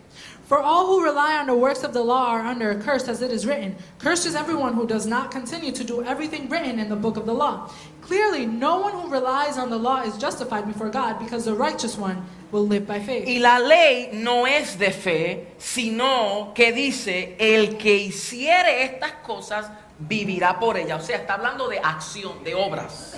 For 0.50 0.58
all 0.58 0.88
who 0.88 1.04
rely 1.04 1.38
on 1.38 1.46
the 1.46 1.54
works 1.54 1.84
of 1.84 1.94
the 1.94 2.02
law 2.02 2.32
are 2.32 2.42
under 2.42 2.72
a 2.72 2.82
curse, 2.82 3.08
as 3.08 3.22
it 3.22 3.30
is 3.30 3.46
written, 3.46 3.76
Cursed 4.00 4.26
is 4.26 4.34
everyone 4.34 4.74
who 4.74 4.88
does 4.88 5.06
not 5.06 5.30
continue 5.30 5.72
to 5.72 5.84
do 5.84 6.04
everything 6.04 6.50
written 6.50 6.80
in 6.80 6.90
the 6.90 6.96
book 6.96 7.18
of 7.18 7.28
the 7.28 7.34
law. 7.36 7.70
Clearly, 8.02 8.48
no 8.48 8.80
one 8.80 8.94
who 8.94 9.12
relies 9.12 9.60
on 9.60 9.70
the 9.70 9.78
law 9.78 10.02
is 10.02 10.18
justified 10.18 10.66
before 10.66 10.90
God, 10.90 11.20
because 11.20 11.46
the 11.46 11.54
righteous 11.54 12.00
one 12.00 12.26
will 12.52 12.66
live 12.66 12.88
by 12.88 13.00
faith. 13.00 13.28
Y 13.28 13.38
la 13.40 13.60
ley 13.60 14.10
no 14.12 14.46
es 14.46 14.76
de 14.76 14.90
fe, 14.90 15.50
sino 15.60 16.52
que 16.56 16.74
dice, 16.74 17.36
el 17.40 17.78
que 17.78 18.10
hiciere 18.10 18.82
estas 18.82 19.22
cosas 19.24 19.70
vivirá 20.00 20.60
por 20.60 20.78
ellas. 20.78 21.04
O 21.04 21.06
sea, 21.06 21.18
está 21.18 21.34
hablando 21.34 21.68
de 21.68 21.80
acción, 21.80 22.44
de 22.44 22.56
obras. 22.56 23.16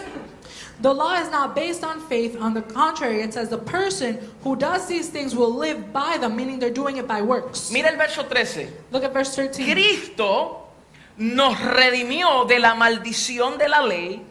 The 0.82 0.92
law 0.92 1.14
is 1.14 1.30
not 1.30 1.54
based 1.54 1.84
on 1.84 2.02
faith. 2.08 2.36
On 2.42 2.56
the 2.56 2.64
contrary, 2.64 3.22
it 3.22 3.34
says 3.34 3.50
the 3.50 3.58
person 3.58 4.18
who 4.44 4.56
does 4.56 4.88
these 4.88 5.10
things 5.10 5.36
will 5.36 5.54
live 5.54 5.94
by 5.94 6.18
them, 6.18 6.36
meaning 6.36 6.58
they're 6.58 6.74
doing 6.74 6.98
it 6.98 7.08
by 7.08 7.22
works. 7.22 7.72
Mira 7.72 7.90
el 7.90 7.98
verso 7.98 8.24
13. 8.24 8.68
Look 8.92 9.04
at 9.04 9.14
verse 9.14 9.36
13. 9.36 9.72
Cristo 9.72 10.70
nos 11.18 11.60
redimió 11.60 12.46
de 12.48 12.60
la 12.60 12.74
maldición 12.74 13.60
de 13.60 13.70
la 13.70 13.82
ley, 13.82 14.24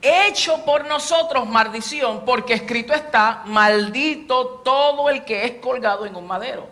hecho 0.00 0.64
por 0.64 0.86
nosotros 0.86 1.46
maldición, 1.46 2.24
porque 2.24 2.54
escrito 2.54 2.94
está, 2.94 3.42
maldito 3.44 4.62
todo 4.64 5.10
el 5.10 5.22
que 5.26 5.44
es 5.44 5.52
colgado 5.60 6.06
en 6.06 6.16
un 6.16 6.26
madero. 6.26 6.66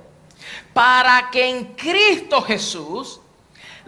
Para 0.73 1.29
que 1.31 1.51
en 1.51 1.75
Cristo 1.75 2.41
Jesús 2.41 3.21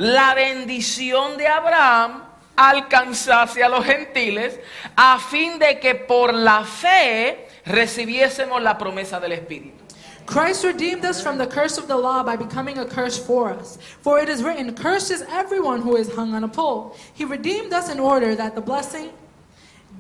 la 0.01 0.35
bendición 0.35 1.37
de 1.37 1.47
Abraham 1.47 2.23
alcanzase 2.57 3.63
a 3.63 3.69
los 3.69 3.85
gentiles, 3.85 4.59
a 4.97 5.19
fin 5.19 5.59
de 5.59 5.79
que 5.79 5.95
por 5.95 6.33
la 6.33 6.65
fe 6.65 7.47
recibiésemos 7.67 8.63
la 8.63 8.79
promesa 8.79 9.21
del 9.21 9.33
Espíritu. 9.33 9.85
Christ 10.25 10.65
redeemed 10.65 11.05
us 11.05 11.21
from 11.21 11.37
the 11.37 11.47
curse 11.47 11.77
of 11.77 11.87
the 11.87 11.97
law 11.97 12.23
by 12.23 12.37
becoming 12.37 12.79
a 12.79 12.87
curse 12.87 13.19
for 13.19 13.51
us. 13.51 13.79
For 14.01 14.19
it 14.19 14.31
is 14.31 14.43
written, 14.43 14.75
Cursed 14.75 15.11
is 15.11 15.23
everyone 15.29 15.83
who 15.83 15.97
is 15.97 16.11
hung 16.15 16.35
on 16.35 16.45
a 16.45 16.49
pole. 16.49 16.97
He 17.13 17.27
redeemed 17.27 17.75
us 17.75 17.91
in 17.91 18.01
order 18.01 18.35
that 18.37 18.55
the 18.55 18.63
blessing 18.63 19.11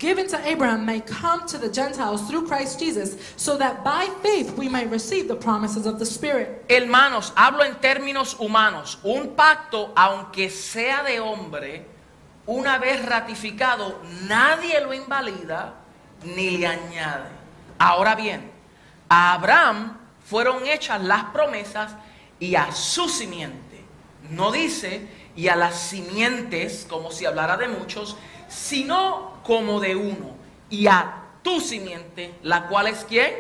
given 0.01 0.27
to 0.27 0.49
Abraham 0.49 0.87
may 0.87 1.01
come 1.01 1.47
to 1.47 1.59
the 1.59 1.69
Gentiles 1.69 2.27
through 2.27 2.49
Christ 2.49 2.81
Jesus, 2.81 3.17
so 3.37 3.57
that 3.59 3.85
by 3.85 4.09
faith 4.23 4.57
we 4.57 4.67
might 4.67 4.91
receive 4.91 5.29
the 5.29 5.37
promises 5.37 5.87
of 5.87 5.99
the 5.99 6.07
Spirit. 6.07 6.65
Hermanos, 6.69 7.31
hablo 7.37 7.61
en 7.61 7.75
términos 7.77 8.35
humanos. 8.41 8.97
Un 9.05 9.37
pacto, 9.37 9.93
aunque 9.95 10.51
sea 10.51 11.05
de 11.05 11.21
hombre, 11.21 11.85
una 12.47 12.79
vez 12.79 13.05
ratificado, 13.05 14.01
nadie 14.27 14.81
lo 14.81 14.95
invalida 14.95 15.75
ni 16.25 16.57
le 16.57 16.67
añade. 16.67 17.29
Ahora 17.79 18.15
bien, 18.17 18.51
a 19.09 19.35
Abraham 19.35 19.99
fueron 20.25 20.67
hechas 20.67 21.03
las 21.03 21.25
promesas 21.25 21.93
y 22.39 22.55
a 22.55 22.73
su 22.73 23.07
simiente. 23.07 23.85
No 24.31 24.51
dice 24.51 25.07
y 25.37 25.49
a 25.49 25.57
las 25.57 25.79
simientes, 25.79 26.87
como 26.89 27.11
si 27.11 27.27
hablara 27.27 27.59
de 27.59 27.69
muchos, 27.69 28.17
sino 28.51 29.41
como 29.45 29.81
de 29.81 29.95
uno. 29.95 30.37
Y 30.71 30.87
a 30.87 31.25
tu 31.43 31.61
simiente, 31.61 32.35
la 32.43 32.69
cual 32.69 32.89
es 32.89 33.05
quién? 33.05 33.31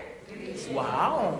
Wow. 0.72 1.38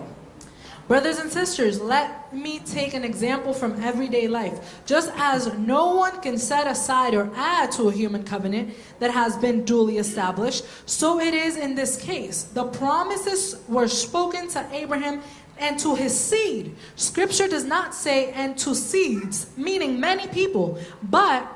Brothers 0.87 1.19
and 1.19 1.31
sisters, 1.31 1.79
let 1.79 2.33
me 2.33 2.59
take 2.59 2.93
an 2.93 3.05
example 3.05 3.53
from 3.53 3.81
everyday 3.81 4.27
life. 4.27 4.81
Just 4.85 5.09
as 5.15 5.53
no 5.57 5.95
one 5.95 6.19
can 6.19 6.37
set 6.37 6.67
aside 6.67 7.13
or 7.13 7.31
add 7.33 7.71
to 7.73 7.87
a 7.87 7.93
human 7.93 8.23
covenant 8.25 8.73
that 8.99 9.11
has 9.11 9.37
been 9.37 9.63
duly 9.63 9.99
established, 9.99 10.65
so 10.85 11.19
it 11.19 11.33
is 11.33 11.55
in 11.55 11.75
this 11.75 11.95
case. 11.95 12.43
The 12.43 12.65
promises 12.65 13.61
were 13.69 13.87
spoken 13.87 14.49
to 14.49 14.67
Abraham 14.73 15.21
and 15.57 15.79
to 15.79 15.95
his 15.95 16.17
seed. 16.19 16.75
Scripture 16.97 17.47
does 17.47 17.63
not 17.63 17.95
say 17.95 18.31
and 18.33 18.57
to 18.57 18.75
seeds, 18.75 19.47
meaning 19.55 19.97
many 19.97 20.27
people, 20.27 20.77
but 21.03 21.47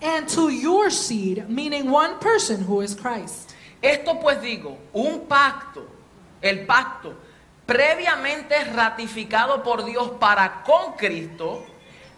and 0.00 0.28
to 0.28 0.50
your 0.50 0.90
seed, 0.90 1.48
meaning 1.48 1.90
one 1.90 2.18
person 2.18 2.62
who 2.62 2.80
is 2.80 2.94
Christ. 2.94 3.54
Esto 3.82 4.18
pues 4.20 4.40
digo, 4.40 4.76
un 4.92 5.26
pacto 5.26 5.98
el 6.40 6.66
pacto, 6.66 7.14
previamente 7.66 8.64
ratificado 8.64 9.62
por 9.62 9.84
Dios 9.84 10.12
para 10.18 10.62
con 10.62 10.92
Cristo, 10.94 11.64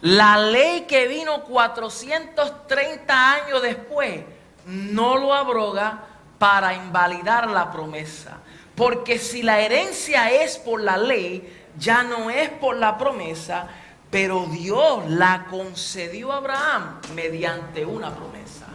la 0.01 0.37
ley 0.37 0.81
que 0.81 1.07
vino 1.07 1.43
430 1.43 3.33
años 3.33 3.61
después 3.61 4.21
no 4.65 5.17
lo 5.17 5.33
abroga 5.33 6.05
para 6.37 6.73
invalidar 6.73 7.49
la 7.49 7.71
promesa. 7.71 8.39
Porque 8.75 9.19
si 9.19 9.43
la 9.43 9.59
herencia 9.59 10.31
es 10.31 10.57
por 10.57 10.81
la 10.81 10.97
ley, 10.97 11.65
ya 11.77 12.03
no 12.03 12.29
es 12.29 12.49
por 12.49 12.77
la 12.77 12.97
promesa, 12.97 13.67
pero 14.11 14.45
Dios 14.45 15.09
la 15.09 15.45
concedió 15.49 16.31
a 16.31 16.37
Abraham 16.37 16.99
mediante 17.15 17.85
una 17.85 18.11
promesa. 18.13 18.67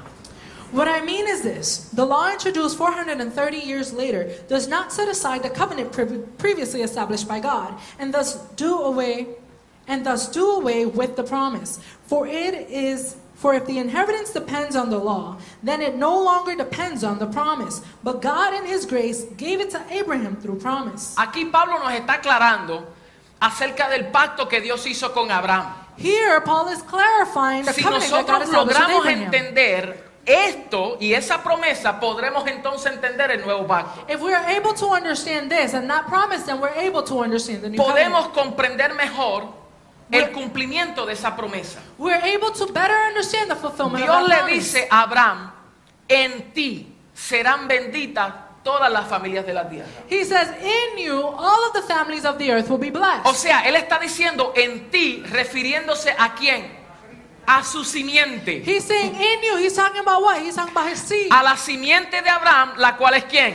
What 0.72 0.88
I 0.88 1.00
mean 1.02 1.28
is 1.28 1.42
this 1.42 1.90
the 1.92 2.04
law 2.04 2.30
introduced 2.32 2.76
430 2.76 3.58
years 3.58 3.92
later 3.92 4.28
does 4.48 4.66
not 4.66 4.92
set 4.92 5.08
aside 5.08 5.42
the 5.42 5.50
covenant 5.50 5.92
pre- 5.92 6.18
previously 6.38 6.82
established 6.82 7.28
by 7.28 7.38
God 7.38 7.74
and 7.98 8.12
thus 8.12 8.36
do 8.56 8.80
away 8.80 9.28
and 9.86 10.04
thus 10.04 10.28
do 10.28 10.56
away 10.56 10.84
with 10.86 11.14
the 11.14 11.22
promise. 11.22 11.78
For 12.06 12.26
it 12.26 12.68
is 12.68 13.16
for 13.36 13.54
if 13.54 13.66
the 13.66 13.78
inheritance 13.78 14.32
depends 14.32 14.74
on 14.74 14.88
the 14.88 14.98
law, 14.98 15.36
then 15.62 15.82
it 15.82 15.94
no 15.94 16.18
longer 16.22 16.56
depends 16.56 17.04
on 17.04 17.18
the 17.18 17.26
promise. 17.26 17.82
But 18.02 18.22
God 18.22 18.54
in 18.54 18.64
his 18.64 18.86
grace 18.86 19.24
gave 19.36 19.60
it 19.60 19.70
to 19.70 19.84
Abraham 19.90 20.36
through 20.36 20.58
promise. 20.58 21.14
Aquí 21.16 21.52
Pablo 21.52 21.78
nos 21.78 21.92
está 21.92 22.20
aclarando 22.20 22.86
acerca 23.40 23.88
del 23.88 24.06
pacto 24.06 24.48
que 24.48 24.60
Dios 24.60 24.86
hizo 24.86 25.12
con 25.12 25.30
Abraham. 25.30 25.72
Here 25.98 26.40
Paul 26.42 26.68
is 26.68 26.82
clarifying 26.82 27.64
the 27.64 27.72
Si 27.72 27.82
covenant 27.82 28.10
that 28.10 28.26
God 28.26 28.40
nosotros 28.40 28.48
with 28.48 28.56
logramos 28.56 29.06
entender 29.06 30.06
esto 30.26 30.98
y 31.00 31.14
esa 31.14 31.42
promesa, 31.42 32.00
podremos 32.00 32.46
entonces 32.46 32.92
entender 32.92 33.30
el 33.30 33.44
nuevo 33.44 33.66
pacto. 33.66 34.04
If 34.08 34.20
we 34.20 34.34
are 34.34 34.44
able 34.46 34.74
to 34.74 34.92
understand 34.92 35.50
this 35.50 35.72
and 35.72 35.88
that 35.88 36.06
promise, 36.06 36.44
then 36.44 36.60
we're 36.60 36.76
able 36.76 37.02
to 37.04 37.22
understand 37.22 37.62
the 37.62 37.70
new 37.70 37.78
covenant. 37.78 38.14
Podemos 38.14 38.28
comprender 38.34 38.94
mejor 38.94 39.44
el 40.10 40.32
cumplimiento 40.32 41.06
de 41.06 41.14
esa 41.14 41.34
promesa. 41.36 41.80
We're 41.98 42.22
able 42.22 42.52
to 42.52 42.66
better 42.66 42.96
understand 43.08 43.50
the 43.50 43.56
fulfillment 43.56 44.04
Dios 44.04 44.16
of 44.16 44.28
le 44.28 44.28
that 44.28 44.44
promise. 44.44 44.74
dice 44.74 44.88
a 44.90 45.02
Abraham, 45.02 45.52
en 46.08 46.52
ti 46.52 46.94
serán 47.14 47.66
benditas 47.68 48.32
todas 48.66 48.90
las 48.90 49.06
familias 49.08 49.46
de 49.46 49.54
la 49.54 49.68
tierra. 49.68 49.86
He 50.10 50.24
says, 50.24 50.48
In 50.60 50.98
you, 50.98 51.22
all 51.22 51.68
of 51.68 51.72
the 51.72 51.82
families 51.82 52.24
of 52.24 52.36
the 52.36 52.50
earth 52.50 52.68
will 52.68 52.80
be 52.80 52.90
blessed. 52.90 53.24
O 53.24 53.32
sea, 53.32 53.60
él 53.60 53.76
está 53.76 54.00
diciendo 54.00 54.52
en 54.56 54.90
ti, 54.90 55.22
refiriéndose 55.30 56.12
a 56.18 56.34
quién? 56.34 56.66
A 57.46 57.62
su 57.62 57.84
simiente. 57.84 58.64
He's 58.66 58.82
saying, 58.82 59.14
In 59.14 59.42
you, 59.44 59.56
he's 59.58 59.74
talking 59.74 60.00
about 60.00 60.20
what? 60.20 60.42
He's 60.42 60.56
talking 60.56 60.72
about 60.72 60.90
his 60.90 60.98
seed. 60.98 61.28
A 61.30 61.44
la 61.44 61.56
simiente 61.56 62.20
de 62.20 62.28
Abraham, 62.28 62.72
la 62.78 62.96
cual 62.96 63.14
es 63.14 63.24
quién? 63.24 63.54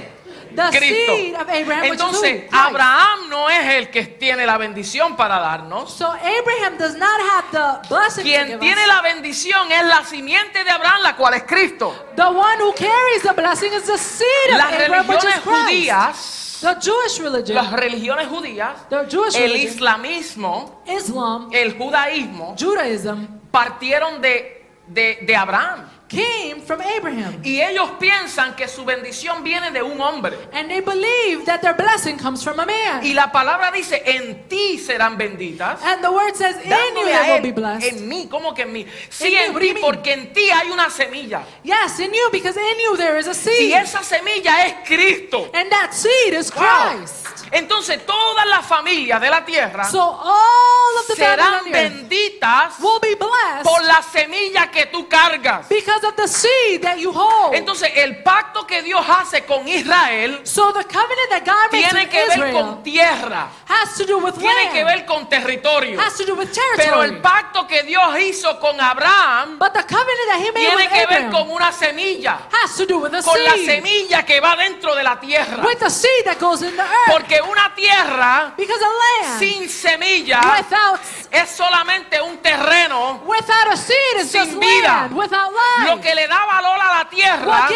The 0.55 0.77
Cristo. 0.77 1.15
seed 1.15 1.35
of 1.35 1.49
Abraham, 1.49 1.81
which 1.89 1.93
is 1.93 2.01
Entonces. 2.01 2.43
Abraham 2.51 3.29
no 3.29 3.49
es 3.49 3.75
el 3.75 3.89
que 3.89 4.03
tiene 4.05 4.45
la 4.45 4.57
bendición 4.57 5.15
para 5.15 5.39
darnos. 5.39 5.93
So 5.93 6.07
Abraham 6.11 6.77
does 6.77 6.95
not 6.95 7.19
have 7.21 7.51
the 7.51 7.87
blessing 7.89 8.23
to 8.23 8.29
Quien 8.29 8.47
give 8.47 8.59
tiene 8.59 8.81
us. 8.81 8.87
la 8.87 9.01
bendición 9.01 9.71
es 9.71 9.85
la 9.85 10.03
simiente 10.03 10.63
de 10.63 10.69
Abraham, 10.69 11.01
la 11.03 11.15
cual 11.15 11.33
es 11.35 11.43
Cristo. 11.43 11.93
The 12.15 12.23
one 12.23 12.59
who 12.61 12.73
carries 12.73 13.23
the 13.23 13.33
blessing 13.33 13.71
is 13.73 13.83
the 13.85 13.97
seed 13.97 14.51
of 14.53 14.57
Las 14.57 14.73
Abraham, 14.73 15.07
which 15.07 15.23
is 15.23 15.23
religiones 15.23 15.41
Christ. 15.41 15.67
judías, 15.67 16.37
The 16.61 16.75
Jewish 16.79 17.19
religion, 17.19 17.55
las 17.55 17.71
religiones 17.71 18.27
judías, 18.27 18.87
the 18.89 19.05
Jewish 19.09 19.35
el 19.35 19.51
religion, 19.51 19.73
islamismo, 19.73 20.83
Islam, 20.85 21.49
el 21.53 21.75
judaísmo, 21.77 22.55
Judaism, 22.59 23.25
partieron 23.51 24.21
de, 24.21 24.67
de, 24.87 25.19
de 25.25 25.35
Abraham. 25.35 25.89
Came 26.11 26.61
from 26.61 26.81
Abraham. 26.81 27.39
Y 27.43 27.61
ellos 27.61 27.89
piensan 27.99 28.55
que 28.55 28.67
su 28.67 28.83
bendición 28.85 29.43
viene 29.43 29.71
de 29.71 29.81
un 29.81 29.99
hombre. 29.99 30.37
And 30.53 30.67
they 30.69 30.81
believe 30.81 31.45
that 31.45 31.61
their 31.61 31.73
blessing 31.75 32.17
comes 32.17 32.43
from 32.43 32.59
a 32.59 32.65
man. 32.65 33.03
Y 33.03 33.13
la 33.13 33.31
palabra 33.31 33.71
dice, 33.71 34.01
en 34.05 34.47
ti 34.47 34.77
serán 34.77 35.17
benditas. 35.17 35.81
And 35.83 36.01
the 36.03 36.09
word 36.11 36.35
says, 36.35 36.55
In 36.63 36.71
you 36.95 37.05
will 37.33 37.41
be 37.41 37.51
blessed. 37.51 37.87
en 37.87 38.07
mí, 38.07 38.27
¿cómo 38.29 38.53
que 38.53 38.63
en 38.63 38.73
mí? 38.73 38.85
Sí, 39.09 39.33
En 39.35 39.57
ti, 39.57 39.73
porque 39.81 40.13
en 40.13 40.33
ti 40.33 40.49
hay 40.49 40.69
una 40.69 40.89
semilla. 40.89 41.43
Yes, 41.63 41.99
in 41.99 42.11
you, 42.11 42.29
because 42.31 42.57
in 42.57 42.79
you 42.83 42.97
there 42.97 43.17
is 43.17 43.27
a 43.27 43.31
Y 43.31 43.33
seed. 43.33 43.73
esa 43.75 44.03
semilla 44.03 44.65
es 44.67 44.75
Cristo. 44.87 45.49
And 45.53 45.69
that 45.71 45.93
seed 45.93 46.33
is 46.33 46.51
Wow. 46.53 46.61
Christ. 46.97 47.27
Entonces 47.51 48.05
todas 48.05 48.45
las 48.47 48.65
familias 48.65 49.19
de 49.19 49.29
la 49.29 49.43
tierra 49.43 49.83
So 49.85 49.99
all 49.99 50.97
of 50.99 51.07
the 51.07 51.15
serán 51.15 51.65
benditas 51.69 52.79
will 52.79 52.99
be 53.01 53.15
blessed 53.15 53.63
por 53.63 53.83
la 53.83 54.01
semilla 54.01 54.71
que 54.71 54.85
tú 54.85 55.07
cargas. 55.09 55.67
because 55.67 56.00
of 56.03 56.15
the 56.15 56.27
seed 56.27 56.81
that 56.81 56.97
you 56.97 57.11
hold. 57.13 57.53
Entonces 57.55 57.91
el 57.95 58.21
pacto 58.23 58.65
que 58.65 58.81
Dios 58.81 59.05
hace 59.07 59.43
con 59.45 59.67
Israel 59.67 60.41
So 60.43 60.71
the 60.73 60.83
covenant 60.83 61.29
that 61.29 61.45
God 61.45 61.71
makes 61.71 61.89
tiene 61.89 62.09
que 62.09 62.25
ver 62.27 62.51
con 62.53 62.83
tierra, 62.83 63.49
has 63.67 63.95
to 63.97 64.05
do 64.05 64.17
with 64.19 64.35
tiene 64.35 64.53
land, 64.65 64.73
que 64.73 64.83
ver 64.83 65.05
con 65.05 65.29
territorio. 65.29 65.99
has 65.99 66.15
to 66.17 66.25
do 66.25 66.35
with 66.35 66.49
Pero 66.51 66.77
territory. 66.77 67.09
el 67.09 67.21
pacto 67.21 67.67
que 67.67 67.83
Dios 67.83 68.19
hizo 68.19 68.59
con 68.59 68.79
Abraham 68.79 69.57
but 69.59 69.73
the 69.73 69.83
covenant 69.83 70.27
that 70.27 70.39
He 70.39 70.51
made 70.51 70.67
tiene 70.67 70.75
with 70.75 70.89
que 70.89 71.05
ver 71.07 71.29
con 71.31 71.49
una 71.51 71.71
semilla, 71.71 72.39
has 72.51 72.75
to 72.77 72.85
do 72.85 72.99
with 72.99 73.11
con 73.23 73.43
la 73.43 73.53
semilla 73.53 74.23
que 74.25 74.39
va 74.39 74.55
dentro 74.55 74.95
de 74.95 75.03
la 75.03 75.19
tierra. 75.19 75.63
with 75.65 75.79
the 75.79 75.89
seed 75.89 76.25
that 76.25 76.39
goes 76.39 76.61
in 76.61 76.75
the 76.75 76.81
earth. 76.83 77.11
Porque 77.11 77.39
una 77.41 77.73
tierra 77.75 78.53
because 78.57 78.81
a 78.81 79.25
land 79.25 79.39
sin 79.39 79.69
semilla 79.69 80.41
without 80.57 80.99
es 81.31 81.49
solamente 81.49 82.21
un 82.21 82.37
terreno. 82.39 83.21
without 83.25 83.67
a 83.71 83.77
seed 83.77 83.97
Sin 84.25 84.41
just 84.45 84.59
vida. 84.59 84.87
land 84.87 85.15
without 85.15 85.51
life. 85.51 85.90
Lo 85.91 85.99
que 85.99 86.15
le 86.15 86.25
da 86.25 86.45
valor 86.45 86.79
a 86.79 86.99
la 86.99 87.09
tierra 87.09 87.67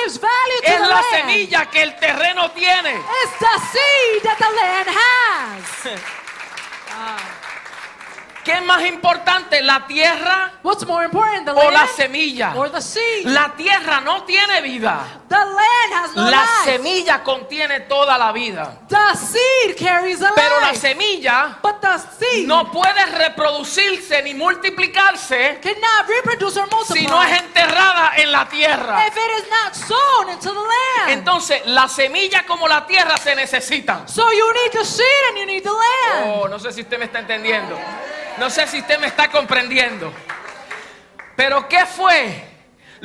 es 0.63 0.79
la 0.79 0.87
land 0.87 1.03
semilla 1.11 1.69
que 1.69 1.81
el 1.81 1.97
terreno 1.97 2.49
tiene. 2.51 2.93
It's 2.93 3.39
the 3.39 3.59
seed 3.73 4.23
that 4.23 4.37
the 4.37 4.49
land 4.55 4.87
has. 4.87 5.99
¿Qué 8.45 8.51
es 8.53 8.63
más 8.63 8.83
importante, 8.85 9.59
la 9.63 9.87
tierra 9.87 10.51
What's 10.61 10.85
more 10.85 11.03
important, 11.03 11.45
the 11.45 11.51
o 11.51 11.71
la 11.71 11.87
semilla? 11.87 12.53
or 12.55 12.69
the 12.71 12.79
seed? 12.79 13.25
La 13.25 13.55
tierra 13.55 14.01
no 14.01 14.23
tiene 14.23 14.61
vida. 14.61 15.03
The 15.27 15.35
land 15.35 15.93
has 15.93 16.15
no 16.15 16.29
La 16.29 16.41
life. 16.41 16.63
semilla 16.63 17.23
contiene 17.23 17.79
toda 17.81 18.19
la 18.19 18.31
vida. 18.31 18.77
The 18.87 19.17
seed 19.17 19.75
carries 19.75 20.21
a 20.21 20.31
Pero 20.35 20.61
la 20.61 20.75
semilla 20.75 21.57
but 21.63 21.81
the 21.81 21.97
seed 21.97 22.47
no 22.47 22.71
puede 22.71 23.03
reproducirse 23.17 24.21
ni 24.21 24.35
multiplicarse 24.35 25.59
cannot 25.61 26.07
reproduce 26.07 26.57
or 26.59 26.67
multiply 26.71 26.99
si 27.01 27.07
no 27.07 27.21
es 27.23 27.41
enterrada 27.41 28.13
en 28.17 28.31
la 28.31 28.47
tierra. 28.47 29.07
if 29.07 29.15
it 29.17 29.43
is 29.43 29.49
not 29.49 29.73
sown 29.75 30.29
into 30.29 30.49
the 30.49 30.59
land. 30.59 31.09
Entonces, 31.09 31.65
la 31.65 31.87
semilla 31.87 32.45
como 32.45 32.67
la 32.67 32.85
tierra 32.85 33.17
se 33.17 33.35
necesitan. 33.35 34.07
so 34.07 34.31
you 34.31 34.53
need 34.53 34.71
the 34.71 34.85
seed 34.85 35.05
and 35.29 35.37
you 35.39 35.45
need 35.47 35.63
the 35.63 35.71
land. 35.71 36.31
Oh, 36.35 36.47
no 36.47 36.59
sé 36.59 36.71
si 36.71 36.81
usted 36.81 36.99
me 36.99 37.05
está 37.05 37.19
entendiendo. 37.19 37.75
No 38.37 38.49
sé 38.49 38.67
si 38.67 38.79
usted 38.79 38.99
me 38.99 39.07
está 39.07 39.29
comprendiendo. 39.29 40.11
Pero 41.35 41.67
¿qué 41.67 41.85
fue 41.85 42.54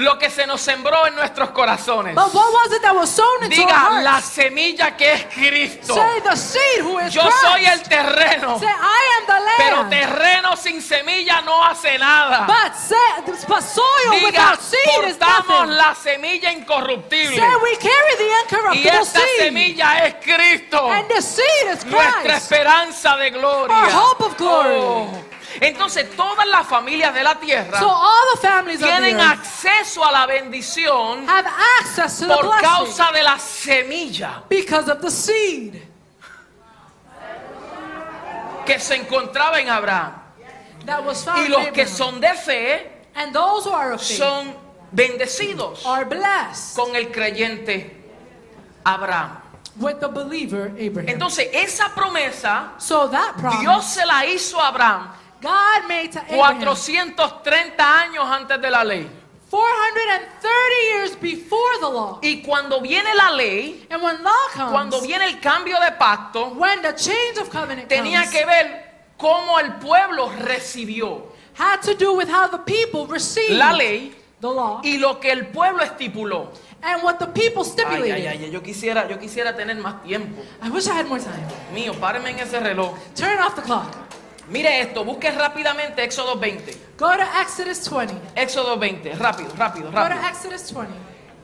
lo 0.01 0.19
que 0.19 0.31
se 0.31 0.47
nos 0.47 0.61
sembró 0.61 1.07
en 1.07 1.15
nuestros 1.15 1.51
corazones? 1.51 2.15
But 2.15 2.33
what 2.35 2.53
was 2.53 2.73
it 2.77 2.83
that 2.83 2.95
was 2.95 3.11
sown 3.11 3.45
into 3.45 3.57
Diga 3.57 3.87
our 3.87 4.03
la 4.03 4.21
semilla 4.21 4.97
que 4.97 5.13
es 5.13 5.25
Cristo. 5.27 5.95
Say 5.95 6.21
the 6.23 6.37
seed 6.37 6.83
who 6.83 6.99
is 6.99 7.15
Yo 7.15 7.23
Christ. 7.23 7.37
soy 7.43 7.65
el 7.67 7.83
terreno. 7.83 8.59
Say 8.59 8.67
I 8.69 9.19
am 9.21 9.27
the 9.27 9.41
Pero 9.59 9.77
land. 9.77 9.91
terreno 9.91 10.57
sin 10.57 10.81
semilla 10.83 11.43
no 11.43 11.63
hace 11.65 11.99
nada. 11.99 12.47
but, 12.47 12.75
say, 12.75 13.47
but 13.47 13.63
soil 13.63 13.85
Diga, 14.13 14.25
without 14.25 14.61
seed 14.61 15.05
is 15.07 15.17
portamos 15.17 15.49
nothing. 15.69 15.77
la 15.77 15.95
semilla 15.95 16.53
incorruptible. 16.53 17.37
Say 17.37 17.57
we 17.63 17.77
carry 17.77 18.17
the 18.17 18.25
Y 18.25 18.43
incorruptible 18.43 19.01
esta 19.01 19.21
seed. 19.21 19.39
semilla 19.39 19.99
es 20.07 20.15
Cristo. 20.25 20.91
And 20.91 21.09
the 21.09 21.21
seed 21.23 21.67
is 21.73 21.85
Nuestra 21.85 22.23
Christ. 22.23 22.37
esperanza 22.53 23.17
de 23.17 23.31
gloria. 23.31 23.77
Our 23.77 23.91
hope 23.91 24.25
of 24.25 24.37
glory. 24.37 24.77
Oh. 24.81 25.25
Entonces 25.61 26.15
todas 26.17 26.47
las 26.47 26.67
familias 26.67 27.13
de 27.15 27.23
la 27.23 27.35
tierra 27.41 27.79
So 27.79 27.89
all 27.89 28.27
the 28.35 28.41
families 28.41 28.83
of 28.83 28.89
the 28.89 28.97
tienen 28.97 29.21
acceso 29.21 30.05
a 30.05 30.13
la 30.13 30.27
bendición 30.27 31.27
have 31.29 31.47
access 31.81 32.19
to 32.21 32.27
the 32.27 32.35
por 32.35 32.45
blessing 32.47 32.69
causa 32.69 33.13
de 33.13 33.23
la 33.23 33.39
semilla 33.39 34.43
because 34.49 34.89
of 34.91 35.01
the 35.01 35.11
seed 35.11 35.83
que 38.67 38.79
se 38.79 38.95
encontraba 38.97 39.61
en 39.61 39.69
Abraham. 39.69 40.13
that 40.87 41.05
was 41.05 41.25
found 41.25 41.41
Y 41.41 41.49
los 41.49 41.69
que 41.73 41.87
son 41.87 42.21
de 42.21 42.35
fe 42.35 42.87
And 43.17 43.35
those 43.35 43.65
who 43.65 43.73
are 43.73 43.93
of 43.93 44.01
faith 44.01 44.19
son 44.19 44.55
bendecidos 44.95 45.85
are 45.85 46.05
blessed 46.05 46.77
con 46.77 46.95
el 46.95 47.07
creyente 47.11 47.91
Abraham. 48.85 49.37
with 49.77 49.99
the 50.01 50.09
believer 50.09 50.73
Abraham. 50.79 51.09
Entonces 51.09 51.49
esa 51.53 51.89
promesa 51.95 52.71
so 52.79 53.09
that 53.09 53.35
promise 53.39 53.61
Dios 53.61 53.87
se 53.87 54.07
la 54.07 54.25
hizo 54.27 54.61
a 54.61 54.69
Abraham 54.69 55.09
God 55.41 55.89
made 55.89 56.13
to 56.13 56.21
Abraham 56.29 56.61
430 56.61 57.77
años 57.83 58.25
antes 58.31 58.61
de 58.61 58.71
la 58.71 58.85
ley. 58.85 59.07
430 59.51 60.49
years 60.93 61.17
before 61.17 61.79
the 61.81 61.89
law. 61.89 62.19
Y 62.23 62.43
cuando 62.43 62.81
viene 62.81 63.15
la 63.15 63.31
ley, 63.33 63.87
And 63.91 64.03
when 64.03 64.23
law 64.23 64.49
comes, 64.55 64.71
cuando 64.71 65.01
viene 65.01 65.25
el 65.27 65.41
cambio 65.41 65.77
de 65.81 65.93
pacto, 65.99 66.51
when 66.55 66.83
the 66.83 66.93
change 66.95 67.39
of 67.39 67.51
covenant 67.51 67.89
tenía 67.89 68.21
comes, 68.23 68.31
que 68.31 68.47
ver 68.47 68.85
cómo 69.19 69.59
el 69.59 69.75
pueblo 69.75 70.31
recibió 70.39 71.23
had 71.55 71.81
to 71.83 71.95
do 71.95 72.15
with 72.17 72.29
how 72.29 72.47
the 72.49 72.59
people 72.59 73.07
received 73.07 73.59
la 73.59 73.73
ley 73.73 74.15
the 74.41 74.49
law 74.49 74.81
y 74.85 74.99
lo 74.99 75.19
que 75.21 75.31
el 75.33 75.47
pueblo 75.49 75.83
estipuló. 75.83 76.49
and 76.83 77.03
what 77.03 77.19
the 77.19 77.27
people 77.27 77.63
Ay, 77.63 77.71
stipulated. 77.71 78.15
ay, 78.15 78.27
ay, 78.45 78.51
yo 78.51 78.63
quisiera, 78.63 79.07
yo 79.09 79.19
quisiera 79.19 79.55
tener 79.55 79.77
más 79.79 80.03
tiempo. 80.03 80.41
I 80.63 80.71
wish 80.71 80.87
I 80.87 80.93
had 80.95 81.07
more 81.07 81.21
time. 81.21 81.45
Mío, 81.75 81.93
párenme 82.01 82.31
en 82.31 82.39
ese 82.39 82.59
reloj. 82.61 82.95
Turn 83.15 83.39
off 83.41 83.55
the 83.57 83.63
clock. 83.63 83.87
Mire 84.51 84.81
esto, 84.81 85.05
busque 85.05 85.31
rápidamente 85.31 86.03
Éxodo 86.03 86.37
20. 86.37 86.77
Go 86.99 87.07
to 87.17 87.23
Exodus 87.41 87.89
20. 87.89 88.15
Éxodo 88.35 88.77
20, 88.77 89.15
rápido, 89.15 89.51
rápido, 89.57 89.87
Go 89.87 89.93
to 89.93 90.09
rápido. 90.09 90.29
Exodus 90.29 90.73
20. 90.73 90.93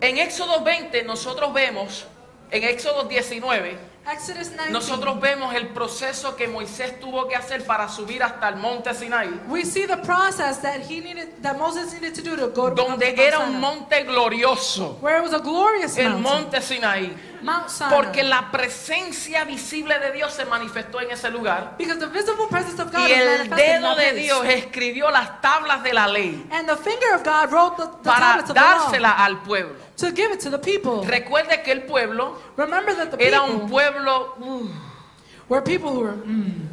En 0.01 0.19
Éxodo 0.19 0.63
20 0.63 1.05
nosotros 1.05 1.53
vemos, 1.55 2.05
en 2.51 2.65
Éxodo 2.65 3.05
19, 3.05 3.79
Exodus 4.13 4.49
19. 4.51 4.71
nosotros 4.73 5.21
vemos 5.21 5.55
el 5.55 5.69
proceso 5.69 6.37
que 6.37 6.49
Moisés 6.49 6.99
tuvo 7.01 7.27
que 7.29 7.35
hacer 7.37 7.65
para 7.65 7.89
subir 7.89 8.23
hasta 8.23 8.49
el 8.49 8.57
monte 8.57 8.93
Sinaí, 8.93 9.41
we 9.49 9.65
see 9.65 9.87
the 9.87 9.97
process 9.99 10.61
that 10.61 10.81
he 10.81 11.01
needed, 11.01 11.29
that 11.43 11.57
Moses 11.57 11.93
needed 11.95 12.13
to 12.15 12.23
do 12.23 12.37
to 12.37 12.49
go 12.49 12.69
to 12.69 12.75
donde 12.75 13.15
era 13.17 13.39
un 13.39 13.47
Sinai, 13.55 13.61
monte 13.61 14.05
glorioso, 14.05 14.99
where 15.01 15.19
it 15.19 15.23
was 15.23 15.33
a 15.33 15.41
glorious 15.41 15.97
el 15.97 16.19
mountain, 16.19 16.23
monte 16.23 16.61
Sinaí, 16.61 17.17
Mount 17.43 17.69
Sinai. 17.69 17.95
porque 17.95 18.23
la 18.23 18.51
presencia 18.51 19.45
visible 19.45 19.99
de 19.99 20.13
Dios 20.13 20.33
se 20.33 20.45
manifestó 20.45 21.01
en 21.01 21.11
ese 21.11 21.31
lugar 21.31 21.75
because 21.79 21.99
the 21.99 22.07
visible 22.07 22.47
presence 22.51 22.81
of 22.81 22.93
God 22.93 23.07
y 23.09 23.13
el 23.13 23.49
dedo 23.51 23.95
de. 23.95 24.13
Dios 24.15 24.45
escribió 24.47 25.11
las 25.11 25.41
tablas 25.41 25.83
de 25.83 25.93
la 25.93 26.07
ley 26.09 26.47
and 26.51 26.69
the 26.69 26.77
finger 26.77 27.15
of 27.15 27.23
God 27.23 27.51
wrote 27.53 27.77
the, 27.77 27.87
the 27.87 28.11
para 28.11 28.19
tablets 28.43 28.51
of 28.51 28.55
the 28.57 28.61
law 28.61 28.79
dársela 28.91 29.13
al 29.25 29.39
pueblo. 29.43 29.75
to 29.97 30.11
give 30.13 30.31
it 30.33 30.41
to 30.41 30.51
the 30.51 30.59
people. 30.59 31.03
Recuerde 31.07 31.63
que 31.63 31.73
el 31.73 31.83
pueblo 31.83 32.37
Remember 32.57 32.95
that 32.95 33.11
the 33.17 33.25
era 33.27 33.43
un 33.43 33.69
pueblo 33.69 34.35
uh, 34.41 34.69
were 35.49 35.63
people 35.63 35.91
who 35.91 36.01
were 36.01 36.13
mm, 36.13 36.69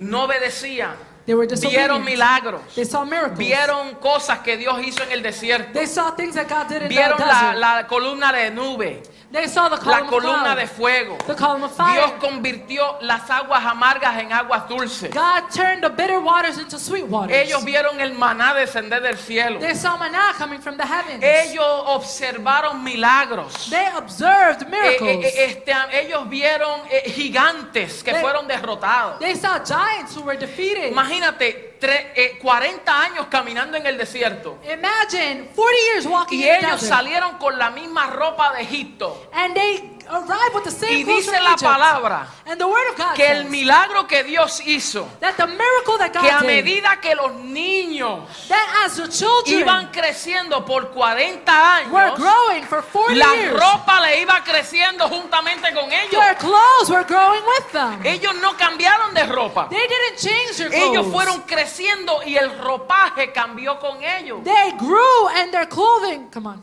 no 0.00 0.24
obedecía, 0.26 0.96
they 1.26 1.34
were 1.34 1.46
vieron 1.46 2.04
milagros, 2.04 2.60
They 2.74 2.84
saw 2.84 3.04
miracles. 3.04 3.38
vieron 3.38 3.94
cosas 4.00 4.40
que 4.40 4.56
Dios 4.56 4.82
hizo 4.84 5.04
en 5.04 5.12
el 5.12 5.22
desierto, 5.22 5.72
They 5.72 5.86
saw 5.86 6.10
things 6.16 6.34
that 6.34 6.48
God 6.48 6.68
did 6.68 6.82
in 6.82 6.88
vieron 6.88 7.18
the 7.18 7.24
la, 7.24 7.52
la 7.54 7.86
columna 7.86 8.32
de 8.32 8.50
nube, 8.50 9.02
they 9.32 9.46
saw 9.48 9.68
the 9.68 9.76
la 9.76 9.82
column 9.82 10.04
of 10.04 10.10
columna 10.10 10.42
cloud, 10.54 10.58
de 10.58 10.66
fuego. 10.66 11.16
the 11.26 11.34
column 11.34 11.62
of 11.64 11.72
fire. 11.74 11.94
Dios 12.06 12.12
convirtió 12.20 12.98
las 13.00 13.28
aguas 13.30 13.64
amargas 13.64 14.18
en 14.18 14.30
aguas 14.32 14.68
dulces. 14.68 15.10
God 15.12 15.48
turned 15.50 15.82
the 15.82 15.88
bitter 15.90 16.20
waters 16.20 16.58
into 16.58 16.78
sweet 16.78 17.06
waters. 17.06 17.34
Ellos 17.36 17.64
vieron 17.64 18.00
el 18.00 18.12
maná 18.14 18.54
descender 18.54 19.00
del 19.02 19.16
cielo. 19.16 19.58
they 19.60 19.74
saw 19.74 19.96
manna 19.96 20.32
coming 20.36 20.60
from 20.60 20.76
the 20.76 20.84
heavens. 20.84 21.22
Ellos 21.22 21.64
observaron 21.86 22.82
milagros. 22.84 23.70
they 23.70 23.86
observed 23.96 24.62
Eh, 24.62 24.66
miracles. 24.70 25.24
eh, 25.24 25.32
eh, 25.34 25.44
este, 25.46 25.72
ellos 25.92 26.28
vieron 26.28 26.80
eh, 26.90 27.10
gigantes 27.10 28.02
que 28.02 28.12
They- 28.12 28.20
fueron 28.20 28.46
derrotados. 28.46 29.18
they 29.18 29.34
saw 29.34 29.58
giants 29.64 30.14
who 30.16 30.22
were 30.22 30.36
defeated. 30.38 30.92
Imagínate, 30.92 31.71
eh, 31.90 32.38
40 32.40 33.00
años 33.02 33.26
caminando 33.28 33.76
en 33.76 33.86
el 33.86 33.98
desierto. 33.98 34.58
Imagine 34.64 35.48
40 35.54 35.76
years 35.92 36.06
walking 36.06 36.38
Y 36.38 36.44
in 36.44 36.60
the 36.60 36.66
ellos 36.66 36.80
salieron 36.80 37.38
con 37.38 37.58
la 37.58 37.70
misma 37.70 38.08
ropa 38.10 38.52
de 38.54 38.62
Egipto. 38.62 39.28
And 39.32 39.54
they 39.54 39.91
arrived 40.08 40.54
with 40.54 40.64
the 40.64 40.70
same 40.70 41.00
Y 41.00 41.04
dice 41.04 41.32
la 41.40 41.56
palabra 41.56 42.26
And 42.46 42.58
the 42.58 42.66
word 42.66 42.90
of 42.90 42.96
God 42.96 43.14
que 43.14 43.26
el 43.26 43.44
milagro 43.46 44.06
que 44.06 44.24
Dios 44.24 44.60
hizo, 44.60 45.06
that 45.20 45.36
the 45.36 45.46
miracle 45.46 45.98
that 45.98 46.12
God 46.12 46.22
que 46.22 46.30
a 46.30 46.40
did, 46.40 46.46
medida 46.46 47.00
que 47.00 47.14
los 47.14 47.32
niños 47.32 48.26
that 48.48 48.84
as 48.84 48.96
the 48.96 49.08
children 49.08 49.60
iban 49.60 49.90
creciendo 49.90 50.64
por 50.64 50.90
40 50.90 51.88
were 51.90 52.02
años, 52.10 52.16
growing 52.18 52.64
for 52.64 52.82
40 52.82 53.14
la 53.14 53.34
years, 53.34 53.60
ropa 53.60 54.00
le 54.00 54.20
iba 54.20 54.42
creciendo 54.44 55.08
juntamente 55.08 55.72
con 55.74 55.90
ellos. 55.92 56.10
their 56.10 56.36
clothes 56.36 56.88
were 56.90 57.04
growing 57.04 57.42
with 57.44 57.72
them. 57.72 58.00
Ellos 58.04 58.34
no 58.40 58.56
cambiaron 58.56 59.14
de 59.14 59.24
ropa. 59.24 59.68
They 59.68 59.86
didn't 59.86 60.18
change 60.18 60.56
their 60.56 60.70
clothes. 60.70 60.90
Ellos 60.90 61.06
fueron 61.12 61.42
creciendo 61.42 62.22
y 62.24 62.36
el 62.36 62.58
ropaje 62.58 63.32
cambió 63.32 63.78
con 63.78 64.02
ellos. 64.02 64.42
They 64.44 64.72
grew 64.78 65.28
and 65.36 65.52
their 65.52 65.66
clothing, 65.68 66.28
come 66.30 66.46
on, 66.48 66.62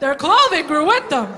their 0.00 0.16
clothing 0.16 0.66
grew 0.66 0.86
with 0.86 1.08
them. 1.08 1.28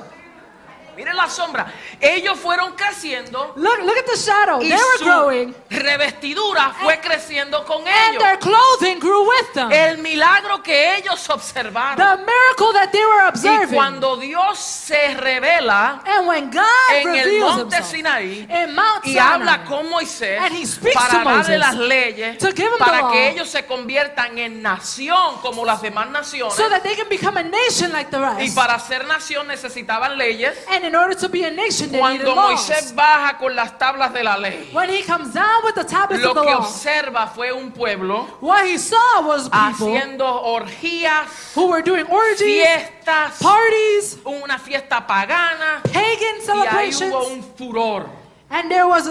Miren 0.96 1.16
la 1.16 1.28
sombra. 1.28 1.66
Ellos 2.00 2.38
fueron 2.38 2.72
creciendo 2.74 3.52
Look, 3.56 3.78
look 3.80 3.96
at 3.98 4.06
the 4.06 4.16
shadow. 4.16 4.60
y 4.62 4.68
They 4.68 4.76
were 4.78 4.98
su 4.98 5.04
growing 5.04 5.54
revestidura 5.70 6.74
fue 6.82 6.98
creciendo 7.00 7.64
con 7.64 7.78
and 7.86 7.88
ellos. 8.14 8.22
their 8.22 8.38
clothing 8.38 8.98
grew 8.98 9.22
with 9.28 9.52
them. 9.54 9.70
El 9.72 9.98
milagro 9.98 10.62
que 10.62 10.96
ellos 10.96 11.28
observaron. 11.30 11.96
The 11.96 12.22
miracle 12.24 12.72
that 12.72 12.90
they 12.92 13.04
were 13.04 13.24
Y 13.24 13.28
observing. 13.28 13.74
cuando 13.74 14.16
Dios 14.16 14.58
se 14.58 15.14
revela 15.14 16.02
And 16.06 16.26
when 16.26 16.50
God 16.50 16.64
en 16.92 17.14
el 17.14 17.40
monte 17.40 17.76
himself 17.76 17.86
Sinaí 17.90 18.46
in 18.50 18.74
Mount 18.74 19.04
y 19.06 19.12
Sinai, 19.14 19.32
habla 19.32 19.64
con 19.64 19.88
Moisés 19.88 20.40
And 20.40 20.54
he 20.56 20.66
speaks 20.66 20.94
para 20.94 21.08
to 21.10 21.16
darle 21.24 21.36
Moses 21.38 21.58
las 21.58 21.74
leyes 21.76 22.38
to 22.38 22.48
give 22.52 22.66
him 22.66 22.72
the 22.78 22.84
para 22.84 23.00
law. 23.02 23.12
que 23.12 23.28
ellos 23.30 23.48
se 23.48 23.64
conviertan 23.66 24.38
en 24.38 24.62
nación 24.62 25.36
como 25.42 25.64
las 25.64 25.82
demás 25.82 26.08
naciones 26.10 26.54
so 26.54 26.68
that 26.68 26.82
they 26.82 26.94
can 26.96 27.08
become 27.08 27.36
a 27.38 27.42
nation 27.42 27.92
like 27.92 28.10
the 28.10 28.16
y 28.18 28.38
rest. 28.46 28.54
para 28.56 28.78
ser 28.78 29.06
nación 29.06 29.46
necesitaban 29.46 30.16
leyes 30.16 30.56
And 30.68 30.84
in 30.86 30.94
order 30.94 31.14
to 31.14 31.28
be 31.28 31.42
a 31.44 31.50
nation, 31.50 31.90
they 31.90 32.00
needed 32.00 32.24
cuando 32.24 32.34
laws. 32.34 32.68
Moisés 32.70 32.94
baja 32.94 33.36
con 33.38 33.54
las 33.54 33.76
tablas 33.78 34.12
de 34.12 34.22
la 34.22 34.36
ley 34.36 34.68
When 34.72 34.88
he 34.88 35.02
comes 35.02 35.32
down 35.34 35.64
with 35.64 35.74
the 35.74 35.84
tablets 35.84 36.22
lo 36.22 36.30
of 36.30 36.36
the 36.36 36.42
que 36.42 36.50
law, 36.54 36.60
observa 36.60 37.26
fue 37.34 37.52
un 37.52 37.72
pueblo 37.72 38.26
what 38.40 38.66
he 38.66 38.78
saw 38.78 39.26
was 39.26 39.48
people 39.48 39.58
haciendo 39.58 40.26
orgías 40.26 41.54
who 41.54 41.68
were 41.68 41.82
doing 41.82 42.06
orgies, 42.06 42.40
fiestas 42.40 43.38
parties, 43.40 44.18
una 44.24 44.58
fiesta 44.58 45.06
pagana 45.06 45.82
pagan 45.82 45.92
y 45.92 45.98
ahí 45.98 46.40
celebrations, 46.42 47.12
hubo 47.12 47.26
un 47.28 47.42
furor 47.42 48.08
and 48.50 48.70
there 48.70 48.86
was 48.86 49.10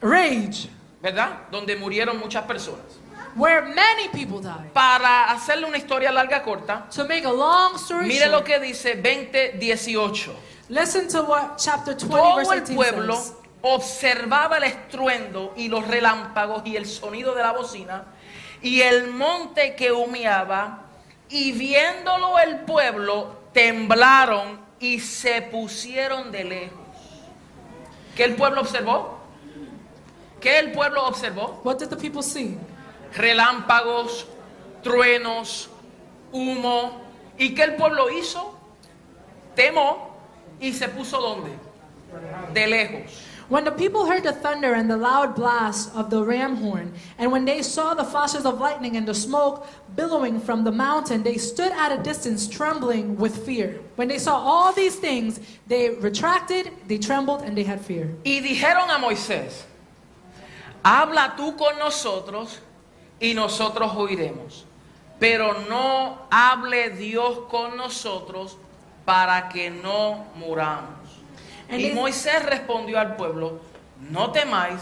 rage 0.00 0.68
¿verdad? 1.02 1.50
donde 1.50 1.76
murieron 1.76 2.18
muchas 2.18 2.44
personas 2.44 3.00
where 3.36 3.62
many 3.62 4.08
people 4.08 4.40
died. 4.40 4.72
Para 4.72 5.30
hacerle 5.30 5.66
una 5.66 5.78
historia 5.78 6.10
larga 6.10 6.42
corta, 6.42 6.88
To 6.94 7.04
make 7.04 7.24
a 7.24 7.32
long 7.32 7.76
story 7.76 8.06
mire 8.08 8.28
lo 8.28 8.42
que 8.42 8.58
dice 8.58 8.96
20:18. 8.96 10.32
Listen 10.70 11.06
to 11.08 11.22
what 11.24 11.58
chapter 11.58 11.94
20 11.94 12.08
Todo 12.08 12.36
verse 12.36 12.54
el 12.54 12.64
18 12.64 12.76
pueblo 12.76 13.16
says. 13.16 13.34
observaba 13.62 14.56
el 14.56 14.64
estruendo 14.64 15.52
y 15.56 15.68
los 15.68 15.86
relámpagos 15.86 16.62
y 16.64 16.76
el 16.76 16.86
sonido 16.86 17.34
de 17.34 17.42
la 17.42 17.52
bocina 17.52 18.04
y 18.62 18.80
el 18.80 19.08
monte 19.08 19.74
que 19.74 19.92
humeaba 19.92 20.84
y 21.28 21.52
viéndolo 21.52 22.38
el 22.38 22.60
pueblo 22.60 23.40
temblaron 23.52 24.60
y 24.78 25.00
se 25.00 25.42
pusieron 25.42 26.32
de 26.32 26.44
lejos. 26.44 26.78
¿Qué 28.16 28.24
el 28.24 28.34
pueblo 28.34 28.62
observó? 28.62 29.18
¿Qué 30.40 30.58
el 30.58 30.72
pueblo 30.72 31.06
observó? 31.06 31.60
What 31.64 31.78
did 31.78 31.88
the 31.88 31.96
people 31.96 32.22
see? 32.22 32.56
relámpagos, 33.14 34.26
truenos, 34.82 35.68
humo. 36.32 37.00
¿Y 37.38 37.54
qué 37.54 37.64
el 37.64 37.76
pueblo 37.76 38.10
hizo? 38.10 38.54
Temó 39.54 40.09
y 40.60 40.72
se 40.72 40.88
puso 40.88 41.20
donde? 41.20 41.50
De 42.52 42.66
lejos. 42.66 43.26
When 43.50 43.64
the 43.64 43.72
people 43.72 44.06
heard 44.06 44.22
the 44.22 44.32
thunder 44.32 44.74
and 44.74 44.88
the 44.88 44.96
loud 44.96 45.34
blast 45.34 45.92
of 45.96 46.08
the 46.08 46.22
ram 46.22 46.54
horn, 46.58 46.92
and 47.18 47.32
when 47.32 47.44
they 47.44 47.62
saw 47.62 47.94
the 47.94 48.04
flashes 48.04 48.46
of 48.46 48.60
lightning 48.60 48.96
and 48.96 49.08
the 49.08 49.14
smoke 49.14 49.66
billowing 49.96 50.38
from 50.38 50.62
the 50.62 50.70
mountain, 50.70 51.24
they 51.24 51.36
stood 51.36 51.72
at 51.72 51.90
a 51.90 52.00
distance, 52.00 52.46
trembling 52.46 53.16
with 53.16 53.44
fear. 53.44 53.80
When 53.96 54.06
they 54.06 54.18
saw 54.18 54.36
all 54.36 54.72
these 54.72 54.94
things, 54.94 55.40
they 55.66 55.90
retracted, 55.90 56.70
they 56.86 56.98
trembled, 56.98 57.42
and 57.42 57.56
they 57.56 57.64
had 57.64 57.80
fear. 57.80 58.14
Y 58.24 58.40
dijeron 58.40 58.88
a 58.88 59.00
Moisés, 59.00 59.64
habla 60.84 61.34
tú 61.36 61.58
con 61.58 61.76
nosotros 61.76 62.60
y 63.20 63.34
nosotros 63.34 63.90
oiremos. 63.96 64.62
Pero 65.18 65.64
no 65.68 66.18
hable 66.30 66.90
Dios 66.90 67.50
con 67.50 67.76
nosotros 67.76 68.56
para 69.10 69.48
que 69.48 69.70
no 69.70 70.26
muramos. 70.36 70.94
And 71.68 71.80
Y 71.80 71.90
Moisés 71.92 72.44
respondió 72.46 73.00
al 73.00 73.16
pueblo, 73.16 73.58
no 74.08 74.30
temáis, 74.30 74.80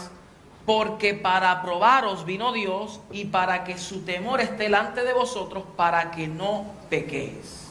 porque 0.67 1.15
para 1.15 1.63
probaros 1.63 2.25
vino 2.25 2.53
Dios 2.53 2.99
y 3.11 3.25
para 3.25 3.63
que 3.63 3.79
su 3.79 4.01
temor 4.01 4.39
esté 4.39 4.63
delante 4.65 5.03
de 5.03 5.13
vosotros, 5.13 5.63
para 5.75 6.11
que 6.11 6.27
no 6.27 6.65
pequéis. 6.91 7.65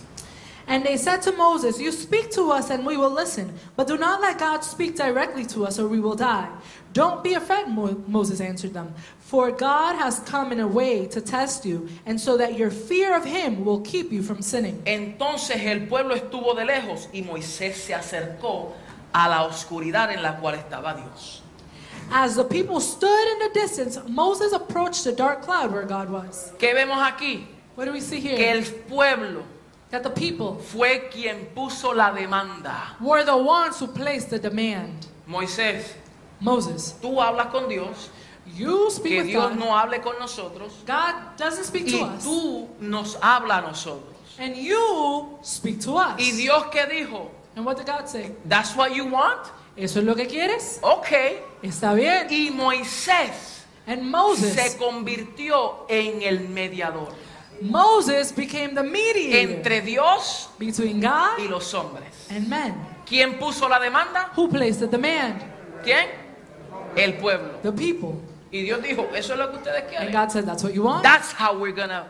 And 0.66 0.84
they 0.84 0.98
said 0.98 1.22
to 1.22 1.32
Moses, 1.32 1.78
You 1.80 1.92
speak 1.92 2.30
to 2.32 2.50
us 2.50 2.70
and 2.70 2.84
we 2.84 2.96
will 2.96 3.14
listen, 3.14 3.54
but 3.76 3.86
do 3.86 3.96
not 3.96 4.20
let 4.20 4.38
God 4.38 4.62
speak 4.64 4.96
directly 4.96 5.46
to 5.46 5.64
us 5.64 5.78
or 5.78 5.86
we 5.88 6.00
will 6.00 6.16
die. 6.16 6.48
Don't 6.92 7.22
be 7.22 7.34
afraid, 7.34 7.68
Mo- 7.68 8.02
Moses 8.09 8.40
answered 8.40 8.74
them, 8.74 8.92
for 9.29 9.51
God 9.53 9.97
has 9.97 10.20
come 10.20 10.53
in 10.53 10.61
a 10.61 10.66
way 10.66 11.07
to 11.09 11.20
test 11.20 11.66
you, 11.66 11.87
and 12.07 12.18
so 12.18 12.39
that 12.39 12.57
your 12.57 12.70
fear 12.70 13.14
of 13.14 13.26
him 13.26 13.62
will 13.62 13.81
keep 13.83 14.11
you 14.11 14.22
from 14.22 14.41
sinning. 14.41 14.81
Entonces 14.87 15.57
el 15.66 15.81
pueblo 15.87 16.14
estuvo 16.14 16.55
de 16.57 16.64
lejos 16.64 17.09
y 17.12 17.20
Moisés 17.22 17.74
se 17.74 17.93
acercó 17.93 18.72
a 19.12 19.29
la 19.29 19.45
oscuridad 19.45 20.11
en 20.12 20.22
la 20.22 20.39
cual 20.41 20.55
estaba 20.55 20.95
Dios. 20.97 21.43
As 22.11 22.37
the 22.37 22.45
people 22.45 22.81
stood 22.81 23.29
in 23.33 23.39
the 23.41 23.51
distance, 23.53 23.99
Moses 24.09 24.53
approached 24.55 25.05
the 25.05 25.12
dark 25.12 25.43
cloud 25.43 25.72
where 25.72 25.85
God 25.85 26.09
was. 26.09 26.53
¿Qué 26.59 26.72
vemos 26.72 26.97
aquí? 26.99 27.45
What 27.76 27.85
do 27.85 27.93
we 27.93 28.01
see 28.01 28.22
Que 28.22 28.31
here? 28.37 28.51
el 28.57 28.62
pueblo 28.89 29.43
That 29.91 30.03
the 30.05 30.11
people 30.11 30.57
fue 30.57 31.11
quien 31.11 31.49
puso 31.55 31.95
la 31.95 32.14
demanda. 32.14 32.97
were 32.99 33.24
the 33.24 33.37
ones 33.37 33.79
who 33.79 33.87
placed 33.89 34.31
the 34.31 34.39
demand. 34.39 35.07
Moisés, 35.29 35.85
Moses, 36.41 36.95
tú 37.03 37.16
hablas 37.20 37.51
con 37.51 37.68
Dios, 37.68 38.09
you 38.57 38.90
speak 38.90 39.12
que 39.12 39.18
with 39.22 39.26
Dios 39.28 39.51
God. 39.51 39.59
no 39.59 39.76
hable 39.76 40.01
con 40.01 40.18
nosotros 40.18 40.72
God 40.86 41.36
doesn't 41.36 41.64
speak 41.64 41.86
y 41.88 41.99
to 41.99 42.05
us. 42.05 42.24
tú 42.24 42.68
nos 42.80 43.16
habla 43.22 43.59
a 43.59 43.62
nosotros. 43.62 44.14
And 44.38 44.57
you 44.57 45.38
speak 45.42 45.80
to 45.80 45.96
us. 45.96 46.18
¿Y 46.18 46.32
Dios 46.32 46.64
qué 46.70 46.86
dijo? 46.86 47.30
And 47.57 47.66
what 47.66 47.76
did 47.76 47.86
God 47.86 48.07
say? 48.09 48.32
That's 48.44 48.76
what 48.76 48.94
you 48.94 49.07
want? 49.07 49.46
¿Eso 49.76 50.01
es 50.01 50.05
lo 50.05 50.14
que 50.14 50.26
quieres? 50.26 50.78
Ok. 50.82 51.09
Está 51.62 51.94
bien. 51.94 52.26
Y 52.30 52.51
Moisés 52.51 53.64
And 53.86 54.03
Moses, 54.03 54.53
se 54.55 54.76
convirtió 54.76 55.86
en 55.88 56.22
el 56.22 56.49
mediador 56.49 57.09
Moses 57.62 58.30
became 58.32 58.74
the 58.74 58.82
mediator 58.82 59.51
entre 59.51 59.80
Dios 59.80 60.49
between 60.59 61.01
God 61.01 61.38
y 61.38 61.49
los 61.49 61.72
hombres. 61.74 62.28
and 62.30 62.49
men. 62.49 62.74
¿Quién 63.07 63.38
puso 63.38 63.68
la 63.68 63.80
demanda? 63.80 64.30
Who 64.36 64.49
placed 64.49 64.80
the 64.80 64.86
demand? 64.86 65.42
¿Quién? 65.82 66.07
El 66.94 67.14
pueblo. 67.14 67.59
The 67.62 67.72
people. 67.72 68.20
Y 68.51 68.62
Dios 68.62 68.82
dijo, 68.82 69.09
eso 69.14 69.32
es 69.34 69.38
lo 69.38 69.51
que 69.51 69.57
ustedes 69.59 69.82
And 69.82 69.88
quieren. 69.90 70.12
God 70.12 70.30
said, 70.30 70.44
that's 70.46 70.62
what 70.64 70.72
you 70.72 70.82
want? 70.82 71.03
That's 71.03 71.32
how 71.32 71.55
we're 71.59 71.74
gonna 71.74 72.07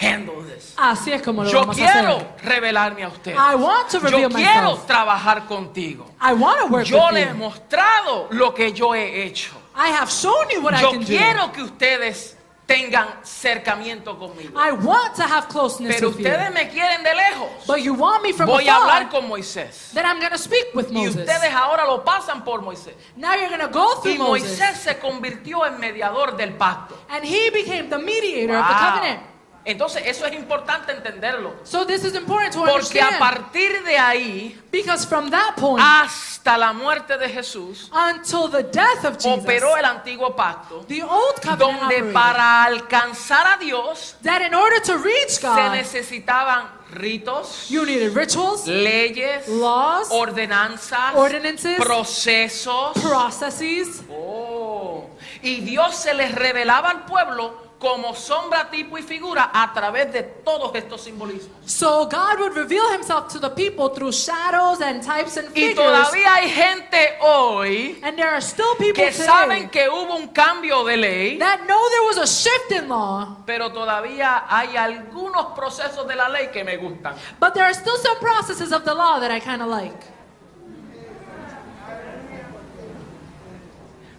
handle 0.00 0.42
this. 0.42 0.74
Así 0.76 1.12
es 1.12 1.22
como 1.22 1.44
lo 1.44 1.50
Yo 1.50 1.60
vamos 1.60 1.76
a 1.76 1.78
quiero 1.78 2.16
hacer. 2.16 2.26
revelarme 2.44 3.04
a 3.04 3.08
usted. 3.08 3.34
I 3.36 3.54
want 3.54 3.88
to 3.90 3.98
Yo 3.98 4.04
reveal 4.04 4.30
quiero 4.30 4.70
myself. 4.72 4.86
trabajar 4.86 5.46
contigo. 5.46 6.06
I 6.20 6.32
want 6.34 6.60
to 6.60 6.66
work 6.66 6.86
Yo 6.88 7.04
with 7.06 7.12
le 7.14 7.22
he 7.24 7.28
you. 7.28 7.34
mostrado 7.34 8.28
lo 8.30 8.52
que 8.54 8.72
yo 8.72 8.94
he 8.94 9.22
hecho. 9.24 9.52
I 9.76 9.88
have 9.90 10.10
shown 10.10 10.48
you 10.50 10.62
what 10.62 10.74
I 10.74 10.80
Yo 10.82 10.90
can 10.92 11.00
do. 11.00 11.06
quiero 11.06 11.52
que 11.52 11.62
ustedes 11.62 12.35
tengan 12.66 13.06
cercamiento 13.22 14.18
conmigo. 14.18 14.58
I 14.58 14.72
want 14.72 15.14
to 15.16 15.22
have 15.22 15.48
closeness 15.48 15.94
Pero 15.96 16.08
with 16.08 16.18
ustedes 16.18 16.48
you. 16.48 16.54
me 16.54 16.68
quieren 16.68 17.02
de 17.04 17.14
lejos. 17.14 17.66
But 17.66 17.80
you 17.82 17.94
want 17.94 18.22
me 18.24 18.32
from 18.32 18.46
Voy 18.48 18.66
a 18.68 18.74
hablar 18.76 19.08
con 19.08 19.28
Moisés. 19.28 19.92
then 19.94 20.04
I'm 20.04 20.18
going 20.18 20.32
to 20.32 20.38
speak 20.38 20.74
with 20.74 20.88
Y 20.90 20.94
Moses. 21.04 21.16
ustedes 21.28 21.52
ahora 21.54 21.84
lo 21.86 22.02
pasan 22.04 22.44
por 22.44 22.62
Moisés. 22.62 22.94
Now 23.16 23.34
you're 23.34 23.48
going 23.48 23.60
to 23.60 23.68
go 23.68 24.00
through 24.02 24.14
Y 24.14 24.18
Moses. 24.18 24.58
Moisés 24.58 24.76
se 24.78 24.98
convirtió 24.98 25.64
en 25.66 25.78
mediador 25.78 26.36
del 26.36 26.54
pacto. 26.54 26.96
And 27.08 27.24
he 27.24 27.50
became 27.50 27.88
the 27.88 27.98
mediator 27.98 28.56
of 28.56 28.66
the 28.66 28.72
Wow. 28.74 28.90
covenant. 28.94 29.20
Entonces 29.66 30.04
eso 30.06 30.24
es 30.26 30.32
importante 30.34 30.92
entenderlo. 30.92 31.56
So 31.64 31.84
this 31.84 32.04
is 32.04 32.14
important 32.14 32.54
to 32.54 32.64
Porque 32.64 33.02
a 33.02 33.18
partir 33.18 33.82
de 33.82 33.98
ahí 33.98 34.60
Because 34.70 35.04
from 35.04 35.28
that 35.30 35.56
point 35.56 35.84
hasta 35.84 36.56
la 36.56 36.72
muerte 36.72 37.18
de 37.18 37.28
Jesús 37.28 37.90
until 37.92 38.48
the 38.48 38.62
death 38.62 39.04
of 39.04 39.16
Jesus, 39.16 39.42
operó 39.42 39.76
el 39.76 39.84
antiguo 39.84 40.36
pacto 40.36 40.84
the 40.86 41.02
old 41.02 41.40
covenant 41.42 41.80
donde 41.80 41.96
operated, 41.96 42.12
para 42.12 42.62
alcanzar 42.62 43.44
a 43.54 43.56
Dios 43.58 44.14
that 44.22 44.40
in 44.40 44.54
order 44.54 44.80
to 44.80 44.98
reach 44.98 45.30
se 45.30 45.46
God, 45.48 45.72
necesitaban 45.72 46.68
ritos, 46.92 47.68
you 47.68 47.84
needed 47.84 48.14
rituals, 48.14 48.68
leyes, 48.68 49.48
laws, 49.48 50.08
ordenanzas, 50.10 51.14
ordinances, 51.16 51.76
procesos. 51.76 52.92
processes. 53.02 54.04
Oh, 54.10 55.10
y 55.42 55.60
Dios 55.62 55.96
se 55.96 56.14
les 56.14 56.32
revelaba 56.32 56.90
al 56.90 57.04
pueblo 57.04 57.65
como 57.78 58.14
sombra, 58.14 58.70
tipo 58.70 58.96
y 58.96 59.02
figura 59.02 59.50
a 59.52 59.70
través 59.74 60.10
de 60.10 60.22
todos 60.22 60.74
estos 60.74 61.02
simbolismos. 61.02 61.50
So 61.66 62.06
God 62.08 62.38
would 62.40 62.54
reveal 62.56 62.88
himself 62.90 63.28
to 63.34 63.38
the 63.38 63.50
people 63.50 63.90
through 63.90 64.12
shadows 64.12 64.80
and 64.80 65.02
types 65.02 65.36
and 65.36 65.48
Y 65.54 65.74
figures. 65.74 65.76
todavía 65.76 66.34
hay 66.36 66.48
gente 66.48 67.18
hoy 67.20 68.00
And 68.02 68.16
there 68.16 68.30
are 68.30 68.40
still 68.40 68.74
people 68.78 68.94
que 69.04 69.10
today 69.10 69.26
saben 69.26 69.70
que 69.70 69.90
hubo 69.90 70.16
un 70.16 70.28
cambio 70.28 70.84
de 70.84 70.96
ley, 70.96 71.38
that 71.38 71.66
know 71.66 71.78
there 71.90 72.06
was 72.06 72.16
a 72.16 72.26
shift 72.26 72.72
in 72.72 72.88
law, 72.88 73.36
pero 73.44 73.70
todavía 73.70 74.44
hay 74.48 74.74
algunos 74.76 75.54
procesos 75.54 76.08
de 76.08 76.16
la 76.16 76.28
ley 76.30 76.48
que 76.50 76.64
me 76.64 76.78
gustan. 76.78 77.14
but 77.38 77.52
there 77.52 77.64
are 77.64 77.74
still 77.74 77.96
some 77.98 78.18
processes 78.20 78.72
of 78.72 78.84
the 78.84 78.94
law 78.94 79.20
that 79.20 79.30
I 79.30 79.38
kind 79.38 79.60
of 79.60 79.68
like. 79.68 80.14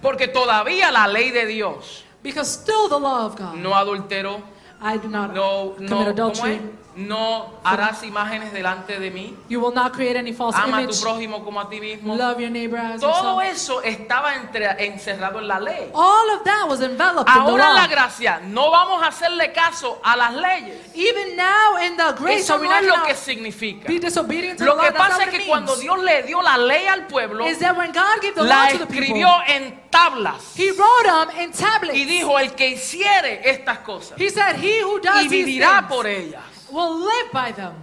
Porque 0.01 0.27
todavía 0.27 0.91
la 0.91 1.07
ley 1.07 1.31
de 1.31 1.45
Dios, 1.47 2.03
Because 2.27 2.51
still 2.51 2.89
the 2.89 2.99
law 2.99 3.25
of 3.25 3.37
God. 3.37 3.55
no 3.57 3.73
adulteró, 3.73 4.41
I 4.81 4.97
do 4.97 5.07
not 5.07 5.33
no, 5.33 5.75
commit 5.75 5.89
no, 5.89 5.97
¿cómo 5.97 6.09
adultery. 6.09 6.59
No 6.97 7.53
harás 7.63 8.03
imágenes 8.03 8.51
delante 8.51 8.99
de 8.99 9.11
mí, 9.11 9.35
You 9.49 9.59
will 9.61 9.73
not 9.73 9.93
create 9.93 10.17
any 10.17 10.33
false 10.33 10.57
ama 10.57 10.79
a 10.79 10.87
tu 10.87 10.93
prójimo 10.99 11.43
como 11.45 11.59
a 11.61 11.69
ti 11.69 11.79
mismo. 11.79 12.15
Love 12.15 12.39
your 12.39 12.49
neighbor 12.49 12.77
as 12.79 12.99
Todo 12.99 13.39
yourself. 13.41 13.55
eso 13.55 13.81
estaba 13.83 14.35
entre- 14.35 14.65
encerrado 14.85 15.39
en 15.39 15.47
la 15.47 15.59
ley. 15.59 15.91
All 15.93 16.29
of 16.31 16.43
that 16.43 16.67
was 16.67 16.81
enveloped 16.81 17.29
in 17.29 17.33
the 17.45 17.49
Ahora 17.51 17.67
en 17.69 17.75
la 17.75 17.81
law. 17.83 17.87
gracia, 17.89 18.41
no 18.43 18.71
vamos 18.71 19.01
a 19.03 19.07
hacerle 19.07 19.51
caso 19.53 19.99
a 20.03 20.17
las 20.17 20.33
leyes. 20.33 20.77
Even 20.95 21.35
now 21.35 21.77
in 21.85 21.95
the 21.95 22.13
grace, 22.17 22.41
Eso 22.41 22.53
are 22.55 22.61
we 22.61 22.67
no 22.67 22.73
not 22.73 22.81
es 22.83 22.87
lo 22.87 22.95
gonna 22.95 23.07
que 23.07 23.15
significa. 23.15 23.87
be 23.87 23.99
disobedient 23.99 24.57
to 24.57 24.65
Lo 24.65 24.75
the 24.75 24.81
que 24.81 24.85
law? 24.89 24.93
That's 24.97 25.09
pasa 25.09 25.23
es 25.23 25.27
what 25.33 25.39
que 25.39 25.45
cuando. 25.47 25.75
Dios 25.75 25.99
le 26.03 26.23
dio 26.23 26.41
la 26.41 26.57
ley 26.57 26.87
al 26.87 27.05
pueblo, 27.07 27.45
Is 27.47 27.59
that 27.59 27.77
when 27.77 27.91
God 27.91 28.19
gave 28.21 28.33
the 28.33 28.43
la 28.43 28.63
law 28.65 28.69
to 28.71 28.77
the 28.79 28.87
people, 28.87 29.23
en 29.47 29.79
tablas 29.91 30.55
He 30.57 30.71
wrote 30.71 31.03
them 31.05 31.39
in 31.41 31.51
tablets. 31.51 31.95
y 31.97 32.05
dijo, 32.05 32.39
el 32.39 32.53
que 32.55 32.69
hiciere 32.69 33.47
estas 33.49 33.79
cosas 33.79 34.19
He 34.19 34.29
said, 34.31 34.55
He 34.59 34.81
who 34.83 34.99
does 34.99 35.25
y 35.25 35.29
these 35.29 35.45
vivirá 35.45 35.79
things 35.81 35.89
por 35.91 36.07
ellas, 36.07 36.41
will 36.71 36.99
live 36.99 37.31
by 37.31 37.51
them. 37.53 37.73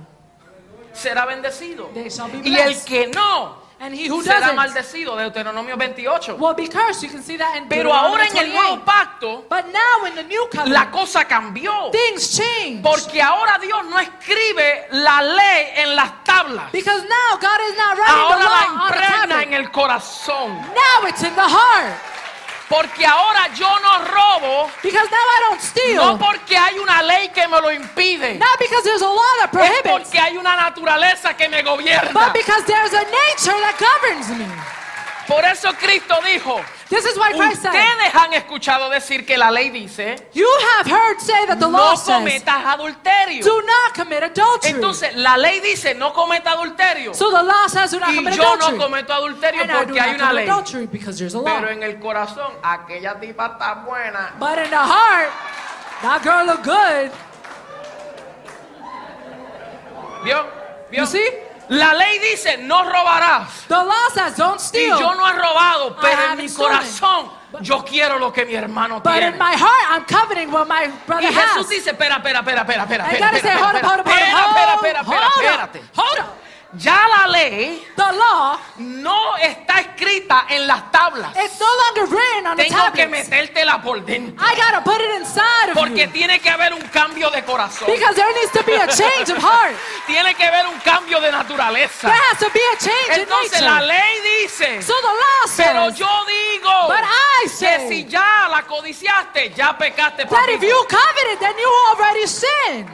será 0.93 1.26
bendecido. 1.26 1.91
They 1.93 2.09
shall 2.11 2.28
be 2.30 2.39
Y 2.49 2.57
el 2.57 2.66
blessed. 2.70 2.87
que 2.87 3.07
no, 3.09 3.62
And 3.80 3.93
he 3.93 4.07
who 4.09 4.22
será 4.22 4.39
doesn't 4.41 4.57
maldecido. 4.57 5.16
Deuteronomio 5.16 5.76
28. 5.76 6.37
will 6.39 6.55
be 6.55 6.68
cursed. 6.68 7.03
You 7.03 7.11
can 7.11 7.22
see 7.22 7.37
that 7.37 7.57
in 7.57 7.68
Pero 7.68 7.91
Deuteronomy 7.91 8.07
ahora 8.14 8.24
en 8.26 8.37
el 8.37 8.45
28. 8.53 8.62
nuevo 8.62 8.85
pacto, 8.85 9.45
But 9.51 9.66
now 9.72 10.07
in 10.07 10.14
the 10.14 10.22
new 10.22 10.45
la 10.45 10.51
covenant, 10.62 10.91
cosa 10.93 11.24
cambió. 11.24 11.91
things 11.91 12.37
change. 12.39 12.82
Porque 12.82 13.20
ahora 13.20 13.59
Dios 13.61 13.85
no 13.91 13.99
escribe 13.99 14.87
la 14.93 15.20
ley 15.22 15.72
en 15.76 15.97
las 15.97 16.22
tablas. 16.24 16.70
Because 16.70 17.03
now 17.03 17.37
God 17.41 17.61
is 17.68 17.76
not 17.76 17.99
writing 17.99 18.14
the 18.14 18.35
Ahora 18.35 18.39
la 18.39 18.45
law 18.45 18.55
on 18.55 18.78
the 18.78 18.95
impregna 18.95 19.28
tablet. 19.28 19.47
en 19.49 19.55
el 19.55 19.70
corazón. 19.72 20.49
Now 20.72 21.09
it's 21.09 21.22
in 21.24 21.35
the 21.35 21.43
heart. 21.43 21.95
Porque 22.69 23.05
ahora 23.07 23.49
yo 23.55 23.69
no 23.81 23.99
robo, 24.07 24.71
Because 24.83 25.09
now 25.11 25.19
I 25.19 25.41
don't 25.51 25.61
steal. 25.61 25.97
no 25.97 26.19
porque 26.19 26.57
hay 26.57 26.79
una 26.79 27.03
ley 27.03 27.29
que 27.29 27.47
me 27.47 27.61
lo 27.61 27.71
impide. 27.71 28.39
Not 28.39 28.59
because 28.59 28.83
there's 28.83 29.03
a 29.03 29.07
law 29.07 29.23
that 29.41 29.51
Es 29.53 29.59
prohibits. 29.59 29.91
porque 29.91 30.19
hay 30.19 30.37
una 30.39 30.57
naturaleza 30.57 31.37
que 31.37 31.49
me 31.49 31.62
gobierna. 31.62 32.12
But 32.12 32.33
because 32.33 32.65
there's 32.67 32.93
a 32.95 33.03
nature 33.05 33.61
that 33.61 33.77
governs 33.79 34.29
me. 34.31 34.47
Por 35.27 35.45
eso 35.45 35.73
Cristo 35.75 36.17
dijo, 36.25 36.61
This 36.95 37.07
is 37.07 37.18
why 37.18 37.32
Christ 37.32 37.62
said, 37.62 37.72
ustedes 37.74 38.14
han 38.14 38.32
escuchado 38.34 38.88
decir 38.88 39.26
que 39.26 39.36
la 39.36 39.51
ley 39.51 39.70
dice, 39.70 40.14
You 40.32 40.49
have 40.76 40.86
heard 40.86 41.20
say 41.20 41.45
that 41.47 41.59
the 41.59 41.66
law 41.66 41.90
no 41.90 41.97
says, 41.97 42.20
cometas 42.20 42.64
adulterio. 42.64 43.42
Do 43.42 43.62
not 43.62 43.95
commit 43.95 44.22
adultery. 44.22 44.74
Entonces, 44.74 45.16
la 45.16 45.36
ley 45.36 45.59
dice, 45.61 45.95
no 45.97 46.12
cometa 46.12 46.53
adulterio. 46.53 47.12
so 47.12 47.32
the 47.32 47.42
law 47.42 47.66
says, 47.66 47.90
Do 47.90 47.99
not 47.99 48.11
Y 48.11 48.16
commit 48.16 48.36
yo 48.36 48.42
no 48.45 48.55
adultery. 48.55 48.78
cometo 48.78 49.12
adulterio 49.12 49.62
and 49.62 49.72
porque 49.72 50.01
hay 50.01 50.14
una 50.14 50.32
ley. 50.32 50.47
Pero 50.47 51.68
en 51.68 51.82
el 51.82 51.99
corazón, 51.99 52.53
aquella 52.62 53.18
tipa 53.18 53.47
está 53.47 53.74
buena. 53.84 54.34
But 54.38 54.59
in 54.59 54.70
the 54.70 54.76
heart, 54.76 55.32
that 56.03 56.22
girl 56.22 56.47
look 56.47 56.62
good. 56.62 57.11
¿Vio? 60.22 60.47
¿Vio? 60.90 61.01
You 61.01 61.07
see? 61.07 61.28
La 61.69 61.95
ley 61.95 62.19
dice, 62.19 62.59
no 62.59 62.83
robarás. 62.85 63.49
The 63.69 63.75
law 63.75 64.09
says, 64.12 64.37
Don't 64.37 64.61
Y 64.61 64.65
steal. 64.65 64.99
yo 64.99 65.15
no 65.15 65.27
he 65.29 65.33
robado, 65.33 65.97
pero 66.01 66.33
en 66.33 66.39
mi 66.39 66.49
corazón 66.53 67.31
yo 67.61 67.85
quiero 67.85 68.19
lo 68.19 68.33
que 68.33 68.45
mi 68.45 68.55
hermano 68.55 69.01
but 69.01 69.12
tiene. 69.12 69.29
in 69.29 69.39
my 69.39 69.53
heart, 69.55 69.87
I'm 69.91 70.05
coveting 70.05 70.51
what 70.53 70.67
my 70.69 70.89
brother 71.07 71.23
Y 71.29 71.33
Jesús 71.33 71.57
has. 71.65 71.69
dice, 71.69 71.91
espera, 71.91 72.17
espera, 72.17 72.41
espera, 72.41 72.61
espera, 72.62 72.83
espera, 72.85 73.05
espera, 73.07 73.31
espera, 73.37 73.59
hold 73.59 73.77
up, 73.77 74.07
espera, 74.07 74.35
hold 74.35 74.57
espera, 74.57 74.75
up, 74.75 74.85
espera, 74.85 75.01
espera, 75.01 76.27
Ya 76.77 77.07
la 77.07 77.27
ley 77.29 77.87
The 77.95 78.03
law, 78.12 78.59
no 78.79 79.37
está 79.37 79.81
escrita 79.81 80.47
en 80.49 80.66
las 80.66 80.91
tablas. 80.91 81.31
it's 81.37 81.59
no 81.61 81.66
longer 81.87 82.07
written 82.12 82.47
on 82.49 82.57
the 82.57 82.64
Tengo 82.64 82.91
que 82.93 83.03
tablets. 83.05 83.29
metértela 83.29 83.81
por 83.81 84.05
dentro. 84.05 84.35
I 84.45 84.55
gotta 84.57 84.83
put 84.83 85.01
it 85.01 85.20
inside 85.20 85.70
of 85.70 85.75
Porque 85.75 86.07
you. 86.07 86.11
tiene 86.12 86.41
que 86.41 86.51
haber 86.51 86.72
un 86.75 86.83
cambio 86.89 87.31
de 87.31 87.45
corazón. 87.45 87.87
Because 87.87 88.16
there 88.16 88.33
needs 88.35 88.51
to 88.53 88.62
be 88.64 88.75
a 88.75 88.89
change 88.89 89.31
of 89.31 89.39
heart. 89.39 89.77
Tiene 90.07 90.35
que 90.35 90.45
haber 90.45 90.66
un 90.66 90.79
cambio 90.81 91.20
de 91.20 91.31
naturaleza. 91.31 92.09
There 92.09 92.20
has 92.31 92.39
to 92.41 92.51
be 92.53 92.61
a 92.72 92.77
change 92.79 93.20
Entonces 93.20 93.59
in 93.61 93.64
la 93.64 93.81
nature. 93.81 93.87
ley 93.87 94.43
dice, 94.43 94.83
So 94.83 94.95
the 95.01 95.07
law 95.07 95.57
pero 95.57 95.85
says 95.91 95.99
yo 95.99 96.25
digo 96.27 96.89
But 96.89 97.05
I 97.05 97.43
que 97.45 97.49
say- 97.49 97.89
si 97.89 98.05
ya 98.07 98.49
la 98.51 98.62
codiciaste, 98.62 99.53
ya 99.55 99.77
pecaste. 99.79 100.27
that 100.29 100.49
if 100.49 100.62
you 100.62 100.77
coveted, 100.89 101.39
then 101.39 101.55
you 101.57 101.70
already 101.93 102.27
sinned. 102.27 102.91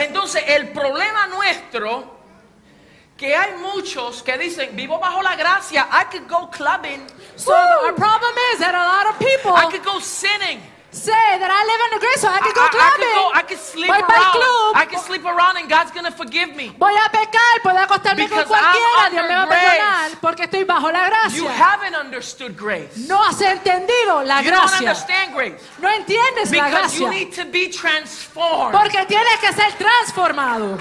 Entonces 0.00 0.42
el 0.46 0.68
problema 0.70 1.26
nuestro 1.26 2.18
que 3.16 3.36
hay 3.36 3.52
muchos 3.56 4.22
que 4.22 4.38
dicen, 4.38 4.74
vivo 4.74 4.98
bajo 4.98 5.20
la 5.22 5.36
gracia, 5.36 5.86
I 5.92 6.04
could 6.10 6.26
go 6.26 6.50
clubbing, 6.50 7.06
So 7.36 7.52
our 7.52 7.92
problem 7.94 8.34
is 8.54 8.60
that 8.60 8.74
a 8.74 8.78
lot 8.78 9.14
of 9.14 9.18
people 9.18 9.52
I 9.54 9.70
could 9.70 9.84
go 9.84 10.00
sinning. 10.00 10.60
Say 10.92 11.38
that 11.38 11.50
I 11.50 11.60
live 11.70 11.80
under 11.86 11.98
grace, 12.00 12.20
so 12.20 12.28
I 12.28 12.36
I, 12.36 12.40
can 12.40 12.52
go 12.54 12.60
I- 12.60 12.66
I 12.66 12.70
clubbing. 12.70 12.98
could 12.98 13.14
go, 13.14 13.30
I 13.34 13.42
could 13.42 13.58
sleep 13.60 13.86
Voy 13.88 14.00
around. 14.00 14.32
club. 14.32 14.72
I 14.76 14.84
could 14.86 15.00
sleep 15.00 15.24
around 15.24 15.56
and 15.56 15.68
God's 15.68 15.90
gonna 15.92 16.10
forgive 16.10 16.54
me. 16.54 16.74
Voy 16.78 16.94
a 16.94 17.08
pecar, 17.10 17.62
puedo 17.62 17.78
acostarme 17.78 18.28
con 18.28 18.38
Because 18.38 18.48
cualquiera, 18.48 19.06
I'm 19.06 19.12
Dios 19.12 19.28
me 19.28 19.34
va 19.34 19.42
a 19.42 19.48
perdonar 19.48 20.10
porque 20.20 20.42
estoy 20.44 20.64
bajo 20.64 20.90
la 20.90 21.04
You 21.04 21.44
gracia. 21.46 21.52
haven't 21.52 21.94
understood 21.96 22.56
grace. 22.56 22.96
No 23.08 23.22
has 23.22 23.40
entendido 23.40 24.22
la 24.24 24.40
You 24.42 24.50
don't 24.50 24.60
gracia. 24.66 24.78
understand 24.78 25.34
grace. 25.34 25.56
No 25.78 25.88
entiendes 25.88 26.50
la 26.50 26.64
Because 26.64 26.98
you 26.98 27.06
gracia. 27.06 27.24
need 27.24 27.32
to 27.34 27.44
be 27.46 27.68
transformed. 27.70 28.72
Porque 28.72 29.04
tienes 29.06 29.38
que 29.40 29.52
ser 29.52 29.72
transformado. 29.78 30.78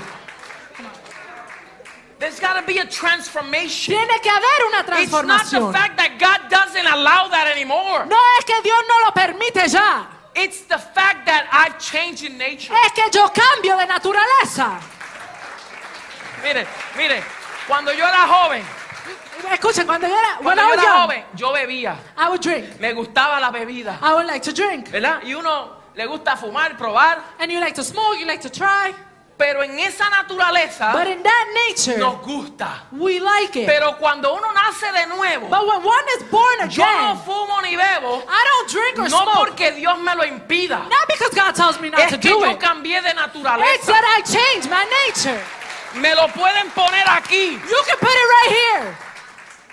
The 2.20 2.26
There's 2.26 2.40
got 2.40 2.60
to 2.60 2.68
be 2.68 2.80
a 2.80 2.86
transformation. 2.86 3.96
Tiene 3.96 4.20
que 4.22 4.30
haber 4.30 4.66
una 4.68 4.84
transformación. 4.84 5.40
It's 5.40 5.52
not 5.54 5.68
the 5.68 5.74
fact 5.74 5.98
that 5.98 6.20
God 6.20 6.50
doesn't 6.50 6.86
allow 6.86 7.30
that 7.30 7.48
anymore. 7.48 8.06
No 8.08 8.20
es 8.38 8.46
que 8.46 8.62
Dios 8.62 8.84
no 8.88 9.06
lo 9.06 9.12
permite 9.12 9.68
ya. 9.70 10.06
It's 10.36 10.62
the 10.68 10.78
fact 10.78 11.26
that 11.26 11.48
I've 11.52 11.80
changed 11.80 12.24
in 12.24 12.38
nature. 12.38 12.74
Es 12.86 12.92
que 12.92 13.10
yo 13.12 13.30
cambio 13.30 13.78
de 13.78 13.88
naturaleza. 13.88 14.80
Mire, 16.44 16.68
mire, 16.98 17.24
cuando 17.68 17.92
yo 17.94 18.06
era 18.06 18.28
joven, 18.28 18.64
Escuchen, 19.52 19.86
cuando 19.86 20.08
yo 20.08 20.14
era, 20.14 20.38
cuando 20.44 20.62
yo 20.62 20.74
era 20.74 20.84
young, 20.84 21.02
joven, 21.02 21.24
yo 21.36 21.54
bebía. 21.54 21.98
I 22.18 22.30
would 22.30 22.42
drink. 22.42 22.80
Me 22.80 22.94
gustaba 22.94 23.40
la 23.40 23.52
bebida, 23.52 23.98
I 24.02 24.14
would 24.14 24.28
like 24.28 24.44
to 24.44 24.52
drink. 24.54 24.92
¿verdad? 24.92 25.22
Y 25.24 25.34
uno 25.34 25.78
le 25.96 26.06
gusta 26.06 26.36
fumar, 26.36 26.78
probar, 26.78 27.24
And 27.40 27.52
you 27.52 27.60
like 27.60 27.74
to 27.76 27.84
smoke, 27.84 28.20
you 28.20 28.26
like 28.26 28.42
to 28.42 28.50
try. 28.50 28.94
Pero 29.40 29.64
en 29.64 29.80
esa 29.80 30.10
naturaleza 30.10 30.92
But 30.92 31.08
in 31.08 31.24
that 31.24 31.46
nature, 31.68 31.98
nos 31.98 32.22
gusta. 32.22 32.84
we 32.92 33.20
like 33.22 33.56
it. 33.56 33.66
Pero 33.66 33.96
cuando 33.98 34.34
uno 34.36 34.52
nace 34.52 34.92
de 34.92 35.08
nuevo, 35.08 35.48
But 35.48 35.66
when 35.66 35.82
one 35.82 36.06
is 36.18 36.24
born 36.30 36.70
yo 36.70 36.84
no 36.84 37.14
again, 37.16 37.18
fumo 37.26 37.62
ni 37.64 37.78
bebo, 37.78 38.22
I 38.28 38.44
don't 38.44 38.70
drink 38.70 39.00
or 39.00 39.10
no 39.10 39.24
smoke. 39.24 39.36
porque 39.48 39.72
Dios 39.72 39.98
me 40.00 40.14
lo 40.14 40.24
impida. 40.26 40.80
Not 40.90 41.08
because 41.08 41.34
God 41.34 41.56
tells 41.56 41.80
me 41.80 41.90
not 41.90 42.02
Es 42.02 42.12
to 42.12 42.18
que 42.20 42.30
do 42.30 42.40
yo 42.42 42.52
it. 42.52 42.60
cambié 42.60 43.02
de 43.02 43.10
It's 43.12 43.16
naturaleza. 43.18 43.86
that 43.88 44.04
I 44.18 44.22
changed 44.28 44.70
my 44.70 44.86
nature. 45.08 45.40
Me 45.96 46.14
lo 46.14 46.28
pueden 46.28 46.70
poner 46.76 47.06
aquí. 47.08 47.54
You 47.54 47.82
can 47.88 47.98
put 47.98 48.10
it 48.12 48.28
right 48.36 48.52
here. 48.52 48.98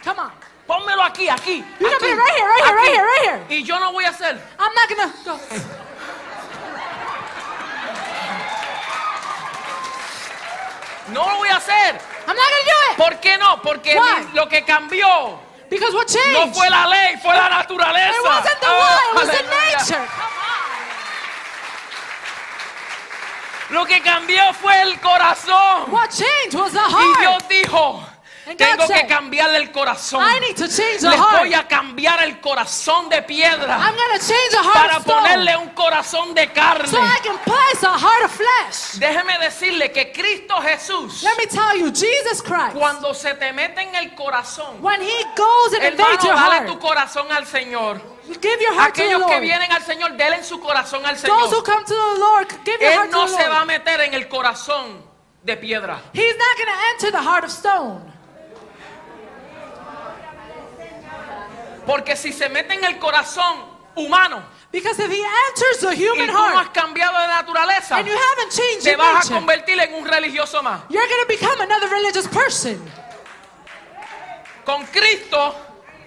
Come 0.05 0.19
on. 0.21 0.31
Pónmelo 0.69 1.03
aquí, 1.03 1.29
aquí. 1.29 1.59
You 1.81 1.89
can 1.91 1.99
aquí, 1.99 1.99
put 1.99 2.09
it 2.09 2.17
right 2.17 2.35
here, 2.37 2.47
right 2.47 2.65
here, 2.65 2.75
right 2.77 2.93
here, 2.93 3.05
right 3.05 3.23
here. 3.51 3.59
Y 3.59 3.63
yo 3.65 3.79
no 3.81 3.93
voy 3.93 4.05
a 4.05 4.11
hacer. 4.11 4.39
I'm 4.59 4.73
not 4.75 4.89
gonna 4.89 5.13
go. 5.25 5.86
No 11.09 11.29
lo 11.29 11.37
voy 11.37 11.49
a 11.49 11.57
hacer. 11.57 12.01
I'm 12.27 12.37
not 12.37 12.45
gonna 12.45 12.65
do 12.65 12.93
it. 12.93 12.97
¿Por 12.97 13.21
qué 13.21 13.39
no? 13.39 13.63
Porque 13.63 13.97
Why? 13.97 14.29
lo 14.35 14.49
que 14.49 14.65
cambió 14.65 15.39
Because 15.71 15.95
what 15.95 16.07
no 16.09 16.15
changed? 16.15 16.55
fue 16.57 16.71
la 16.71 16.87
ley, 16.87 17.17
fue 17.23 17.35
la 17.35 17.49
naturaleza. 17.49 18.11
It 18.15 18.23
wasn't 18.25 18.61
the 18.61 18.67
law, 18.69 18.99
it 18.99 19.15
was 19.15 19.29
the 19.29 19.43
nature. 19.43 20.09
Lo 23.71 23.85
que 23.85 24.01
cambió 24.01 24.53
fue 24.55 24.81
el 24.83 25.01
corazón. 25.01 25.91
What 25.91 26.11
changed 26.11 26.55
was 26.55 26.73
the 26.73 26.79
Y 26.79 26.93
heart. 26.93 27.19
Dios 27.21 27.49
dijo, 27.49 28.01
tengo 28.55 28.87
que 28.87 29.07
cambiarle 29.07 29.57
el 29.59 29.73
corazón. 29.73 30.23
I 30.23 30.39
need 30.41 30.57
to 30.57 30.69
change 30.69 31.01
the 31.01 31.09
Les 31.11 31.19
heart. 31.19 31.39
voy 31.41 31.55
a 31.55 31.67
cambiar 31.67 32.23
el 32.23 32.41
corazón 32.41 33.09
de 33.09 33.23
piedra 33.23 33.77
I'm 33.79 33.97
gonna 33.97 34.19
change 34.19 34.51
the 34.51 34.59
heart 34.59 34.75
para 34.75 34.97
of 34.99 35.03
stone 35.03 35.21
ponerle 35.23 35.57
un 35.57 35.69
corazón 35.71 36.35
de 36.35 36.47
carne. 36.53 36.87
so 36.89 36.99
I 36.99 37.19
can 37.25 37.39
place 37.39 37.83
a 37.83 37.99
heart 37.99 38.25
of 38.25 38.31
flesh. 38.31 38.99
Déjeme 39.01 39.39
decirle 39.41 39.91
que 39.91 40.13
Cristo 40.13 40.55
Jesús, 40.63 41.23
Let 41.23 41.37
me 41.39 41.47
tell 41.47 41.77
you, 41.79 41.91
Jesus 41.91 42.43
Christ, 42.43 42.75
cuando 42.77 43.13
se 43.15 43.35
te 43.35 43.53
mete 43.53 43.81
en 43.83 43.95
el 43.97 44.15
corazón, 44.15 44.79
when 44.81 45.01
He 45.03 45.25
goes 45.37 45.73
and 45.75 45.85
invades 45.85 46.25
hermano, 46.25 46.51
dale 46.51 46.67
tu 46.67 46.79
corazón 46.79 47.27
al 47.33 47.47
Señor. 47.47 48.01
give 48.41 48.61
your 48.61 48.75
heart 48.75 48.95
to 48.95 49.03
the 49.03 49.09
Aquellos 49.09 49.23
que 49.27 49.33
Lord. 49.35 49.43
vienen 49.43 49.73
al 49.73 49.83
Señor, 49.83 50.13
denle 50.17 50.45
su 50.45 50.61
corazón 50.61 51.05
al 51.05 51.17
Those 51.17 51.31
who 51.55 51.63
Señor. 51.63 51.65
come 51.65 51.85
to 51.85 51.95
the 51.95 52.19
Lord, 52.21 52.49
give 52.65 52.81
your 52.81 52.91
Él 52.93 52.99
heart 52.99 53.11
no 53.11 53.25
to 53.27 53.33
the 53.33 53.37
se 53.43 53.49
va 53.49 53.55
a 53.57 53.65
Lord. 53.65 53.67
meter 53.67 54.01
en 54.03 54.15
el 54.15 54.29
corazón 54.29 55.05
de 55.43 55.57
piedra. 55.57 56.01
He's 56.13 56.37
not 56.37 56.69
enter 56.93 57.11
the 57.13 57.23
heart 57.23 57.45
of 57.45 57.51
stone. 57.51 58.16
Porque 61.87 62.17
si 62.17 62.33
se 62.33 62.49
mete 62.49 62.75
en 62.75 62.85
el 62.85 62.99
corazón 62.99 63.65
humano 63.95 64.43
Because 64.73 64.99
if 65.01 65.11
He 65.11 65.23
enters 65.23 65.79
the 65.81 65.95
y 65.95 66.05
human 66.07 66.27
tú 66.27 66.33
no 66.33 66.45
has 66.49 66.55
heart 66.67 66.73
cambiado 66.75 67.19
de 67.19 67.29
naturaleza, 67.29 67.97
and 67.97 68.07
you 68.07 68.13
haven't 68.15 68.51
changed 68.53 68.83
te 68.83 68.91
your 68.91 68.99
vas 68.99 69.15
a 69.15 69.19
nature, 69.21 69.35
convertir 69.37 69.79
en 69.81 69.95
un 69.95 70.05
religioso 70.05 70.63
más. 70.63 70.83
you're 70.91 71.07
gonna 71.09 71.25
become 71.29 71.61
another 71.63 71.89
religious 71.89 72.27
person. 72.29 72.79
Con 74.65 74.85
Cristo 74.87 75.55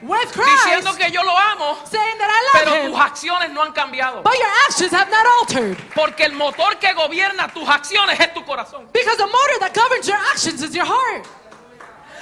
With 0.02 0.30
diciendo 0.32 0.96
que 0.98 1.12
yo 1.12 1.24
lo 1.24 1.36
amo, 1.38 1.78
saying 1.90 2.18
that 2.20 2.30
I 2.30 2.60
pero 2.60 2.72
love 2.72 2.82
tus 2.86 2.96
Him, 2.96 3.02
acciones 3.02 3.52
no 3.52 3.62
han 3.64 3.74
cambiado. 3.74 4.24
but 4.24 4.34
your 4.34 4.48
actions 4.68 4.92
have 4.94 5.10
not 5.10 5.26
altered. 5.40 5.78
Porque 5.96 6.24
el 6.26 6.34
motor 6.34 6.78
que 6.80 6.94
gobierna 6.94 7.48
tus 7.54 7.68
acciones 7.68 8.18
es 8.20 8.34
tu 8.34 8.44
corazón. 8.46 8.88
Because 8.94 9.18
the 9.18 9.26
motor 9.28 9.60
that 9.60 9.74
governs 9.74 10.08
your 10.08 10.18
actions 10.32 10.62
is 10.62 10.74
your 10.74 10.86
heart, 10.86 11.26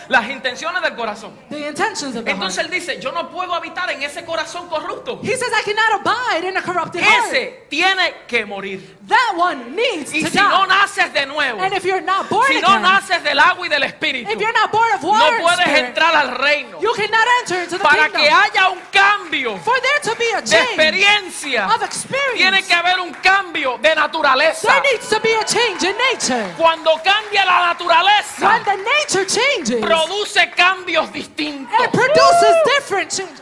Las 0.09 0.29
intenciones 0.29 0.81
del 0.81 0.95
corazón. 0.95 1.33
the 1.49 1.67
intentions 1.67 2.15
of 2.15 2.23
the 2.25 2.31
Entonces 2.31 2.57
heart. 2.63 2.73
él 2.73 2.79
dice, 2.79 2.99
yo 3.01 3.11
no 3.11 3.29
puedo 3.29 3.53
habitar 3.53 3.89
en 3.91 4.01
ese 4.03 4.23
corazón 4.25 4.67
corrupto. 4.69 5.19
He 5.23 5.35
says, 5.35 5.49
I 5.51 5.63
cannot 5.63 6.01
abide 6.05 6.47
in 6.47 6.57
a 6.57 6.61
corrupted 6.61 7.01
heart. 7.01 7.25
Ese 7.33 7.65
tiene 7.69 8.13
que 8.27 8.45
morir. 8.45 8.95
That 9.07 9.35
one 9.37 9.75
needs 9.75 10.13
Y 10.13 10.23
to 10.23 10.29
si 10.29 10.37
no 10.37 10.65
naces 10.65 11.13
de 11.13 11.25
nuevo, 11.25 11.61
And 11.61 11.73
if 11.73 11.83
you're 11.85 12.01
not 12.01 12.29
born 12.29 12.45
si 12.47 12.59
no 12.59 12.77
naces 12.79 13.23
del 13.23 13.39
agua 13.39 13.65
y 13.65 13.69
del 13.69 13.83
espíritu, 13.83 14.29
if 14.31 14.39
you're 14.39 14.51
not 14.53 14.71
born 14.71 14.91
of 14.95 15.01
no 15.01 15.09
water 15.09 15.33
and 15.35 15.41
puedes 15.43 15.59
spirit, 15.61 15.85
entrar 15.85 16.15
al 16.15 16.35
reino. 16.37 16.79
you 16.81 16.93
cannot 16.93 17.25
enter 17.41 17.63
into 17.63 17.77
the 17.77 17.83
Para 17.83 18.03
kingdom. 18.09 18.21
que 18.21 18.29
haya 18.29 18.69
un 18.69 18.79
cambio 18.91 19.57
For 19.59 19.73
there 19.81 20.13
to 20.13 20.15
be 20.19 20.31
a 20.33 20.41
de 20.41 20.57
experiencia, 21.01 21.67
of 21.73 21.81
experience, 21.83 22.35
tiene 22.37 22.63
que 22.63 22.73
haber 22.73 22.99
un 22.99 23.13
cambio 23.13 23.77
de 23.81 23.95
naturaleza. 23.95 24.67
there 24.67 24.81
needs 24.91 25.07
to 25.09 25.19
be 25.21 25.33
a 25.33 25.43
change 25.45 25.83
in 25.83 25.95
nature. 26.11 26.53
Cuando 26.57 26.91
cambia 27.03 27.45
la 27.45 27.67
naturaleza, 27.73 28.45
When 28.47 28.63
the 28.63 28.77
nature 28.77 29.25
changes, 29.25 29.79
produce 30.05 30.49
cambios 30.55 31.11
distintos. 31.11 31.79
it 31.79 31.91
produces 31.91 32.55
different. 32.65 33.41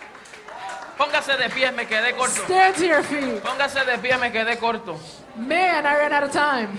Póngase 0.98 1.38
de 1.38 1.50
pie, 1.50 1.72
me 1.72 1.86
quedé 1.86 2.16
corto. 2.16 2.44
Stand 2.46 2.76
to 2.76 2.86
your 2.86 3.04
feet. 3.04 3.44
Póngase 3.44 3.86
de 3.86 3.98
pie, 3.98 4.18
me 4.18 4.32
quedé 4.32 4.58
corto. 4.58 4.98
Man, 5.36 5.86
I 5.86 5.98
ran 5.98 6.14
out 6.14 6.24
of 6.24 6.32
time. 6.32 6.78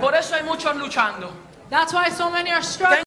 Por 0.00 0.14
eso 0.14 0.34
hay 0.34 0.42
muchos 0.42 0.76
luchando. 0.76 1.32
That's 1.70 1.94
why 1.94 2.10
so 2.10 2.28
many 2.28 2.50
are 2.50 2.62
struggling. 2.62 3.04